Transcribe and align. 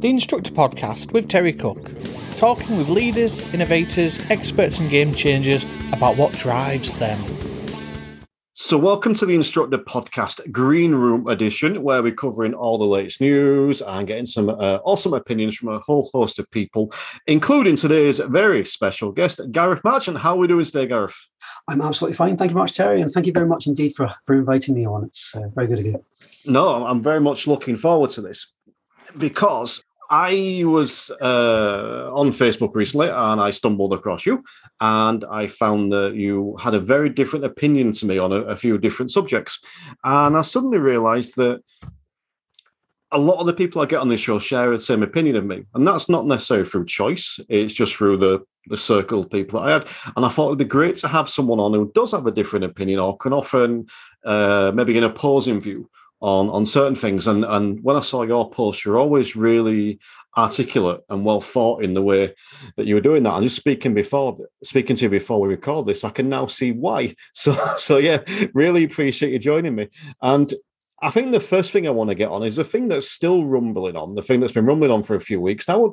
the 0.00 0.10
Instructor 0.10 0.52
Podcast 0.52 1.12
with 1.12 1.26
Terry 1.26 1.54
Cook, 1.54 1.90
talking 2.36 2.76
with 2.76 2.90
leaders, 2.90 3.38
innovators, 3.54 4.18
experts, 4.28 4.78
and 4.78 4.90
game 4.90 5.14
changers 5.14 5.64
about 5.90 6.18
what 6.18 6.34
drives 6.34 6.96
them. 6.96 7.18
So, 8.52 8.76
welcome 8.76 9.14
to 9.14 9.24
the 9.24 9.34
Instructor 9.34 9.78
Podcast 9.78 10.52
Green 10.52 10.94
Room 10.94 11.26
Edition, 11.28 11.82
where 11.82 12.02
we're 12.02 12.14
covering 12.14 12.52
all 12.52 12.76
the 12.76 12.84
latest 12.84 13.22
news 13.22 13.80
and 13.80 14.06
getting 14.06 14.26
some 14.26 14.50
uh, 14.50 14.80
awesome 14.84 15.14
opinions 15.14 15.56
from 15.56 15.70
a 15.70 15.78
whole 15.78 16.10
host 16.12 16.38
of 16.38 16.50
people, 16.50 16.92
including 17.26 17.76
today's 17.76 18.18
very 18.18 18.66
special 18.66 19.12
guest, 19.12 19.40
Gareth 19.50 19.82
Marchant. 19.82 20.18
How 20.18 20.34
are 20.34 20.38
we 20.38 20.46
doing 20.46 20.66
today, 20.66 20.86
Gareth? 20.86 21.16
I'm 21.68 21.80
absolutely 21.80 22.16
fine. 22.16 22.36
Thank 22.36 22.50
you 22.50 22.54
very 22.54 22.64
much, 22.64 22.74
Terry, 22.74 23.00
and 23.00 23.10
thank 23.10 23.24
you 23.26 23.32
very 23.32 23.46
much 23.46 23.66
indeed 23.66 23.94
for, 23.94 24.14
for 24.26 24.34
inviting 24.34 24.74
me 24.74 24.86
on. 24.86 25.04
It's 25.04 25.34
uh, 25.34 25.48
very 25.54 25.66
good 25.68 25.78
of 25.78 25.86
you. 25.86 26.04
No, 26.44 26.84
I'm 26.86 27.02
very 27.02 27.20
much 27.20 27.46
looking 27.46 27.78
forward 27.78 28.10
to 28.10 28.20
this 28.20 28.52
because 29.16 29.82
I 30.10 30.62
was 30.64 31.10
uh, 31.20 32.10
on 32.12 32.30
Facebook 32.30 32.74
recently 32.74 33.08
and 33.08 33.40
I 33.40 33.50
stumbled 33.50 33.92
across 33.92 34.26
you 34.26 34.44
and 34.80 35.24
I 35.24 35.46
found 35.46 35.92
that 35.92 36.14
you 36.14 36.56
had 36.60 36.74
a 36.74 36.80
very 36.80 37.08
different 37.08 37.44
opinion 37.44 37.92
to 37.92 38.06
me 38.06 38.18
on 38.18 38.32
a, 38.32 38.36
a 38.36 38.56
few 38.56 38.78
different 38.78 39.10
subjects. 39.10 39.58
And 40.04 40.36
I 40.36 40.42
suddenly 40.42 40.78
realized 40.78 41.36
that 41.36 41.62
a 43.12 43.18
lot 43.18 43.40
of 43.40 43.46
the 43.46 43.52
people 43.52 43.80
I 43.80 43.86
get 43.86 44.00
on 44.00 44.08
this 44.08 44.20
show 44.20 44.38
share 44.38 44.70
the 44.70 44.80
same 44.80 45.02
opinion 45.02 45.36
of 45.36 45.44
me. 45.44 45.64
And 45.74 45.86
that's 45.86 46.08
not 46.08 46.26
necessarily 46.26 46.68
through 46.68 46.86
choice, 46.86 47.38
it's 47.48 47.74
just 47.74 47.94
through 47.94 48.18
the, 48.18 48.44
the 48.66 48.76
circle 48.76 49.20
of 49.20 49.30
people 49.30 49.60
that 49.60 49.68
I 49.68 49.72
had. 49.72 49.88
And 50.16 50.24
I 50.24 50.28
thought 50.28 50.48
it'd 50.48 50.58
be 50.58 50.64
great 50.64 50.96
to 50.96 51.08
have 51.08 51.28
someone 51.28 51.60
on 51.60 51.72
who 51.72 51.90
does 51.94 52.12
have 52.12 52.26
a 52.26 52.32
different 52.32 52.64
opinion 52.64 52.98
or 52.98 53.16
can 53.16 53.32
often 53.32 53.86
uh, 54.24 54.72
maybe 54.74 54.98
an 54.98 55.04
opposing 55.04 55.60
view 55.60 55.88
on 56.26 56.50
on 56.50 56.66
certain 56.66 56.96
things. 56.96 57.28
And 57.28 57.44
and 57.44 57.82
when 57.82 57.96
I 57.96 58.00
saw 58.00 58.22
your 58.22 58.50
post, 58.50 58.84
you're 58.84 58.98
always 58.98 59.36
really 59.36 60.00
articulate 60.36 61.00
and 61.08 61.24
well 61.24 61.40
thought 61.40 61.82
in 61.82 61.94
the 61.94 62.02
way 62.02 62.34
that 62.76 62.86
you 62.86 62.96
were 62.96 63.00
doing 63.00 63.22
that. 63.22 63.34
And 63.34 63.44
just 63.44 63.56
speaking 63.56 63.94
before 63.94 64.36
speaking 64.64 64.96
to 64.96 65.04
you 65.04 65.08
before 65.08 65.40
we 65.40 65.48
record 65.48 65.86
this, 65.86 66.02
I 66.02 66.10
can 66.10 66.28
now 66.28 66.46
see 66.46 66.72
why. 66.72 67.14
So 67.32 67.54
so 67.76 67.98
yeah, 67.98 68.22
really 68.54 68.84
appreciate 68.84 69.32
you 69.32 69.38
joining 69.38 69.76
me. 69.76 69.88
And 70.20 70.52
I 71.00 71.10
think 71.10 71.30
the 71.30 71.40
first 71.40 71.70
thing 71.70 71.86
I 71.86 71.90
want 71.90 72.10
to 72.10 72.16
get 72.16 72.30
on 72.30 72.42
is 72.42 72.56
the 72.56 72.64
thing 72.64 72.88
that's 72.88 73.08
still 73.08 73.44
rumbling 73.44 73.96
on, 73.96 74.14
the 74.14 74.22
thing 74.22 74.40
that's 74.40 74.52
been 74.52 74.64
rumbling 74.64 74.90
on 74.90 75.02
for 75.02 75.14
a 75.14 75.20
few 75.20 75.40
weeks 75.40 75.68
now 75.68 75.92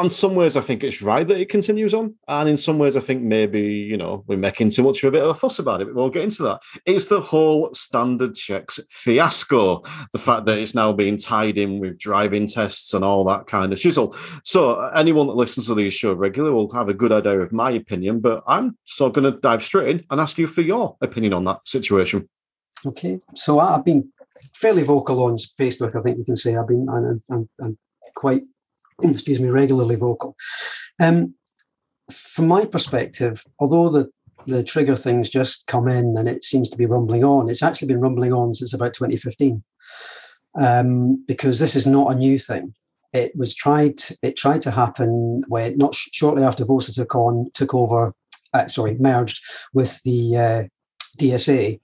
in 0.00 0.10
some 0.10 0.34
ways, 0.34 0.56
I 0.56 0.60
think 0.60 0.84
it's 0.84 1.02
right 1.02 1.26
that 1.26 1.40
it 1.40 1.48
continues 1.48 1.94
on, 1.94 2.14
and 2.28 2.48
in 2.48 2.56
some 2.56 2.78
ways, 2.78 2.96
I 2.96 3.00
think 3.00 3.22
maybe 3.22 3.62
you 3.62 3.96
know 3.96 4.24
we're 4.26 4.38
making 4.38 4.70
too 4.70 4.82
much 4.82 5.02
of 5.02 5.08
a 5.08 5.12
bit 5.12 5.22
of 5.22 5.30
a 5.30 5.34
fuss 5.34 5.58
about 5.58 5.80
it. 5.80 5.86
But 5.86 5.94
we'll 5.94 6.10
get 6.10 6.24
into 6.24 6.42
that. 6.44 6.60
It's 6.86 7.06
the 7.06 7.20
whole 7.20 7.72
standard 7.74 8.34
checks 8.34 8.78
fiasco. 8.90 9.82
The 10.12 10.18
fact 10.18 10.44
that 10.46 10.58
it's 10.58 10.74
now 10.74 10.92
being 10.92 11.16
tied 11.16 11.58
in 11.58 11.80
with 11.80 11.98
driving 11.98 12.46
tests 12.46 12.94
and 12.94 13.04
all 13.04 13.24
that 13.24 13.46
kind 13.46 13.72
of 13.72 13.78
chisel. 13.78 14.14
So 14.44 14.74
uh, 14.74 14.92
anyone 14.94 15.26
that 15.26 15.36
listens 15.36 15.66
to 15.66 15.74
these 15.74 15.94
show 15.94 16.12
regularly 16.12 16.54
will 16.54 16.72
have 16.72 16.88
a 16.88 16.94
good 16.94 17.12
idea 17.12 17.40
of 17.40 17.52
my 17.52 17.70
opinion. 17.72 18.20
But 18.20 18.44
I'm 18.46 18.76
so 18.84 19.10
going 19.10 19.32
to 19.32 19.38
dive 19.38 19.62
straight 19.62 19.88
in 19.88 20.04
and 20.10 20.20
ask 20.20 20.38
you 20.38 20.46
for 20.46 20.62
your 20.62 20.96
opinion 21.00 21.32
on 21.32 21.44
that 21.44 21.66
situation. 21.66 22.28
Okay, 22.84 23.20
so 23.34 23.58
I've 23.58 23.84
been 23.84 24.12
fairly 24.54 24.82
vocal 24.82 25.22
on 25.24 25.36
Facebook. 25.58 25.96
I 25.96 26.02
think 26.02 26.18
you 26.18 26.24
can 26.24 26.36
say 26.36 26.56
I've 26.56 26.68
been 26.68 26.86
and 26.88 27.78
quite 28.14 28.42
excuse 29.02 29.40
me, 29.40 29.48
regularly 29.48 29.96
vocal. 29.96 30.36
Um, 31.00 31.34
from 32.10 32.48
my 32.48 32.64
perspective, 32.64 33.44
although 33.58 33.88
the 33.88 34.10
the 34.46 34.62
trigger 34.62 34.96
things 34.96 35.28
just 35.28 35.66
come 35.66 35.88
in 35.88 36.16
and 36.18 36.28
it 36.28 36.44
seems 36.44 36.68
to 36.68 36.76
be 36.76 36.86
rumbling 36.86 37.24
on, 37.24 37.48
it's 37.48 37.62
actually 37.62 37.88
been 37.88 38.00
rumbling 38.00 38.32
on 38.32 38.54
since 38.54 38.74
about 38.74 38.92
2015, 38.92 39.62
um, 40.58 41.24
because 41.26 41.58
this 41.58 41.76
is 41.76 41.86
not 41.86 42.12
a 42.12 42.18
new 42.18 42.38
thing. 42.38 42.74
It 43.12 43.32
was 43.36 43.54
tried. 43.54 44.00
It 44.22 44.36
tried 44.36 44.62
to 44.62 44.70
happen 44.70 45.44
when 45.48 45.76
not 45.76 45.94
sh- 45.94 46.08
shortly 46.12 46.42
after 46.42 46.64
VOSA 46.64 46.94
took 46.94 47.14
on 47.14 47.50
took 47.54 47.74
over. 47.74 48.14
Uh, 48.54 48.66
sorry, 48.66 48.96
merged 48.98 49.42
with 49.72 50.02
the 50.02 50.36
uh, 50.36 50.62
DSA, 51.18 51.80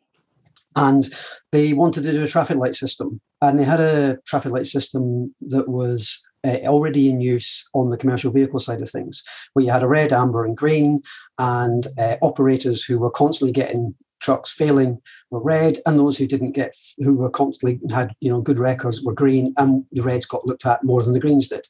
and 0.77 1.09
they 1.53 1.73
wanted 1.73 2.03
to 2.03 2.13
do 2.13 2.25
a 2.25 2.29
traffic 2.29 2.57
light 2.57 2.75
system, 2.75 3.21
and 3.43 3.59
they 3.59 3.65
had 3.65 3.81
a 3.81 4.19
traffic 4.27 4.53
light 4.53 4.67
system 4.67 5.35
that 5.43 5.69
was 5.69 6.27
uh, 6.49 6.67
already 6.67 7.09
in 7.09 7.21
use 7.21 7.69
on 7.75 7.91
the 7.91 7.97
commercial 7.97 8.33
vehicle 8.33 8.61
side 8.61 8.81
of 8.81 8.91
things, 8.91 9.23
where 9.53 9.65
you 9.65 9.71
had 9.71 9.83
a 9.83 9.89
red, 9.89 10.13
amber, 10.13 10.45
and 10.45 10.57
green, 10.57 11.01
and 11.39 11.87
uh, 11.99 12.17
operators 12.23 12.83
who 12.83 12.99
were 12.99 13.11
constantly 13.11 13.53
getting 13.53 13.95
trucks 14.21 14.53
failing 14.53 15.01
were 15.31 15.43
red, 15.43 15.79
and 15.87 15.99
those 15.99 16.19
who 16.19 16.27
didn't 16.27 16.53
get, 16.53 16.75
who 16.99 17.15
were 17.15 17.31
constantly 17.31 17.81
had 17.91 18.15
you 18.21 18.31
know 18.31 18.41
good 18.41 18.59
records 18.59 19.03
were 19.03 19.13
green, 19.13 19.55
and 19.57 19.85
the 19.93 20.03
reds 20.03 20.27
got 20.27 20.47
looked 20.47 20.67
at 20.67 20.85
more 20.85 21.03
than 21.03 21.13
the 21.13 21.21
greens 21.21 21.49
did. 21.49 21.67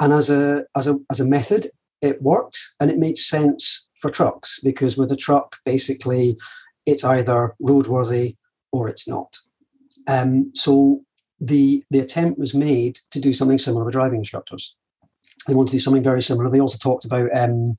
And 0.00 0.12
as 0.12 0.30
a 0.30 0.64
as 0.76 0.86
a 0.86 0.98
as 1.10 1.20
a 1.20 1.24
method, 1.24 1.68
it 2.02 2.22
worked, 2.22 2.58
and 2.80 2.90
it 2.90 2.98
made 2.98 3.18
sense 3.18 3.88
for 4.00 4.10
trucks 4.10 4.58
because 4.62 4.96
with 4.96 5.12
a 5.12 5.16
truck, 5.16 5.56
basically, 5.64 6.36
it's 6.86 7.04
either 7.04 7.54
roadworthy 7.62 8.36
or 8.72 8.88
it's 8.88 9.06
not. 9.06 9.36
Um, 10.06 10.50
so 10.54 11.02
the 11.40 11.84
the 11.90 12.00
attempt 12.00 12.38
was 12.38 12.54
made 12.54 12.98
to 13.10 13.20
do 13.20 13.32
something 13.32 13.58
similar 13.58 13.84
with 13.84 13.92
driving 13.92 14.18
instructors. 14.18 14.76
They 15.46 15.54
wanted 15.54 15.70
to 15.70 15.76
do 15.76 15.80
something 15.80 16.02
very 16.02 16.22
similar. 16.22 16.50
They 16.50 16.60
also 16.60 16.78
talked 16.78 17.04
about 17.04 17.30
um, 17.36 17.78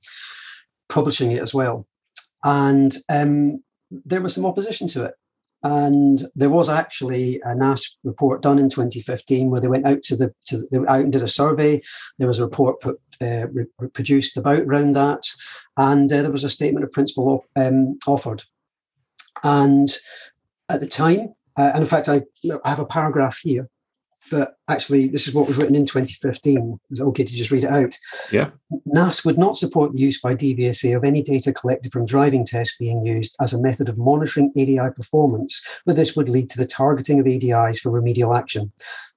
publishing 0.90 1.32
it 1.32 1.42
as 1.42 1.54
well, 1.54 1.88
and 2.44 2.96
um, 3.10 3.64
there 3.92 4.22
was 4.22 4.34
some 4.34 4.46
opposition 4.46 4.88
to 4.90 5.06
it. 5.06 5.16
And 5.64 6.24
there 6.34 6.50
was 6.50 6.70
actually 6.70 7.40
a 7.42 7.54
NASP 7.54 7.90
report 8.04 8.42
done 8.42 8.58
in 8.58 8.68
2015 8.68 9.52
where 9.52 9.62
they 9.62 9.68
went 9.68 9.86
out 9.86 10.02
to 10.04 10.16
the 10.16 10.34
to 10.46 10.58
the, 10.58 10.68
they 10.72 10.80
went 10.80 10.90
out 10.90 11.02
and 11.02 11.14
did 11.14 11.22
a 11.22 11.28
survey. 11.28 11.80
There 12.18 12.28
was 12.28 12.40
a 12.40 12.46
report 12.46 12.82
put, 12.82 13.00
uh, 13.22 13.48
re- 13.50 13.68
produced 13.94 14.38
about 14.38 14.62
around 14.62 14.94
that, 14.94 15.22
and 15.78 16.12
uh, 16.12 16.24
there 16.24 16.32
was 16.32 16.44
a 16.44 16.50
statement 16.50 16.84
of 16.84 16.92
principle 16.92 17.46
um, 17.56 18.00
offered. 18.08 18.44
And 19.44 19.90
at 20.70 20.80
the 20.80 20.88
time, 20.88 21.36
uh, 21.58 21.72
and 21.74 21.84
in 21.84 21.88
fact, 21.88 22.10
I, 22.10 22.24
I 22.64 22.70
have 22.70 22.80
a 22.80 22.86
paragraph 22.86 23.40
here 23.42 23.70
that 24.30 24.56
actually 24.68 25.08
this 25.08 25.28
is 25.28 25.34
what 25.34 25.48
was 25.48 25.58
written 25.58 25.76
in 25.76 25.86
2015. 25.86 26.80
Is 26.92 27.00
it 27.00 27.04
okay 27.04 27.24
to 27.24 27.34
just 27.34 27.52
read 27.52 27.64
it 27.64 27.70
out? 27.70 27.96
Yeah. 28.32 28.52
NASP 28.88 29.26
would 29.26 29.38
not 29.38 29.58
support 29.58 29.92
the 29.92 30.00
use 30.00 30.22
by 30.22 30.36
DVSA 30.36 30.96
of 30.96 31.04
any 31.04 31.22
data 31.22 31.52
collected 31.52 31.92
from 31.92 32.06
driving 32.06 32.46
tests 32.46 32.76
being 32.80 33.06
used 33.06 33.36
as 33.42 33.54
a 33.54 33.62
method 33.62 33.90
of 33.90 33.98
monitoring 33.98 34.52
ADI 34.58 34.92
performance, 34.96 35.62
but 35.86 35.96
this 35.96 36.16
would 36.16 36.30
lead 36.30 36.50
to 36.52 36.58
the 36.58 36.66
targeting 36.66 37.20
of 37.20 37.26
ADIs 37.26 37.80
for 37.80 37.92
remedial 37.92 38.34
action. 38.34 38.72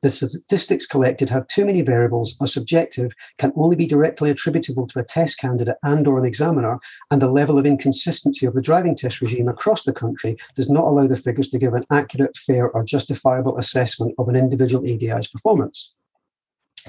The 0.05 0.11
statistics 0.11 0.87
collected 0.87 1.31
have 1.31 1.47
too 1.47 1.65
many 1.65 1.81
variables, 1.81 2.37
are 2.39 2.47
subjective, 2.47 3.13
can 3.39 3.55
only 3.57 3.75
be 3.75 3.87
directly 3.87 4.29
attributable 4.29 4.87
to 4.89 4.99
a 4.99 5.03
test 5.05 5.39
candidate 5.39 5.77
and 5.83 6.07
or 6.07 6.19
an 6.19 6.27
examiner, 6.27 6.79
and 7.11 7.23
the 7.23 7.31
level 7.31 7.59
of 7.59 7.65
inconsistency 7.65 8.45
of 8.45 8.53
the 8.53 8.61
driving 8.61 8.95
test 8.95 9.23
regime 9.23 9.49
across 9.49 9.85
the 9.85 9.95
country 9.95 10.37
does 10.57 10.69
not 10.69 10.85
allow 10.85 11.07
the 11.07 11.17
figures 11.17 11.49
to 11.49 11.59
give 11.59 11.73
an 11.73 11.87
accurate, 11.91 12.37
fair, 12.37 12.69
or 12.71 12.85
justifiable 12.85 13.57
assessment 13.57 14.15
of 14.19 14.29
an 14.29 14.37
individual 14.37 14.85
ADI's 14.95 15.29
performance. 15.29 15.95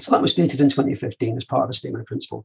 So 0.00 0.12
that 0.12 0.22
was 0.22 0.32
stated 0.32 0.60
in 0.60 0.68
2015 0.68 1.36
as 1.36 1.44
part 1.44 1.64
of 1.64 1.70
a 1.70 1.72
statement 1.72 2.02
of 2.02 2.06
principle. 2.06 2.44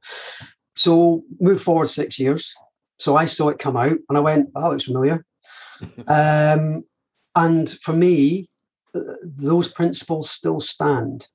So 0.75 1.23
move 1.39 1.61
forward 1.61 1.87
six 1.87 2.17
years. 2.17 2.55
So 2.99 3.17
I 3.17 3.25
saw 3.25 3.49
it 3.49 3.59
come 3.59 3.75
out 3.75 3.97
and 4.07 4.17
I 4.17 4.21
went, 4.21 4.49
oh, 4.55 4.61
that 4.61 4.69
looks 4.69 4.85
familiar. 4.85 5.25
um, 6.07 6.83
and 7.35 7.69
for 7.81 7.93
me, 7.93 8.47
those 9.23 9.67
principles 9.67 10.29
still 10.29 10.59
stand. 10.59 11.27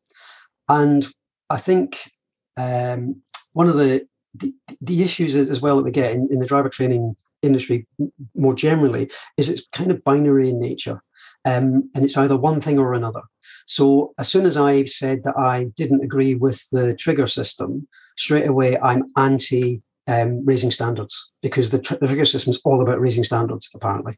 And 0.68 1.06
I 1.50 1.56
think 1.58 2.10
um, 2.56 3.22
one 3.52 3.68
of 3.68 3.76
the, 3.76 4.06
the, 4.34 4.54
the 4.80 5.02
issues 5.02 5.34
as 5.34 5.60
well 5.60 5.76
that 5.76 5.84
we 5.84 5.90
get 5.90 6.12
in, 6.12 6.28
in 6.30 6.38
the 6.38 6.46
driver 6.46 6.68
training 6.68 7.16
industry 7.42 7.86
more 8.34 8.54
generally 8.54 9.10
is 9.36 9.48
it's 9.48 9.66
kind 9.72 9.90
of 9.90 10.02
binary 10.04 10.50
in 10.50 10.58
nature, 10.58 11.02
um, 11.44 11.90
and 11.94 12.04
it's 12.04 12.16
either 12.16 12.36
one 12.36 12.60
thing 12.60 12.78
or 12.78 12.94
another. 12.94 13.22
So 13.66 14.14
as 14.18 14.28
soon 14.28 14.46
as 14.46 14.56
I 14.56 14.84
said 14.84 15.24
that 15.24 15.36
I 15.36 15.64
didn't 15.76 16.02
agree 16.02 16.34
with 16.34 16.68
the 16.70 16.94
trigger 16.94 17.26
system, 17.26 17.86
straight 18.16 18.46
away 18.46 18.78
I'm 18.78 19.04
anti 19.16 19.82
um, 20.08 20.44
raising 20.44 20.70
standards 20.70 21.32
because 21.42 21.70
the, 21.70 21.80
tr- 21.80 21.96
the 21.96 22.06
trigger 22.06 22.24
system 22.24 22.52
is 22.52 22.60
all 22.64 22.80
about 22.80 23.00
raising 23.00 23.24
standards 23.24 23.68
apparently 23.74 24.16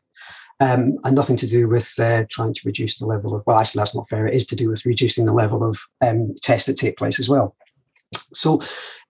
um, 0.61 0.99
and 1.05 1.15
nothing 1.15 1.37
to 1.37 1.47
do 1.47 1.69
with 1.69 1.95
uh, 1.99 2.25
trying 2.29 2.53
to 2.53 2.63
reduce 2.65 2.99
the 2.99 3.07
level 3.07 3.35
of, 3.35 3.43
well, 3.47 3.59
actually, 3.59 3.81
that's 3.81 3.95
not 3.95 4.09
fair. 4.09 4.27
It 4.27 4.35
is 4.35 4.47
to 4.47 4.57
do 4.57 4.71
with 4.71 4.85
reducing 4.85 5.27
the 5.27 5.33
level 5.33 5.63
of 5.63 5.79
um, 6.05 6.35
tests 6.43 6.67
that 6.67 6.77
take 6.77 6.97
place 6.97 7.21
as 7.21 7.29
well. 7.29 7.57
So, 8.35 8.61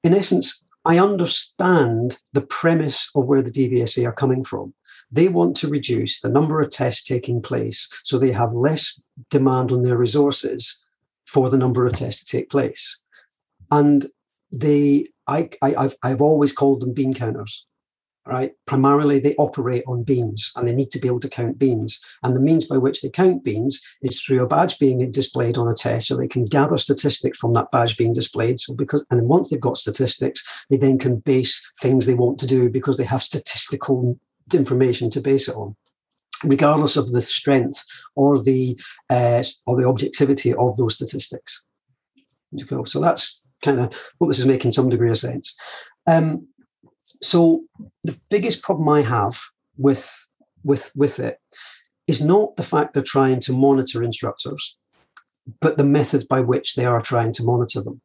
in 0.05 0.15
essence, 0.15 0.62
I 0.85 0.99
understand 0.99 2.21
the 2.33 2.43
premise 2.43 3.11
of 3.15 3.25
where 3.25 3.43
the 3.43 3.51
DVSA 3.51 4.07
are 4.07 4.12
coming 4.12 4.45
from. 4.45 4.75
They 5.11 5.29
want 5.29 5.57
to 5.57 5.69
reduce 5.69 6.21
the 6.21 6.29
number 6.29 6.61
of 6.61 6.71
tests 6.71 7.03
taking 7.03 7.41
place 7.41 7.89
so 8.05 8.19
they 8.19 8.33
have 8.33 8.53
less 8.53 9.01
demand 9.31 9.73
on 9.73 9.83
their 9.83 9.97
resources 9.97 10.81
for 11.27 11.51
the 11.51 11.59
number 11.59 11.87
of 11.87 11.95
tests 11.95 12.25
to 12.25 12.37
take 12.37 12.51
place. 12.51 13.01
And 13.71 14.07
they, 14.53 15.09
I, 15.27 15.51
I, 15.63 15.71
have 15.83 15.97
I've 16.03 16.21
always 16.21 16.53
called 16.53 16.81
them 16.81 16.95
bean 16.95 17.15
counters 17.15 17.67
right? 18.29 18.53
Primarily, 18.67 19.19
they 19.19 19.35
operate 19.37 19.83
on 19.87 20.03
beans 20.03 20.53
and 20.55 20.69
they 20.69 20.75
need 20.75 20.91
to 20.91 20.99
be 20.99 21.09
able 21.09 21.21
to 21.21 21.31
count 21.31 21.59
beans. 21.59 21.99
And 22.23 22.37
the 22.37 22.41
means 22.41 22.67
by 22.67 22.77
which 22.77 23.01
they 23.01 23.09
count 23.09 23.43
beans 23.43 23.81
is 24.03 24.21
through 24.21 24.43
a 24.43 24.47
badge 24.47 24.79
being 24.79 25.11
displayed 25.11 25.57
on 25.57 25.67
a 25.67 25.75
test 25.75 26.09
so 26.09 26.17
they 26.17 26.29
can 26.29 26.45
gather 26.45 26.77
statistics 26.77 27.39
from 27.39 27.55
that 27.55 27.71
badge 27.73 27.97
being 27.97 28.13
displayed. 28.13 28.61
So, 28.61 28.75
because, 28.75 29.05
and 29.11 29.19
then 29.19 29.29
once 29.29 29.49
they've 29.49 29.61
got 29.61 29.79
statistics, 29.79 30.45
they 30.69 30.77
then 30.77 30.99
can 30.99 31.21
base 31.21 31.69
things 31.81 32.05
they 32.05 32.15
want 32.15 32.39
to 32.41 32.47
do 32.47 32.69
because 32.69 32.99
they 32.99 33.05
have 33.05 33.23
statistical 33.23 34.19
information 34.55 35.11
to 35.11 35.21
base 35.21 35.49
it 35.49 35.56
on. 35.56 35.77
Regardless 36.45 36.97
of 36.97 37.11
the 37.11 37.21
strength 37.21 37.83
or 38.15 38.41
the 38.41 38.79
uh, 39.11 39.43
or 39.67 39.77
the 39.77 39.89
objectivity 39.89 40.55
of 40.55 40.77
those 40.77 40.95
statistics, 40.95 41.65
so 42.85 43.00
that's 43.00 43.43
kind 43.62 43.81
of 43.81 43.93
what 44.19 44.29
this 44.29 44.39
is 44.39 44.47
making 44.47 44.71
some 44.71 44.89
degree 44.89 45.11
of 45.11 45.19
sense. 45.19 45.56
Um, 46.06 46.47
so 47.21 47.65
the 48.05 48.17
biggest 48.31 48.62
problem 48.62 48.89
I 48.89 49.03
have 49.03 49.41
with 49.77 50.09
with 50.65 50.93
with 50.95 51.19
it 51.19 51.39
is 52.06 52.23
not 52.23 52.56
the 52.56 52.62
fact 52.62 52.95
they're 52.95 53.03
trying 53.03 53.41
to 53.41 53.53
monitor 53.53 54.03
instructors, 54.03 54.79
but 55.61 55.77
the 55.77 55.85
methods 55.85 56.25
by 56.25 56.41
which 56.41 56.75
they 56.75 56.85
are 56.87 57.00
trying 57.00 57.33
to 57.35 57.45
monitor 57.45 57.83
them. 57.83 58.00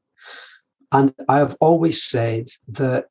And 0.91 1.13
I 1.29 1.37
have 1.37 1.55
always 1.59 2.03
said 2.03 2.49
that 2.67 3.07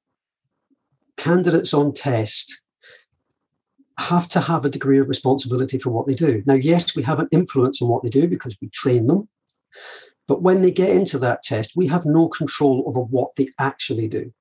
candidates 1.17 1.75
on 1.75 1.93
test 1.93 2.63
have 3.99 4.29
to 4.29 4.41
have 4.41 4.65
a 4.65 4.71
degree 4.71 4.99
of 4.99 5.09
responsibility 5.09 5.79
for 5.79 5.91
what 5.91 6.07
they 6.07 6.15
do. 6.15 6.43
Now, 6.47 6.55
yes, 6.55 6.97
we 6.97 7.03
have 7.03 7.19
an 7.19 7.29
influence 7.31 7.83
on 7.83 7.89
what 7.89 8.03
they 8.03 8.09
do 8.09 8.29
because 8.29 8.57
we 8.61 8.69
train 8.69 9.07
them. 9.07 9.29
But 10.29 10.43
when 10.43 10.63
they 10.63 10.71
get 10.71 10.91
into 10.91 11.19
that 11.19 11.43
test, 11.43 11.73
we 11.77 11.87
have 11.89 12.07
no 12.07 12.29
control 12.29 12.85
over 12.87 13.01
what 13.01 13.35
they 13.37 13.49
actually 13.59 14.09
do. 14.09 14.33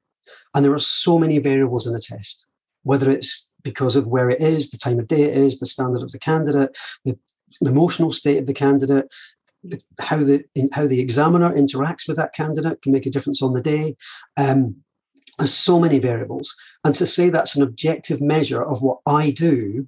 And 0.54 0.64
there 0.64 0.74
are 0.74 0.80
so 0.80 1.18
many 1.18 1.40
variables 1.40 1.88
in 1.88 1.96
a 1.96 2.00
test, 2.00 2.48
whether 2.84 3.10
it's 3.10 3.52
because 3.64 3.96
of 3.96 4.08
where 4.08 4.30
it 4.30 4.42
is, 4.42 4.70
the 4.70 4.78
time 4.78 5.00
of 5.00 5.08
day 5.08 5.24
it 5.24 5.38
is, 5.38 5.60
the 5.60 5.66
standard 5.66 6.02
of 6.02 6.12
the 6.12 6.20
candidate, 6.20 6.78
the 7.06 7.18
emotional 7.62 8.12
state 8.12 8.38
of 8.38 8.46
the 8.46 8.54
candidate, 8.54 9.08
how 10.00 10.18
the 10.18 10.44
how 10.72 10.88
the 10.88 11.00
examiner 11.00 11.54
interacts 11.54 12.08
with 12.08 12.18
that 12.18 12.34
candidate 12.34 12.82
can 12.82 12.92
make 12.92 13.06
a 13.06 13.12
difference 13.12 13.42
on 13.42 13.54
the 13.54 13.62
day. 13.62 13.96
Um, 14.38 14.78
there's 15.42 15.54
so 15.54 15.80
many 15.80 16.00
variables, 16.00 16.56
and 16.84 16.96
to 16.96 17.06
say 17.06 17.30
that's 17.30 17.56
an 17.56 17.64
objective 17.64 18.22
measure 18.22 18.64
of 18.64 18.82
what 18.82 19.00
I 19.06 19.32
do, 19.32 19.88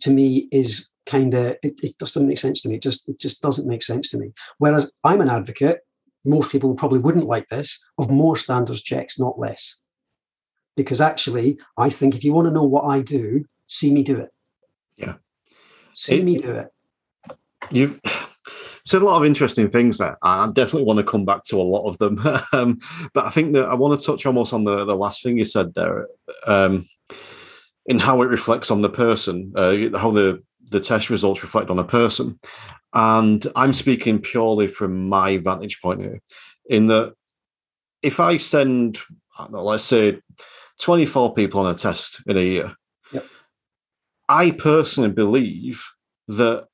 to 0.00 0.10
me 0.10 0.48
is 0.52 0.88
kind 1.06 1.34
of 1.34 1.56
it, 1.62 1.80
it 1.82 1.98
just 1.98 2.14
doesn't 2.14 2.28
make 2.28 2.38
sense 2.38 2.62
to 2.62 2.68
me. 2.68 2.76
It 2.76 2.82
just 2.82 3.08
it 3.08 3.18
just 3.18 3.42
doesn't 3.42 3.68
make 3.68 3.82
sense 3.82 4.10
to 4.10 4.18
me. 4.18 4.32
Whereas 4.58 4.90
I'm 5.04 5.20
an 5.20 5.30
advocate 5.30 5.80
most 6.26 6.50
people 6.50 6.74
probably 6.74 6.98
wouldn't 6.98 7.26
like 7.26 7.48
this, 7.48 7.84
of 7.98 8.10
more 8.10 8.36
standards 8.36 8.82
checks, 8.82 9.18
not 9.18 9.38
less. 9.38 9.76
Because 10.76 11.00
actually, 11.00 11.58
I 11.78 11.88
think 11.88 12.14
if 12.14 12.24
you 12.24 12.34
want 12.34 12.48
to 12.48 12.52
know 12.52 12.64
what 12.64 12.84
I 12.84 13.00
do, 13.00 13.44
see 13.68 13.90
me 13.90 14.02
do 14.02 14.18
it. 14.18 14.30
Yeah. 14.96 15.14
See 15.94 16.20
it, 16.20 16.24
me 16.24 16.36
do 16.36 16.52
it. 16.52 16.68
You've 17.70 18.00
said 18.86 19.02
a 19.02 19.04
lot 19.04 19.18
of 19.20 19.26
interesting 19.26 19.68
things 19.68 19.98
there. 19.98 20.16
And 20.22 20.50
I 20.50 20.52
definitely 20.52 20.84
want 20.84 20.98
to 20.98 21.04
come 21.04 21.24
back 21.24 21.42
to 21.44 21.60
a 21.60 21.62
lot 21.62 21.86
of 21.88 21.98
them. 21.98 22.24
um, 22.52 22.78
but 23.12 23.26
I 23.26 23.30
think 23.30 23.52
that 23.54 23.68
I 23.68 23.74
want 23.74 23.98
to 24.00 24.06
touch 24.06 24.24
almost 24.24 24.52
on 24.52 24.64
the, 24.64 24.84
the 24.84 24.94
last 24.94 25.22
thing 25.22 25.36
you 25.36 25.44
said 25.44 25.74
there 25.74 26.06
um, 26.46 26.86
in 27.84 27.98
how 27.98 28.22
it 28.22 28.26
reflects 28.26 28.70
on 28.70 28.82
the 28.82 28.88
person, 28.88 29.52
uh, 29.56 29.98
how 29.98 30.10
the, 30.10 30.42
the 30.70 30.80
test 30.80 31.10
results 31.10 31.42
reflect 31.42 31.68
on 31.68 31.78
a 31.78 31.84
person. 31.84 32.38
And 32.94 33.46
I'm 33.56 33.72
speaking 33.72 34.20
purely 34.20 34.68
from 34.68 35.08
my 35.08 35.38
vantage 35.38 35.82
point 35.82 36.00
here, 36.00 36.20
in 36.70 36.86
that 36.86 37.14
if 38.02 38.20
I 38.20 38.36
send, 38.36 38.98
I 39.36 39.48
know, 39.48 39.64
let's 39.64 39.84
say, 39.84 40.20
24 40.80 41.34
people 41.34 41.60
on 41.60 41.74
a 41.74 41.74
test 41.74 42.22
in 42.26 42.36
a 42.36 42.42
year, 42.42 42.74
yep. 43.12 43.26
I 44.28 44.52
personally 44.52 45.10
believe 45.10 45.84
that 46.28 46.66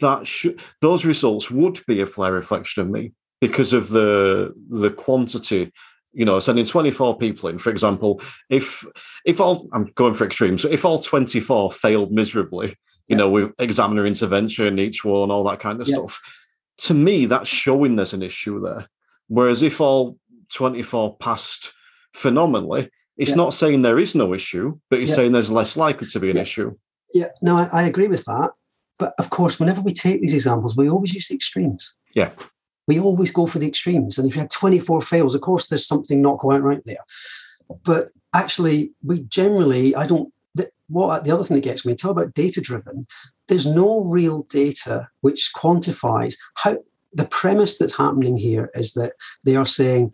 that 0.00 0.26
should 0.26 0.60
those 0.80 1.04
results 1.04 1.50
would 1.50 1.80
be 1.86 2.00
a 2.00 2.06
fair 2.06 2.32
reflection 2.32 2.82
of 2.82 2.90
me 2.90 3.12
because 3.40 3.72
of 3.72 3.88
the 3.90 4.54
the 4.68 4.90
quantity 4.90 5.72
you 6.12 6.24
know 6.24 6.40
sending 6.40 6.64
24 6.64 7.18
people 7.18 7.48
in 7.48 7.58
for 7.58 7.70
example 7.70 8.20
if 8.48 8.84
if 9.24 9.40
all 9.40 9.68
i'm 9.72 9.84
going 9.94 10.14
for 10.14 10.24
extremes 10.24 10.64
if 10.64 10.84
all 10.84 10.98
24 10.98 11.70
failed 11.72 12.10
miserably 12.10 12.74
you 13.08 13.16
know, 13.16 13.30
with 13.30 13.52
examiner 13.58 14.06
intervention, 14.06 14.78
each 14.78 15.04
one, 15.04 15.30
all 15.30 15.44
that 15.44 15.60
kind 15.60 15.80
of 15.80 15.88
yeah. 15.88 15.96
stuff. 15.96 16.20
To 16.78 16.94
me, 16.94 17.24
that's 17.24 17.48
showing 17.48 17.96
there's 17.96 18.12
an 18.12 18.22
issue 18.22 18.60
there. 18.60 18.86
Whereas 19.28 19.62
if 19.62 19.80
all 19.80 20.18
24 20.52 21.16
passed 21.16 21.72
phenomenally, 22.12 22.90
it's 23.16 23.30
yeah. 23.30 23.36
not 23.36 23.54
saying 23.54 23.82
there 23.82 23.98
is 23.98 24.14
no 24.14 24.34
issue, 24.34 24.78
but 24.90 25.00
it's 25.00 25.14
saying 25.14 25.32
there's 25.32 25.50
less 25.50 25.76
likely 25.76 26.06
to 26.08 26.20
be 26.20 26.30
an 26.30 26.36
issue. 26.36 26.76
Yeah, 27.12 27.28
no, 27.42 27.56
I, 27.56 27.68
I 27.72 27.82
agree 27.84 28.06
with 28.06 28.24
that. 28.26 28.50
But 28.98 29.14
of 29.18 29.30
course, 29.30 29.60
whenever 29.60 29.80
we 29.80 29.92
take 29.92 30.20
these 30.20 30.34
examples, 30.34 30.76
we 30.76 30.90
always 30.90 31.14
use 31.14 31.28
the 31.28 31.34
extremes. 31.34 31.94
Yeah. 32.14 32.30
We 32.86 32.98
always 32.98 33.30
go 33.30 33.46
for 33.46 33.58
the 33.58 33.68
extremes. 33.68 34.18
And 34.18 34.28
if 34.28 34.34
you 34.34 34.40
had 34.40 34.50
24 34.50 35.02
fails, 35.02 35.34
of 35.34 35.40
course, 35.40 35.68
there's 35.68 35.86
something 35.86 36.22
not 36.22 36.38
quite 36.38 36.62
right 36.62 36.82
there. 36.84 37.04
But 37.84 38.08
actually, 38.34 38.92
we 39.02 39.20
generally, 39.20 39.94
I 39.94 40.06
don't 40.06 40.32
what 40.88 41.24
the 41.24 41.30
other 41.30 41.44
thing 41.44 41.56
that 41.56 41.64
gets 41.64 41.84
me, 41.84 41.94
talk 41.94 42.12
about 42.12 42.34
data 42.34 42.60
driven, 42.60 43.06
there's 43.48 43.66
no 43.66 44.00
real 44.00 44.42
data 44.44 45.08
which 45.20 45.50
quantifies 45.54 46.36
how 46.54 46.78
the 47.12 47.26
premise 47.26 47.78
that's 47.78 47.96
happening 47.96 48.36
here 48.36 48.70
is 48.74 48.94
that 48.94 49.12
they 49.44 49.56
are 49.56 49.66
saying 49.66 50.12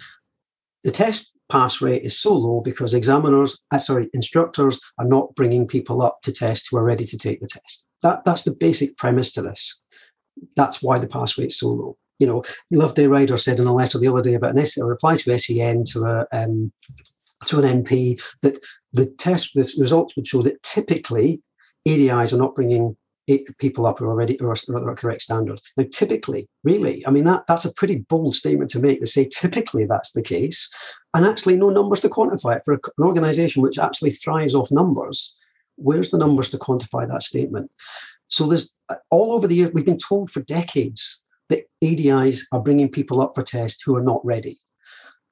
the 0.83 0.91
test 0.91 1.33
pass 1.49 1.81
rate 1.81 2.03
is 2.03 2.19
so 2.19 2.35
low 2.35 2.61
because 2.61 2.95
examiners, 2.95 3.59
uh, 3.71 3.79
sorry, 3.79 4.09
instructors 4.15 4.81
are 4.99 5.05
not 5.05 5.35
bringing 5.35 5.67
people 5.67 6.03
up 6.03 6.21
to 6.23 6.33
test 6.33 6.69
who 6.71 6.77
are 6.77 6.85
ready 6.85 7.05
to 7.05 7.19
take 7.19 7.41
the 7.41 7.47
test. 7.47 7.87
That, 8.05 8.25
that's 8.25 8.45
the 8.45 8.55
basic 8.55 8.97
premise 8.99 9.33
to 9.33 9.43
this. 9.43 9.81
That's 10.57 10.83
why 10.83 10.99
the 10.99 11.09
pass 11.09 11.37
rate 11.39 11.49
is 11.49 11.59
so 11.59 11.69
low. 11.69 11.97
You 12.21 12.29
know, 12.29 12.45
Loveday 12.71 13.07
Ryder 13.09 13.39
said 13.39 13.59
in 13.59 13.67
a 13.67 13.75
letter 13.75 13.99
the 13.99 14.09
other 14.09 14.23
day 14.23 14.35
about 14.35 14.57
an 14.57 14.59
a 14.59 14.85
reply 14.85 15.17
to 15.17 15.39
SEN 15.39 15.85
to 15.87 16.05
a 16.05 16.27
um, 16.31 16.71
to 17.47 17.61
an 17.61 17.83
MP 17.83 18.23
that 18.43 18.59
the 18.93 19.07
test 19.07 19.55
the 19.55 19.69
results 19.79 20.15
would 20.15 20.27
show 20.27 20.43
that 20.43 20.63
typically 20.63 21.43
ADIs 21.89 22.33
are 22.33 22.39
not 22.39 22.55
bringing 22.55 22.97
people 23.59 23.87
up 23.87 23.99
who 23.99 24.05
are 24.05 24.11
already 24.11 24.39
or 24.41 24.51
are 24.51 24.91
at 24.91 24.97
correct 24.99 25.23
standard. 25.23 25.61
Now, 25.77 25.87
typically, 25.91 26.47
really, 26.63 27.05
I 27.07 27.11
mean 27.11 27.25
that 27.25 27.45
that's 27.49 27.65
a 27.65 27.73
pretty 27.73 27.97
bold 28.09 28.35
statement 28.35 28.71
to 28.71 28.79
make. 28.81 29.01
To 29.01 29.07
say 29.07 29.27
typically 29.27 29.87
that's 29.87 30.13
the 30.13 30.23
case, 30.23 30.71
and 31.15 31.25
actually 31.25 31.57
no 31.57 31.71
numbers 31.71 32.01
to 32.03 32.11
quantify 32.11 32.57
it 32.57 32.63
for 32.65 32.75
an 32.75 32.81
organisation 33.01 33.63
which 33.63 33.79
actually 33.79 34.11
thrives 34.11 34.55
off 34.55 34.71
numbers. 34.71 35.35
Where's 35.77 36.11
the 36.11 36.19
numbers 36.19 36.49
to 36.51 36.59
quantify 36.59 37.09
that 37.09 37.23
statement? 37.23 37.71
So 38.29 38.47
there's 38.47 38.75
all 39.11 39.33
over 39.33 39.47
the 39.47 39.55
year 39.55 39.71
we've 39.73 39.85
been 39.85 39.99
told 39.99 40.31
for 40.31 40.41
decades 40.41 41.23
that 41.49 41.65
ADIs 41.83 42.43
are 42.53 42.63
bringing 42.63 42.91
people 42.91 43.21
up 43.21 43.35
for 43.35 43.43
test 43.43 43.83
who 43.85 43.97
are 43.97 44.03
not 44.03 44.25
ready 44.25 44.61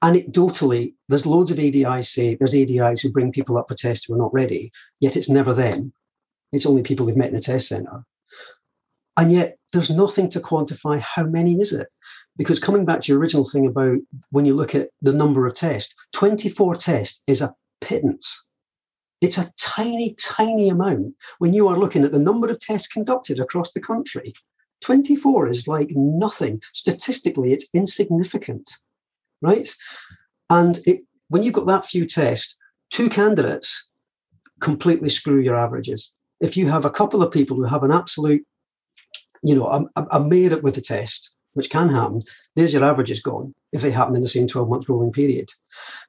anecdotally, 0.02 0.94
there's 1.08 1.26
loads 1.26 1.50
of 1.50 1.58
ADIs 1.58 2.06
say 2.06 2.34
there's 2.34 2.54
ADIs 2.54 3.00
who 3.00 3.12
bring 3.12 3.32
people 3.32 3.56
up 3.56 3.68
for 3.68 3.74
tests 3.74 4.04
who 4.04 4.14
are 4.14 4.18
not 4.18 4.34
ready, 4.34 4.72
yet 5.00 5.16
it's 5.16 5.28
never 5.28 5.54
them. 5.54 5.92
It's 6.52 6.66
only 6.66 6.82
people 6.82 7.06
they've 7.06 7.16
met 7.16 7.28
in 7.28 7.34
the 7.34 7.40
test 7.40 7.68
centre. 7.68 8.04
And 9.16 9.30
yet 9.30 9.58
there's 9.72 9.90
nothing 9.90 10.28
to 10.30 10.40
quantify 10.40 10.98
how 10.98 11.24
many 11.24 11.54
is 11.60 11.72
it? 11.72 11.88
Because 12.36 12.58
coming 12.58 12.84
back 12.84 13.00
to 13.00 13.12
your 13.12 13.20
original 13.20 13.44
thing 13.44 13.66
about 13.66 13.98
when 14.30 14.44
you 14.44 14.54
look 14.54 14.74
at 14.74 14.88
the 15.00 15.12
number 15.12 15.46
of 15.46 15.54
tests, 15.54 15.94
24 16.14 16.76
tests 16.76 17.22
is 17.26 17.40
a 17.40 17.54
pittance. 17.80 18.44
It's 19.22 19.38
a 19.38 19.50
tiny, 19.58 20.14
tiny 20.20 20.68
amount 20.68 21.14
when 21.38 21.54
you 21.54 21.68
are 21.68 21.78
looking 21.78 22.04
at 22.04 22.12
the 22.12 22.18
number 22.18 22.50
of 22.50 22.60
tests 22.60 22.88
conducted 22.88 23.40
across 23.40 23.72
the 23.72 23.80
country. 23.80 24.34
24 24.82 25.48
is 25.48 25.66
like 25.66 25.92
nothing. 25.92 26.60
Statistically, 26.72 27.52
it's 27.52 27.70
insignificant 27.72 28.68
right? 29.42 29.68
And 30.48 30.78
it, 30.86 31.02
when 31.28 31.42
you've 31.42 31.52
got 31.52 31.66
that 31.66 31.86
few 31.86 32.06
tests, 32.06 32.56
two 32.90 33.10
candidates 33.10 33.90
completely 34.60 35.10
screw 35.10 35.40
your 35.40 35.56
averages. 35.56 36.14
If 36.40 36.56
you 36.56 36.70
have 36.70 36.84
a 36.84 36.90
couple 36.90 37.22
of 37.22 37.32
people 37.32 37.56
who 37.56 37.64
have 37.64 37.82
an 37.82 37.92
absolute, 37.92 38.46
you 39.42 39.54
know, 39.54 39.88
a, 39.96 40.06
a 40.12 40.20
made 40.20 40.52
it 40.52 40.62
with 40.62 40.76
the 40.76 40.80
test, 40.80 41.34
which 41.54 41.70
can 41.70 41.88
happen, 41.88 42.22
there's 42.56 42.72
your 42.72 42.84
averages 42.84 43.20
gone 43.20 43.54
if 43.72 43.82
they 43.82 43.90
happen 43.90 44.14
in 44.14 44.22
the 44.22 44.28
same 44.28 44.46
12 44.46 44.68
month 44.68 44.88
rolling 44.88 45.12
period. 45.12 45.48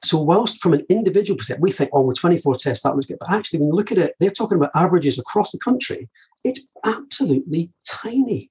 So, 0.02 0.20
whilst 0.20 0.60
from 0.62 0.74
an 0.74 0.84
individual 0.88 1.36
perspective, 1.36 1.62
we 1.62 1.70
think, 1.70 1.90
oh, 1.92 2.02
with 2.02 2.18
24 2.18 2.56
tests, 2.56 2.82
that 2.82 2.96
was 2.96 3.06
good. 3.06 3.18
But 3.18 3.32
actually, 3.32 3.60
when 3.60 3.68
you 3.68 3.74
look 3.74 3.92
at 3.92 3.98
it, 3.98 4.14
they're 4.20 4.30
talking 4.30 4.56
about 4.56 4.70
averages 4.74 5.18
across 5.18 5.52
the 5.52 5.58
country. 5.58 6.08
It's 6.44 6.66
absolutely 6.84 7.70
tiny. 7.86 8.50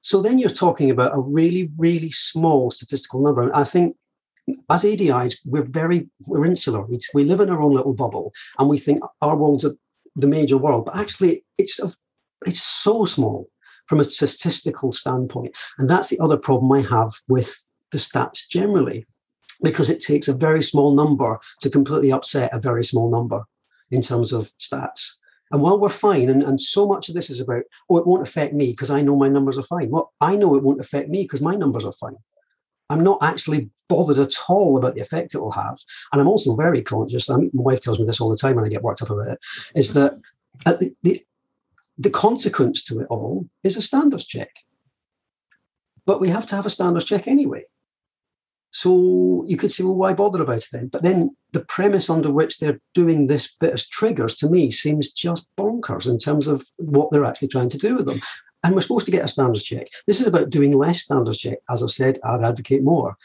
So, 0.00 0.20
then 0.20 0.38
you're 0.38 0.50
talking 0.50 0.90
about 0.90 1.14
a 1.14 1.20
really, 1.20 1.70
really 1.76 2.10
small 2.10 2.70
statistical 2.70 3.22
number. 3.22 3.42
And 3.42 3.52
I 3.52 3.64
think 3.64 3.96
as 4.70 4.84
ADIs, 4.84 5.36
we're 5.44 5.62
very 5.62 6.08
we're 6.26 6.44
insular. 6.44 6.82
We, 6.82 6.98
we 7.14 7.24
live 7.24 7.40
in 7.40 7.50
our 7.50 7.62
own 7.62 7.74
little 7.74 7.94
bubble, 7.94 8.32
and 8.58 8.68
we 8.68 8.78
think 8.78 9.00
our 9.20 9.36
world's 9.36 9.64
a, 9.64 9.72
the 10.16 10.26
major 10.26 10.58
world. 10.58 10.84
But 10.84 10.96
actually, 10.96 11.44
it's 11.58 11.80
a, 11.80 11.90
it's 12.46 12.62
so 12.62 13.04
small 13.04 13.48
from 13.86 14.00
a 14.00 14.04
statistical 14.04 14.92
standpoint, 14.92 15.54
and 15.78 15.88
that's 15.88 16.08
the 16.08 16.18
other 16.20 16.36
problem 16.36 16.70
I 16.72 16.82
have 16.82 17.12
with 17.28 17.68
the 17.90 17.98
stats 17.98 18.48
generally. 18.48 19.06
because 19.62 19.90
it 19.90 20.00
takes 20.02 20.28
a 20.28 20.34
very 20.34 20.62
small 20.62 20.94
number 20.94 21.38
to 21.60 21.70
completely 21.70 22.12
upset 22.12 22.52
a 22.52 22.60
very 22.60 22.84
small 22.84 23.10
number 23.10 23.42
in 23.90 24.00
terms 24.00 24.32
of 24.32 24.50
stats. 24.58 25.12
And 25.52 25.62
while 25.62 25.78
we're 25.78 25.88
fine, 25.88 26.28
and, 26.30 26.42
and 26.42 26.60
so 26.60 26.86
much 26.86 27.08
of 27.08 27.14
this 27.14 27.30
is 27.30 27.40
about, 27.40 27.62
oh, 27.90 27.98
it 27.98 28.06
won't 28.06 28.26
affect 28.26 28.54
me 28.54 28.70
because 28.70 28.90
I 28.90 29.02
know 29.02 29.14
my 29.14 29.28
numbers 29.28 29.58
are 29.58 29.64
fine. 29.64 29.90
Well, 29.90 30.12
I 30.20 30.36
know 30.36 30.56
it 30.56 30.62
won't 30.62 30.80
affect 30.80 31.08
me 31.08 31.22
because 31.22 31.40
my 31.40 31.54
numbers 31.54 31.84
are 31.84 31.92
fine. 31.92 32.16
I'm 32.90 33.04
not 33.04 33.22
actually 33.22 33.70
bothered 33.88 34.18
at 34.18 34.34
all 34.48 34.76
about 34.76 34.94
the 34.94 35.00
effect 35.00 35.34
it 35.34 35.40
will 35.40 35.52
have. 35.52 35.78
And 36.12 36.20
I'm 36.20 36.28
also 36.28 36.56
very 36.56 36.82
conscious, 36.82 37.30
I 37.30 37.36
mean, 37.36 37.50
my 37.54 37.62
wife 37.62 37.80
tells 37.80 37.98
me 37.98 38.06
this 38.06 38.20
all 38.20 38.30
the 38.30 38.36
time 38.36 38.56
when 38.56 38.64
I 38.64 38.68
get 38.68 38.82
worked 38.82 39.02
up 39.02 39.10
about 39.10 39.28
it, 39.28 39.38
is 39.74 39.94
that 39.94 40.18
the, 40.64 40.94
the, 41.02 41.24
the 41.98 42.10
consequence 42.10 42.82
to 42.84 43.00
it 43.00 43.06
all 43.08 43.48
is 43.62 43.76
a 43.76 43.82
standards 43.82 44.26
check. 44.26 44.50
But 46.06 46.20
we 46.20 46.28
have 46.28 46.46
to 46.46 46.56
have 46.56 46.66
a 46.66 46.70
standards 46.70 47.04
check 47.04 47.26
anyway. 47.26 47.64
So 48.70 49.44
you 49.46 49.56
could 49.56 49.70
say, 49.70 49.84
well, 49.84 49.94
why 49.94 50.14
bother 50.14 50.42
about 50.42 50.58
it 50.58 50.68
then? 50.72 50.88
But 50.88 51.04
then 51.04 51.36
the 51.52 51.64
premise 51.64 52.10
under 52.10 52.32
which 52.32 52.58
they're 52.58 52.80
doing 52.92 53.28
this 53.28 53.54
bit 53.54 53.72
as 53.72 53.86
triggers 53.86 54.34
to 54.36 54.50
me 54.50 54.70
seems 54.70 55.12
just 55.12 55.46
bonkers 55.56 56.08
in 56.08 56.18
terms 56.18 56.48
of 56.48 56.64
what 56.76 57.12
they're 57.12 57.24
actually 57.24 57.48
trying 57.48 57.68
to 57.68 57.78
do 57.78 57.96
with 57.96 58.06
them. 58.06 58.20
And 58.64 58.74
we're 58.74 58.80
supposed 58.80 59.06
to 59.06 59.12
get 59.12 59.24
a 59.24 59.28
standards 59.28 59.62
check. 59.62 59.86
This 60.08 60.20
is 60.20 60.26
about 60.26 60.50
doing 60.50 60.72
less 60.72 61.02
standards 61.02 61.38
check. 61.38 61.58
As 61.70 61.84
I've 61.84 61.90
said, 61.92 62.18
I'd 62.24 62.42
advocate 62.42 62.82
more. 62.82 63.16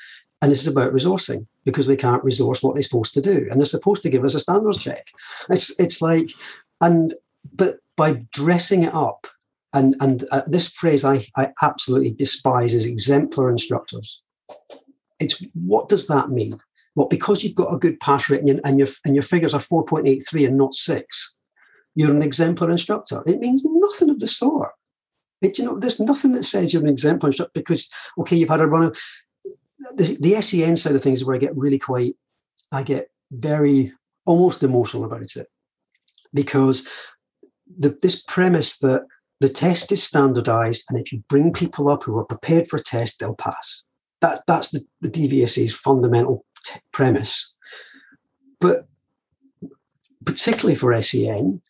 And 0.42 0.52
this 0.52 0.62
is 0.62 0.68
about 0.68 0.94
resourcing 0.94 1.48
because 1.66 1.88
they 1.88 1.98
can't 1.98 2.24
resource 2.24 2.62
what 2.62 2.76
they're 2.76 2.84
supposed 2.84 3.16
to 3.16 3.22
do. 3.22 3.48
And 3.50 3.60
they're 3.60 3.66
supposed 3.66 4.04
to 4.04 4.10
give 4.10 4.24
us 4.24 4.36
a 4.36 4.40
standards 4.40 4.78
check. 4.78 5.08
It's 5.50 5.78
it's 5.80 6.02
like, 6.02 6.32
and 6.80 7.14
but 7.56 7.80
by 8.00 8.26
dressing 8.34 8.84
it 8.84 8.94
up, 8.96 9.28
and 9.74 9.96
and 10.00 10.26
uh, 10.32 10.42
this 10.48 10.70
phrase 10.70 11.06
I, 11.06 11.26
I 11.38 11.52
absolutely 11.62 12.12
despise 12.12 12.74
is 12.74 12.88
exemplar 12.88 13.52
instructors 13.52 14.22
it's 15.20 15.44
what 15.54 15.90
does 15.90 16.08
that 16.08 16.30
mean? 16.30 16.60
Well, 16.96 17.08
because 17.08 17.44
you've 17.44 17.56
got 17.56 17.74
a 17.74 17.78
good 17.78 18.00
pass 18.00 18.30
rating 18.30 18.50
and, 18.50 18.62
and 18.64 18.80
your 18.80 18.88
and 19.06 19.16
your 19.16 19.24
figures 19.24 19.54
are 19.54 19.60
4.83 19.60 20.48
and 20.48 20.58
not 20.58 20.74
six, 20.74 21.38
you're 21.96 22.12
an 22.12 22.22
exemplar 22.22 22.72
instructor. 22.72 23.22
It 23.28 23.40
means 23.40 23.64
nothing 23.66 24.10
of 24.10 24.20
the 24.20 24.28
sort. 24.28 24.72
It, 25.42 25.58
you 25.58 25.66
know, 25.66 25.80
there's 25.80 26.00
nothing 26.00 26.34
that 26.34 26.44
says 26.44 26.74
you're 26.74 26.82
an 26.84 26.90
exemplar 26.90 27.30
instructor 27.30 27.52
because 27.54 27.90
okay, 28.18 28.36
you've 28.36 28.50
had 28.50 28.62
a 28.62 28.68
run 28.68 28.84
of 28.84 29.00
the, 29.96 30.18
the 30.20 30.42
SEN 30.42 30.76
side 30.76 30.96
of 30.96 31.02
things 31.02 31.20
is 31.20 31.26
where 31.26 31.36
I 31.36 31.40
get 31.40 31.56
really 31.56 31.80
quite, 31.80 32.16
I 32.72 32.84
get 32.84 33.10
very 33.32 33.94
almost 34.26 34.64
emotional 34.64 35.06
about 35.06 35.36
it 35.36 35.48
because 36.34 36.88
the, 37.78 37.98
this 38.02 38.22
premise 38.22 38.80
that 38.80 39.06
the 39.40 39.50
test 39.50 39.92
is 39.92 40.04
standardized 40.04 40.86
and 40.90 41.00
if 41.00 41.12
you 41.12 41.24
bring 41.30 41.54
people 41.54 41.90
up 41.90 42.04
who 42.04 42.18
are 42.18 42.26
prepared 42.26 42.68
for 42.68 42.78
a 42.78 42.84
test, 42.84 43.20
they'll 43.20 43.36
pass. 43.36 43.84
That, 44.22 44.40
that's 44.48 44.72
the, 44.72 44.86
the 45.02 45.10
DVSA's 45.10 45.74
fundamental 45.74 46.46
t- 46.66 46.80
premise. 46.92 47.54
But 48.60 48.88
particularly 50.26 50.76
for 50.76 51.00
SEN, 51.02 51.62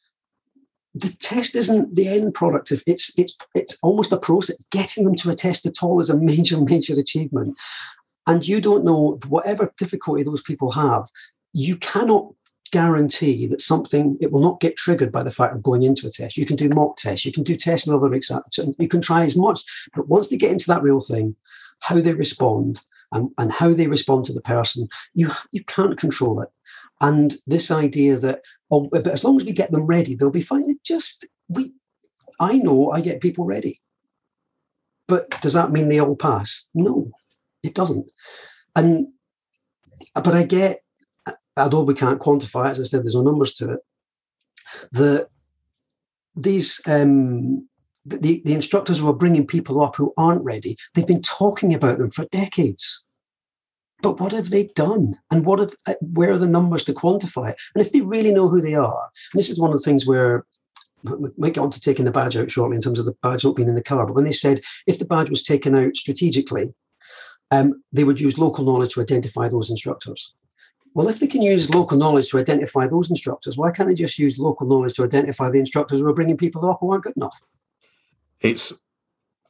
the 0.95 1.09
test 1.19 1.55
isn't 1.55 1.95
the 1.95 2.07
end 2.07 2.33
product 2.33 2.71
of 2.71 2.81
it's 2.87 3.17
it's 3.17 3.37
it's 3.53 3.77
almost 3.83 4.11
a 4.11 4.17
process. 4.17 4.57
Getting 4.71 5.05
them 5.05 5.15
to 5.15 5.29
a 5.29 5.35
test 5.35 5.65
at 5.65 5.83
all 5.83 5.99
is 5.99 6.09
a 6.09 6.17
major, 6.19 6.59
major 6.59 6.99
achievement. 6.99 7.55
And 8.27 8.47
you 8.47 8.61
don't 8.61 8.83
know 8.83 9.19
whatever 9.27 9.73
difficulty 9.77 10.23
those 10.23 10.41
people 10.41 10.71
have, 10.71 11.07
you 11.53 11.77
cannot 11.77 12.33
guarantee 12.71 13.47
that 13.47 13.61
something 13.61 14.17
it 14.19 14.31
will 14.31 14.41
not 14.41 14.59
get 14.59 14.77
triggered 14.77 15.11
by 15.11 15.23
the 15.23 15.31
fact 15.31 15.55
of 15.55 15.63
going 15.63 15.83
into 15.83 16.07
a 16.07 16.09
test. 16.09 16.37
You 16.37 16.45
can 16.45 16.55
do 16.55 16.69
mock 16.69 16.97
tests, 16.97 17.25
you 17.25 17.31
can 17.31 17.43
do 17.43 17.55
tests 17.55 17.87
with 17.87 17.95
other 17.95 18.13
exams, 18.13 18.59
you 18.77 18.87
can 18.87 19.01
try 19.01 19.23
as 19.23 19.35
much, 19.35 19.61
but 19.95 20.07
once 20.07 20.29
they 20.29 20.37
get 20.37 20.51
into 20.51 20.67
that 20.67 20.83
real 20.83 21.01
thing, 21.01 21.35
how 21.79 21.99
they 21.99 22.13
respond 22.13 22.79
and, 23.11 23.31
and 23.37 23.51
how 23.51 23.69
they 23.73 23.87
respond 23.87 24.25
to 24.25 24.33
the 24.33 24.41
person, 24.41 24.87
you 25.13 25.31
you 25.51 25.63
can't 25.63 25.97
control 25.97 26.41
it. 26.41 26.49
And 27.01 27.35
this 27.47 27.71
idea 27.71 28.17
that 28.17 28.41
oh, 28.71 28.89
but 28.91 29.07
as 29.07 29.23
long 29.23 29.37
as 29.37 29.45
we 29.45 29.51
get 29.51 29.71
them 29.71 29.85
ready, 29.85 30.15
they'll 30.15 30.31
be 30.31 30.41
fine. 30.41 30.69
It 30.69 30.83
just 30.83 31.25
we 31.47 31.73
I 32.39 32.57
know 32.57 32.91
I 32.91 33.01
get 33.01 33.21
people 33.21 33.45
ready. 33.45 33.81
But 35.07 35.41
does 35.41 35.53
that 35.53 35.71
mean 35.71 35.89
they 35.89 35.99
all 35.99 36.15
pass? 36.15 36.69
No, 36.75 37.11
it 37.63 37.73
doesn't. 37.73 38.09
And 38.75 39.07
but 40.13 40.35
I 40.35 40.43
get, 40.43 40.81
although 41.59 41.83
we 41.83 41.93
can't 41.93 42.19
quantify 42.19 42.67
it, 42.67 42.71
as 42.71 42.79
I 42.79 42.83
said, 42.83 43.03
there's 43.03 43.15
no 43.15 43.21
numbers 43.21 43.53
to 43.55 43.73
it, 43.73 43.79
that 44.93 45.27
these 46.35 46.81
um, 46.85 47.67
the, 48.05 48.41
the 48.45 48.53
instructors 48.53 48.99
who 48.99 49.09
are 49.09 49.13
bringing 49.13 49.45
people 49.45 49.81
up 49.81 49.95
who 49.95 50.13
aren't 50.17 50.43
ready, 50.43 50.77
they've 50.93 51.07
been 51.07 51.21
talking 51.21 51.73
about 51.73 51.97
them 51.97 52.11
for 52.11 52.25
decades. 52.25 53.03
But 54.01 54.19
what 54.19 54.31
have 54.31 54.49
they 54.49 54.65
done? 54.75 55.19
And 55.29 55.45
what 55.45 55.59
have, 55.59 55.73
uh, 55.85 55.95
where 56.01 56.31
are 56.31 56.37
the 56.37 56.47
numbers 56.47 56.85
to 56.85 56.93
quantify 56.93 57.51
it? 57.51 57.57
And 57.75 57.85
if 57.85 57.91
they 57.91 58.01
really 58.01 58.33
know 58.33 58.47
who 58.47 58.61
they 58.61 58.75
are, 58.75 59.09
and 59.33 59.39
this 59.39 59.49
is 59.49 59.59
one 59.59 59.71
of 59.71 59.77
the 59.77 59.83
things 59.83 60.07
where 60.07 60.45
we 61.03 61.29
might 61.37 61.53
get 61.53 61.61
on 61.61 61.71
to 61.71 61.81
taking 61.81 62.05
the 62.05 62.11
badge 62.11 62.35
out 62.37 62.51
shortly 62.51 62.75
in 62.75 62.81
terms 62.81 62.99
of 62.99 63.05
the 63.05 63.15
badge 63.21 63.43
not 63.43 63.55
being 63.55 63.69
in 63.69 63.75
the 63.75 63.83
car. 63.83 64.05
But 64.05 64.15
when 64.15 64.25
they 64.25 64.31
said 64.31 64.61
if 64.87 64.99
the 64.99 65.05
badge 65.05 65.29
was 65.29 65.43
taken 65.43 65.75
out 65.75 65.95
strategically, 65.95 66.73
um, 67.51 67.83
they 67.91 68.03
would 68.03 68.19
use 68.19 68.37
local 68.37 68.63
knowledge 68.63 68.93
to 68.93 69.01
identify 69.01 69.49
those 69.49 69.69
instructors. 69.69 70.33
Well, 70.99 71.07
if 71.07 71.21
they 71.21 71.27
can 71.27 71.41
use 71.41 71.73
local 71.73 71.97
knowledge 71.97 72.29
to 72.31 72.39
identify 72.39 72.85
those 72.85 73.09
instructors, 73.09 73.57
why 73.57 73.71
can't 73.71 73.87
they 73.87 73.95
just 73.95 74.19
use 74.19 74.37
local 74.37 74.67
knowledge 74.67 74.95
to 74.95 75.05
identify 75.05 75.49
the 75.49 75.57
instructors 75.57 76.01
who 76.01 76.07
are 76.07 76.13
bringing 76.13 76.35
people 76.35 76.69
up 76.69 76.79
who 76.81 76.91
aren't 76.91 77.05
good 77.05 77.15
enough? 77.15 77.41
it's 78.41 78.73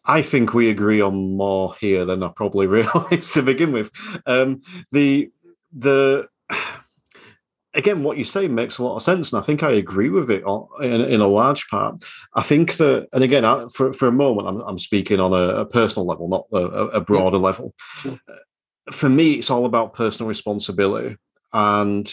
I 0.05 0.21
think 0.21 0.53
we 0.53 0.69
agree 0.69 1.01
on 1.01 1.35
more 1.35 1.73
here 1.81 2.05
than 2.05 2.21
I 2.21 2.27
probably 2.27 2.67
realised 2.77 3.33
to 3.33 3.41
begin 3.41 3.71
with. 3.71 3.89
Um, 4.27 4.61
the 4.91 5.31
the 5.73 6.29
again, 7.73 8.03
what 8.03 8.19
you 8.19 8.25
say 8.25 8.47
makes 8.47 8.77
a 8.77 8.83
lot 8.83 8.97
of 8.97 9.01
sense, 9.01 9.33
and 9.33 9.41
I 9.41 9.43
think 9.43 9.63
I 9.63 9.71
agree 9.71 10.11
with 10.11 10.29
it 10.29 10.43
in, 10.81 11.01
in 11.01 11.19
a 11.19 11.27
large 11.27 11.67
part. 11.67 12.03
I 12.35 12.43
think 12.43 12.75
that, 12.75 13.07
and 13.11 13.23
again, 13.23 13.43
I, 13.43 13.65
for 13.73 13.91
for 13.91 14.07
a 14.07 14.11
moment, 14.11 14.47
I'm, 14.47 14.61
I'm 14.61 14.77
speaking 14.77 15.19
on 15.19 15.33
a, 15.33 15.61
a, 15.61 15.65
personal 15.65 16.05
level, 16.05 16.27
not 16.27 16.45
a, 16.53 16.99
a 16.99 17.01
broader 17.01 17.37
yeah. 17.37 17.43
level. 17.43 17.73
For 18.91 19.09
me, 19.09 19.33
it's 19.33 19.49
all 19.49 19.65
about 19.65 19.95
personal 19.95 20.29
responsibility, 20.29 21.17
and 21.53 22.11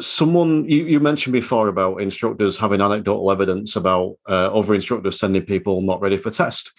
someone 0.00 0.64
you, 0.68 0.84
you 0.86 1.00
mentioned 1.00 1.32
before 1.32 1.68
about 1.68 2.00
instructors 2.00 2.58
having 2.58 2.80
anecdotal 2.80 3.30
evidence 3.30 3.76
about 3.76 4.16
uh, 4.28 4.50
other 4.52 4.74
instructors 4.74 5.18
sending 5.18 5.42
people 5.42 5.80
not 5.82 6.00
ready 6.00 6.16
for 6.16 6.30
test. 6.30 6.72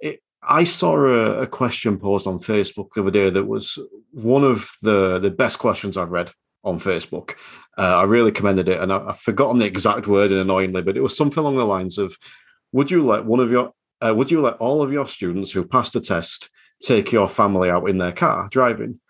It, 0.00 0.22
I 0.42 0.64
saw 0.64 0.96
a, 0.96 1.42
a, 1.42 1.46
question 1.46 1.98
posed 1.98 2.26
on 2.26 2.38
Facebook 2.38 2.92
the 2.94 3.02
other 3.02 3.10
day 3.10 3.28
that 3.28 3.44
was 3.44 3.78
one 4.12 4.42
of 4.42 4.70
the 4.82 5.18
the 5.18 5.30
best 5.30 5.58
questions 5.58 5.96
I've 5.96 6.10
read 6.10 6.32
on 6.64 6.78
Facebook. 6.78 7.34
Uh, 7.76 7.98
I 7.98 8.04
really 8.04 8.32
commended 8.32 8.68
it, 8.68 8.80
and 8.80 8.92
I, 8.92 9.04
have 9.06 9.20
forgotten 9.20 9.58
the 9.58 9.66
exact 9.66 10.06
word 10.06 10.30
and 10.30 10.40
annoyingly, 10.40 10.82
but 10.82 10.96
it 10.96 11.02
was 11.02 11.16
something 11.16 11.38
along 11.38 11.56
the 11.56 11.64
lines 11.64 11.98
of, 11.98 12.16
"Would 12.72 12.90
you 12.90 13.06
let 13.06 13.26
one 13.26 13.40
of 13.40 13.50
your 13.50 13.72
uh, 14.00 14.14
would 14.16 14.30
you 14.30 14.40
let 14.40 14.56
all 14.56 14.82
of 14.82 14.92
your 14.92 15.06
students 15.06 15.52
who 15.52 15.64
passed 15.64 15.96
a 15.96 16.00
test 16.00 16.50
take 16.82 17.12
your 17.12 17.28
family 17.28 17.68
out 17.68 17.88
in 17.88 17.98
their 17.98 18.12
car 18.12 18.48
driving?" 18.50 19.00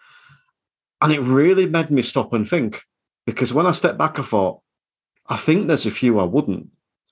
And 1.01 1.13
it 1.13 1.21
really 1.21 1.67
made 1.67 1.91
me 1.91 2.03
stop 2.03 2.33
and 2.33 2.49
think 2.49 2.83
because 3.27 3.53
when 3.53 3.67
I 3.67 3.73
stepped 3.73 3.99
back, 3.99 4.19
I 4.19 4.23
thought, 4.23 4.61
I 5.29 5.37
think 5.37 5.67
there's 5.67 5.87
a 5.87 5.91
few 5.91 6.19
I 6.19 6.25
wouldn't. 6.25 6.69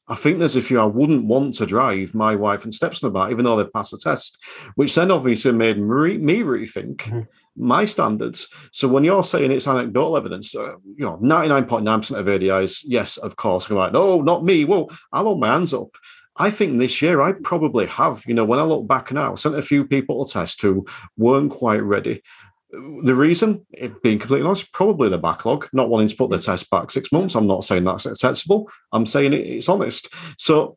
I 0.09 0.14
think 0.14 0.38
there's 0.38 0.57
a 0.57 0.62
few 0.62 0.80
I 0.80 0.87
wouldn't 0.87 1.26
want 1.26 1.54
to 1.54 1.66
drive 1.66 2.14
my 2.14 2.35
wife 2.35 2.64
and 2.64 2.73
stepson 2.73 3.09
about, 3.09 3.30
even 3.30 3.45
though 3.45 3.57
they've 3.57 3.73
passed 3.73 3.90
the 3.90 3.99
test, 3.99 4.38
which 4.75 4.95
then 4.95 5.11
obviously 5.11 5.52
made 5.52 5.78
me, 5.78 6.16
me 6.16 6.40
rethink 6.40 6.97
mm-hmm. 6.97 7.21
my 7.57 7.85
standards. 7.85 8.49
So 8.73 8.88
when 8.88 9.04
you're 9.04 9.25
saying 9.25 9.52
it's 9.52 9.68
anecdotal 9.68 10.16
evidence, 10.16 10.54
uh, 10.54 10.76
you 10.97 11.04
know, 11.04 11.18
99.9% 11.18 12.18
of 12.18 12.26
ADIs, 12.26 12.80
yes, 12.85 13.18
of 13.18 13.37
course, 13.37 13.68
I'm 13.68 13.76
like, 13.76 13.92
no, 13.92 14.23
not 14.23 14.45
me. 14.45 14.64
Well, 14.64 14.90
I'll 15.12 15.25
hold 15.25 15.40
my 15.40 15.49
hands 15.49 15.75
up. 15.75 15.90
I 16.38 16.50
think 16.50 16.78
this 16.78 17.02
year 17.02 17.21
I 17.21 17.33
probably 17.33 17.87
have. 17.87 18.25
You 18.26 18.33
know, 18.33 18.45
when 18.45 18.61
I 18.61 18.62
look 18.62 18.87
back 18.87 19.12
now, 19.12 19.33
I 19.33 19.35
sent 19.35 19.57
a 19.57 19.62
few 19.62 19.85
people 19.85 20.25
to 20.25 20.33
test 20.33 20.62
who 20.62 20.87
weren't 21.16 21.50
quite 21.50 21.83
ready. 21.83 22.23
The 22.71 23.15
reason, 23.15 23.67
if 23.73 24.01
being 24.03 24.19
completely 24.19 24.47
honest, 24.47 24.73
probably 24.73 25.09
the 25.09 25.19
backlog, 25.19 25.69
not 25.73 25.89
wanting 25.89 26.09
to 26.09 26.17
put 26.17 26.31
the 26.31 26.39
test 26.39 26.69
back 26.71 26.91
six 26.91 27.11
months. 27.11 27.35
I'm 27.35 27.47
not 27.47 27.65
saying 27.65 27.85
that's 27.85 28.05
acceptable. 28.05 28.71
I'm 28.93 29.07
saying 29.07 29.33
it's 29.33 29.69
honest. 29.69 30.09
So 30.39 30.77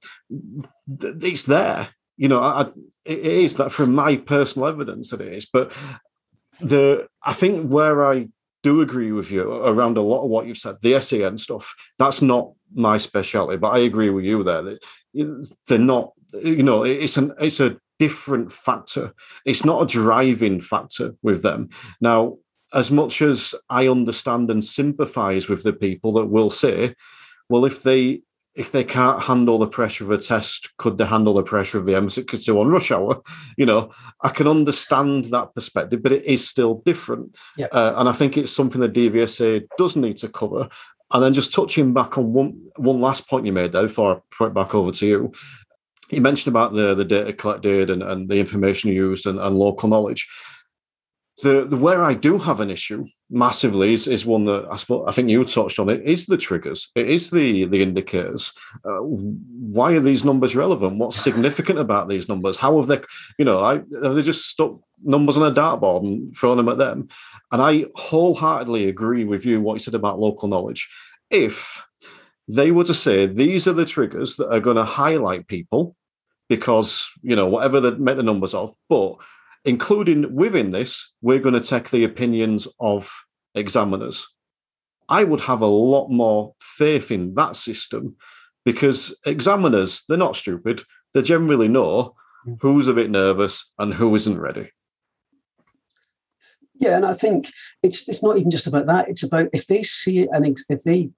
it's 0.88 1.44
there. 1.44 1.90
You 2.16 2.30
know, 2.30 2.42
I, 2.42 2.70
it 3.04 3.20
is 3.20 3.58
that 3.58 3.72
from 3.72 3.94
my 3.94 4.16
personal 4.16 4.70
evidence 4.70 5.10
that 5.10 5.22
it 5.22 5.34
is. 5.34 5.46
But 5.46 5.76
the 6.62 7.08
I 7.24 7.34
think 7.34 7.70
where 7.70 8.06
I 8.06 8.30
do 8.64 8.82
agree 8.82 9.12
with 9.12 9.32
you 9.32 9.52
around 9.52 9.98
a 9.98 10.02
lot 10.02 10.24
of 10.24 10.30
what 10.30 10.46
you've 10.46 10.58
said, 10.58 10.76
the 10.82 11.00
SEN 11.02 11.38
stuff, 11.38 11.74
that's 11.98 12.22
not 12.22 12.52
my 12.74 12.98
specialty. 12.98 13.58
But 13.58 13.70
I 13.70 13.80
agree 13.80 14.10
with 14.10 14.24
you 14.24 14.44
there 14.44 14.62
that 14.62 14.86
they're 15.68 15.78
not. 15.78 16.14
You 16.42 16.64
know, 16.64 16.84
it's 16.84 17.18
an 17.18 17.34
it's 17.40 17.60
a 17.60 17.78
different 18.02 18.52
factor. 18.52 19.14
It's 19.46 19.64
not 19.64 19.84
a 19.84 19.86
driving 19.86 20.60
factor 20.60 21.14
with 21.22 21.44
them. 21.44 21.70
Now, 22.02 22.38
as 22.74 22.90
much 22.90 23.22
as 23.22 23.54
I 23.70 23.88
understand 23.88 24.50
and 24.50 24.66
sympathize 24.66 25.48
with 25.48 25.62
the 25.62 25.72
people 25.72 26.12
that 26.14 26.26
will 26.26 26.50
say, 26.50 26.96
well, 27.48 27.64
if 27.64 27.84
they 27.84 28.24
if 28.56 28.72
they 28.72 28.84
can't 28.84 29.22
handle 29.22 29.60
the 29.60 29.68
pressure 29.68 30.04
of 30.04 30.10
a 30.10 30.18
test, 30.18 30.76
could 30.78 30.98
they 30.98 31.06
handle 31.06 31.36
the 31.36 31.44
pressure 31.44 31.78
of 31.78 31.86
the 31.86 31.94
M62 31.94 32.60
on 32.60 32.70
rush 32.70 32.92
hour? 32.92 33.22
You 33.58 33.68
know, 33.68 33.92
I 34.22 34.30
can 34.30 34.48
understand 34.48 35.26
that 35.26 35.54
perspective, 35.54 36.02
but 36.02 36.12
it 36.12 36.26
is 36.26 36.48
still 36.48 36.82
different. 36.84 37.38
Yep. 37.58 37.70
Uh, 37.72 37.94
and 37.98 38.10
I 38.10 38.14
think 38.14 38.36
it's 38.36 38.52
something 38.52 38.82
the 38.82 38.90
DVSA 38.90 39.68
does 39.78 39.96
need 39.96 40.18
to 40.18 40.28
cover. 40.28 40.68
And 41.14 41.22
then 41.22 41.34
just 41.36 41.54
touching 41.54 41.94
back 41.94 42.18
on 42.18 42.34
one 42.34 42.50
one 42.78 43.00
last 43.00 43.30
point 43.30 43.46
you 43.46 43.54
made 43.54 43.74
there 43.74 43.84
before 43.84 44.16
I 44.16 44.20
throw 44.34 44.48
it 44.48 44.54
back 44.54 44.74
over 44.74 44.92
to 44.92 45.06
you. 45.06 45.32
You 46.12 46.22
mentioned 46.22 46.52
about 46.52 46.74
the, 46.74 46.94
the 46.94 47.06
data 47.06 47.34
collected 47.34 47.90
and, 47.90 48.04
and 48.04 48.30
the 48.30 48.38
information 48.38 48.92
used 48.92 49.26
and, 49.26 49.40
and 49.40 49.58
local 49.58 49.88
knowledge. 49.90 50.28
The, 51.42 51.66
the 51.66 51.78
where 51.78 52.04
I 52.04 52.14
do 52.14 52.38
have 52.38 52.60
an 52.60 52.70
issue 52.70 53.08
massively 53.32 53.94
is, 53.94 54.08
is 54.08 54.26
one 54.26 54.46
that 54.46 54.68
I 54.70 54.76
suppose 54.76 55.06
I 55.08 55.12
think 55.12 55.30
you 55.30 55.44
touched 55.44 55.80
on 55.80 55.90
it 55.90 56.02
is 56.04 56.26
the 56.26 56.38
triggers. 56.38 56.92
It 56.96 57.10
is 57.10 57.32
the 57.32 57.66
the 57.66 57.82
indicators. 57.82 58.54
Uh, 58.86 59.00
why 59.00 59.94
are 59.94 60.02
these 60.02 60.26
numbers 60.26 60.56
relevant? 60.56 60.98
What's 60.98 61.16
significant 61.30 61.80
about 61.80 62.10
these 62.10 62.30
numbers? 62.30 62.58
How 62.58 62.78
have 62.78 62.88
they, 62.88 63.02
you 63.40 63.46
know, 63.46 63.64
I, 63.64 63.76
have 64.04 64.16
they 64.16 64.22
just 64.22 64.50
stuck 64.50 64.82
numbers 65.02 65.38
on 65.38 65.50
a 65.50 65.56
dartboard 65.56 66.04
and 66.04 66.36
thrown 66.38 66.58
them 66.58 66.70
at 66.70 66.78
them? 66.78 67.08
And 67.52 67.62
I 67.62 67.86
wholeheartedly 67.96 68.88
agree 68.88 69.24
with 69.24 69.46
you 69.46 69.62
what 69.62 69.74
you 69.74 69.80
said 69.80 69.96
about 69.96 70.20
local 70.20 70.48
knowledge. 70.48 70.90
If 71.32 71.84
they 72.48 72.72
were 72.72 72.84
to 72.84 72.94
say 72.94 73.26
these 73.26 73.68
are 73.68 73.74
the 73.74 73.86
triggers 73.86 74.36
that 74.36 74.52
are 74.52 74.60
going 74.60 74.76
to 74.76 74.84
highlight 74.84 75.48
people 75.48 75.96
because 76.52 77.10
you 77.22 77.34
know 77.34 77.48
whatever 77.48 77.80
they 77.80 77.92
make 77.92 78.18
the 78.18 78.24
numbers 78.24 78.54
of, 78.54 78.76
but 78.90 79.16
including 79.64 80.36
within 80.36 80.72
this, 80.72 81.14
we're 81.22 81.40
going 81.40 81.54
to 81.54 81.62
take 81.62 81.92
the 81.92 82.04
opinions 82.04 82.68
of 82.82 83.10
examiners. 83.56 84.28
I 85.08 85.24
would 85.24 85.40
have 85.42 85.62
a 85.62 85.78
lot 85.94 86.10
more 86.10 86.54
faith 86.60 87.10
in 87.10 87.36
that 87.36 87.56
system 87.56 88.18
because 88.66 89.18
examiners, 89.26 90.04
they're 90.10 90.18
not 90.18 90.36
stupid. 90.36 90.84
They 91.14 91.22
generally 91.22 91.70
know 91.70 92.16
mm. 92.46 92.58
who's 92.60 92.90
a 92.90 92.94
bit 92.94 93.10
nervous 93.10 93.72
and 93.80 93.94
who 93.94 94.14
isn't 94.14 94.38
ready. 94.38 94.72
Yeah, 96.74 96.98
and 96.98 97.06
I 97.06 97.14
think 97.14 97.50
it's 97.82 98.10
it's 98.10 98.22
not 98.22 98.36
even 98.36 98.52
just 98.52 98.68
about 98.68 98.88
that. 98.88 99.08
It's 99.08 99.24
about 99.24 99.48
if 99.54 99.68
they 99.68 99.84
see 99.84 100.20
it 100.20 100.30
and 100.34 100.60
if 100.68 100.84
they 100.84 101.12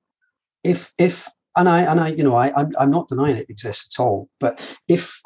if 0.63 0.93
if 0.99 1.27
and 1.55 1.69
I 1.69 1.81
and 1.81 1.99
I 1.99 2.09
you 2.09 2.23
know 2.23 2.35
I 2.35 2.53
I'm, 2.55 2.71
I'm 2.79 2.91
not 2.91 3.07
denying 3.07 3.37
it 3.37 3.49
exists 3.49 3.97
at 3.97 4.03
all. 4.03 4.29
But 4.39 4.61
if 4.87 5.21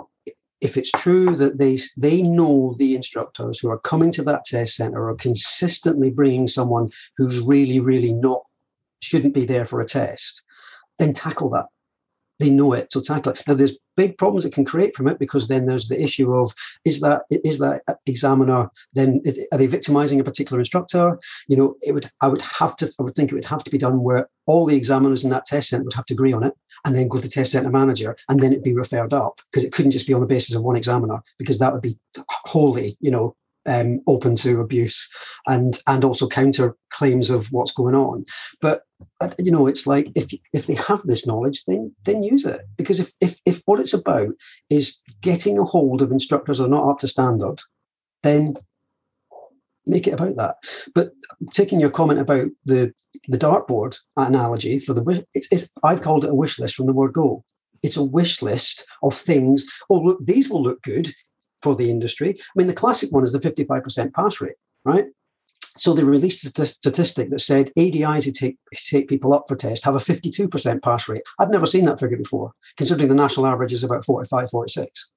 if 0.59 0.77
it's 0.77 0.91
true 0.91 1.35
that 1.35 1.59
they 1.59 1.77
they 1.95 2.21
know 2.21 2.75
the 2.77 2.95
instructors 2.95 3.59
who 3.59 3.69
are 3.69 3.79
coming 3.79 4.11
to 4.13 4.23
that 4.23 4.45
test 4.45 4.75
center 4.75 5.09
are 5.09 5.15
consistently 5.15 6.09
bringing 6.09 6.47
someone 6.47 6.89
who's 7.17 7.39
really 7.39 7.79
really 7.79 8.13
not 8.13 8.41
shouldn't 9.01 9.33
be 9.33 9.45
there 9.45 9.65
for 9.65 9.79
a 9.79 9.85
test, 9.85 10.43
then 10.99 11.13
tackle 11.13 11.49
that. 11.51 11.67
They 12.39 12.49
know 12.49 12.73
it, 12.73 12.91
so 12.91 13.01
tackle 13.01 13.31
it. 13.31 13.43
Now, 13.47 13.55
there's 13.55 13.77
big 13.95 14.17
problems 14.17 14.45
it 14.45 14.53
can 14.53 14.63
create 14.63 14.95
from 14.95 15.07
it 15.07 15.17
because 15.17 15.47
then 15.47 15.65
there's 15.65 15.87
the 15.87 16.01
issue 16.01 16.33
of 16.33 16.53
is 16.85 16.99
that 16.99 17.23
is 17.31 17.57
that 17.59 17.81
examiner 18.05 18.69
then 18.93 19.21
are 19.51 19.57
they 19.57 19.65
victimizing 19.65 20.19
a 20.19 20.23
particular 20.23 20.59
instructor? 20.59 21.19
You 21.47 21.57
know, 21.57 21.75
it 21.81 21.93
would 21.93 22.09
I 22.21 22.27
would 22.27 22.41
have 22.41 22.75
to 22.77 22.91
I 22.99 23.03
would 23.03 23.15
think 23.15 23.31
it 23.31 23.35
would 23.35 23.45
have 23.45 23.63
to 23.63 23.71
be 23.71 23.77
done 23.77 24.03
where 24.03 24.29
all 24.45 24.65
the 24.65 24.75
examiners 24.75 25.23
in 25.23 25.31
that 25.31 25.45
test 25.45 25.69
center 25.69 25.83
would 25.83 25.93
have 25.93 26.05
to 26.05 26.13
agree 26.13 26.33
on 26.33 26.43
it, 26.43 26.53
and 26.85 26.95
then 26.95 27.07
go 27.07 27.19
to 27.19 27.29
test 27.29 27.51
center 27.51 27.69
manager, 27.69 28.15
and 28.29 28.39
then 28.39 28.51
it'd 28.51 28.63
be 28.63 28.73
referred 28.73 29.13
up 29.13 29.41
because 29.51 29.63
it 29.63 29.73
couldn't 29.73 29.91
just 29.91 30.07
be 30.07 30.13
on 30.13 30.21
the 30.21 30.27
basis 30.27 30.55
of 30.55 30.63
one 30.63 30.75
examiner 30.75 31.21
because 31.39 31.57
that 31.59 31.73
would 31.73 31.81
be 31.81 31.97
wholly 32.45 32.97
you 33.01 33.11
know 33.11 33.35
um, 33.67 34.01
open 34.07 34.35
to 34.37 34.61
abuse 34.61 35.09
and 35.47 35.77
and 35.87 36.03
also 36.03 36.27
counter 36.27 36.75
claims 36.89 37.29
of 37.29 37.47
what's 37.51 37.73
going 37.73 37.95
on. 37.95 38.25
But 38.61 38.83
you 39.37 39.51
know, 39.51 39.67
it's 39.67 39.85
like 39.85 40.09
if 40.15 40.31
if 40.53 40.67
they 40.67 40.75
have 40.75 41.03
this 41.03 41.27
knowledge, 41.27 41.63
then 41.65 41.93
then 42.05 42.23
use 42.23 42.45
it 42.45 42.61
because 42.77 42.99
if 42.99 43.11
if 43.21 43.39
if 43.45 43.61
what 43.65 43.79
it's 43.79 43.93
about 43.93 44.29
is 44.69 44.99
getting 45.21 45.57
a 45.59 45.63
hold 45.63 46.01
of 46.01 46.11
instructors 46.11 46.57
who 46.57 46.65
are 46.65 46.69
not 46.69 46.89
up 46.89 46.99
to 46.99 47.07
standard, 47.07 47.61
then 48.23 48.55
make 49.85 50.07
it 50.07 50.13
about 50.13 50.35
that. 50.37 50.55
But 50.93 51.11
taking 51.53 51.79
your 51.79 51.89
comment 51.89 52.19
about 52.19 52.47
the 52.65 52.93
the 53.27 53.37
dartboard 53.37 53.97
analogy 54.15 54.79
for 54.79 54.93
the 54.93 55.25
it's, 55.33 55.47
it's 55.51 55.69
I've 55.83 56.01
called 56.01 56.23
it 56.23 56.31
a 56.31 56.35
wish 56.35 56.59
list 56.59 56.75
from 56.75 56.87
the 56.87 56.93
word 56.93 57.13
go. 57.13 57.43
It's 57.83 57.97
a 57.97 58.03
wish 58.03 58.41
list 58.41 58.85
of 59.03 59.13
things. 59.13 59.65
Oh, 59.89 59.99
look, 59.99 60.25
these 60.25 60.49
will 60.49 60.63
look 60.63 60.81
good 60.81 61.11
for 61.67 61.75
the 61.75 61.89
industry. 61.91 62.37
I 62.39 62.53
mean, 62.55 62.67
the 62.67 62.73
classic 62.73 63.11
one 63.11 63.23
is 63.23 63.33
the 63.33 63.39
55% 63.39 64.13
pass 64.13 64.39
rate, 64.39 64.55
right? 64.85 65.05
So 65.75 65.93
they 65.93 66.03
released 66.03 66.59
a 66.59 66.65
statistic 66.65 67.29
that 67.29 67.39
said 67.39 67.71
ADIs 67.77 68.25
who 68.25 68.31
take, 68.31 68.57
take 68.73 69.07
people 69.07 69.33
up 69.33 69.43
for 69.47 69.55
test 69.55 69.83
have 69.83 69.95
a 69.95 69.99
52% 69.99 70.81
pass 70.81 71.07
rate. 71.07 71.21
I've 71.39 71.51
never 71.51 71.65
seen 71.65 71.85
that 71.85 71.99
figure 71.99 72.17
before, 72.17 72.51
considering 72.77 73.09
the 73.09 73.15
national 73.15 73.45
average 73.45 73.73
is 73.73 73.83
about 73.83 74.05
45, 74.05 74.49
46. 74.49 75.11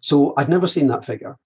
So 0.00 0.34
I'd 0.36 0.48
never 0.48 0.66
seen 0.66 0.88
that 0.88 1.04
figure, 1.04 1.36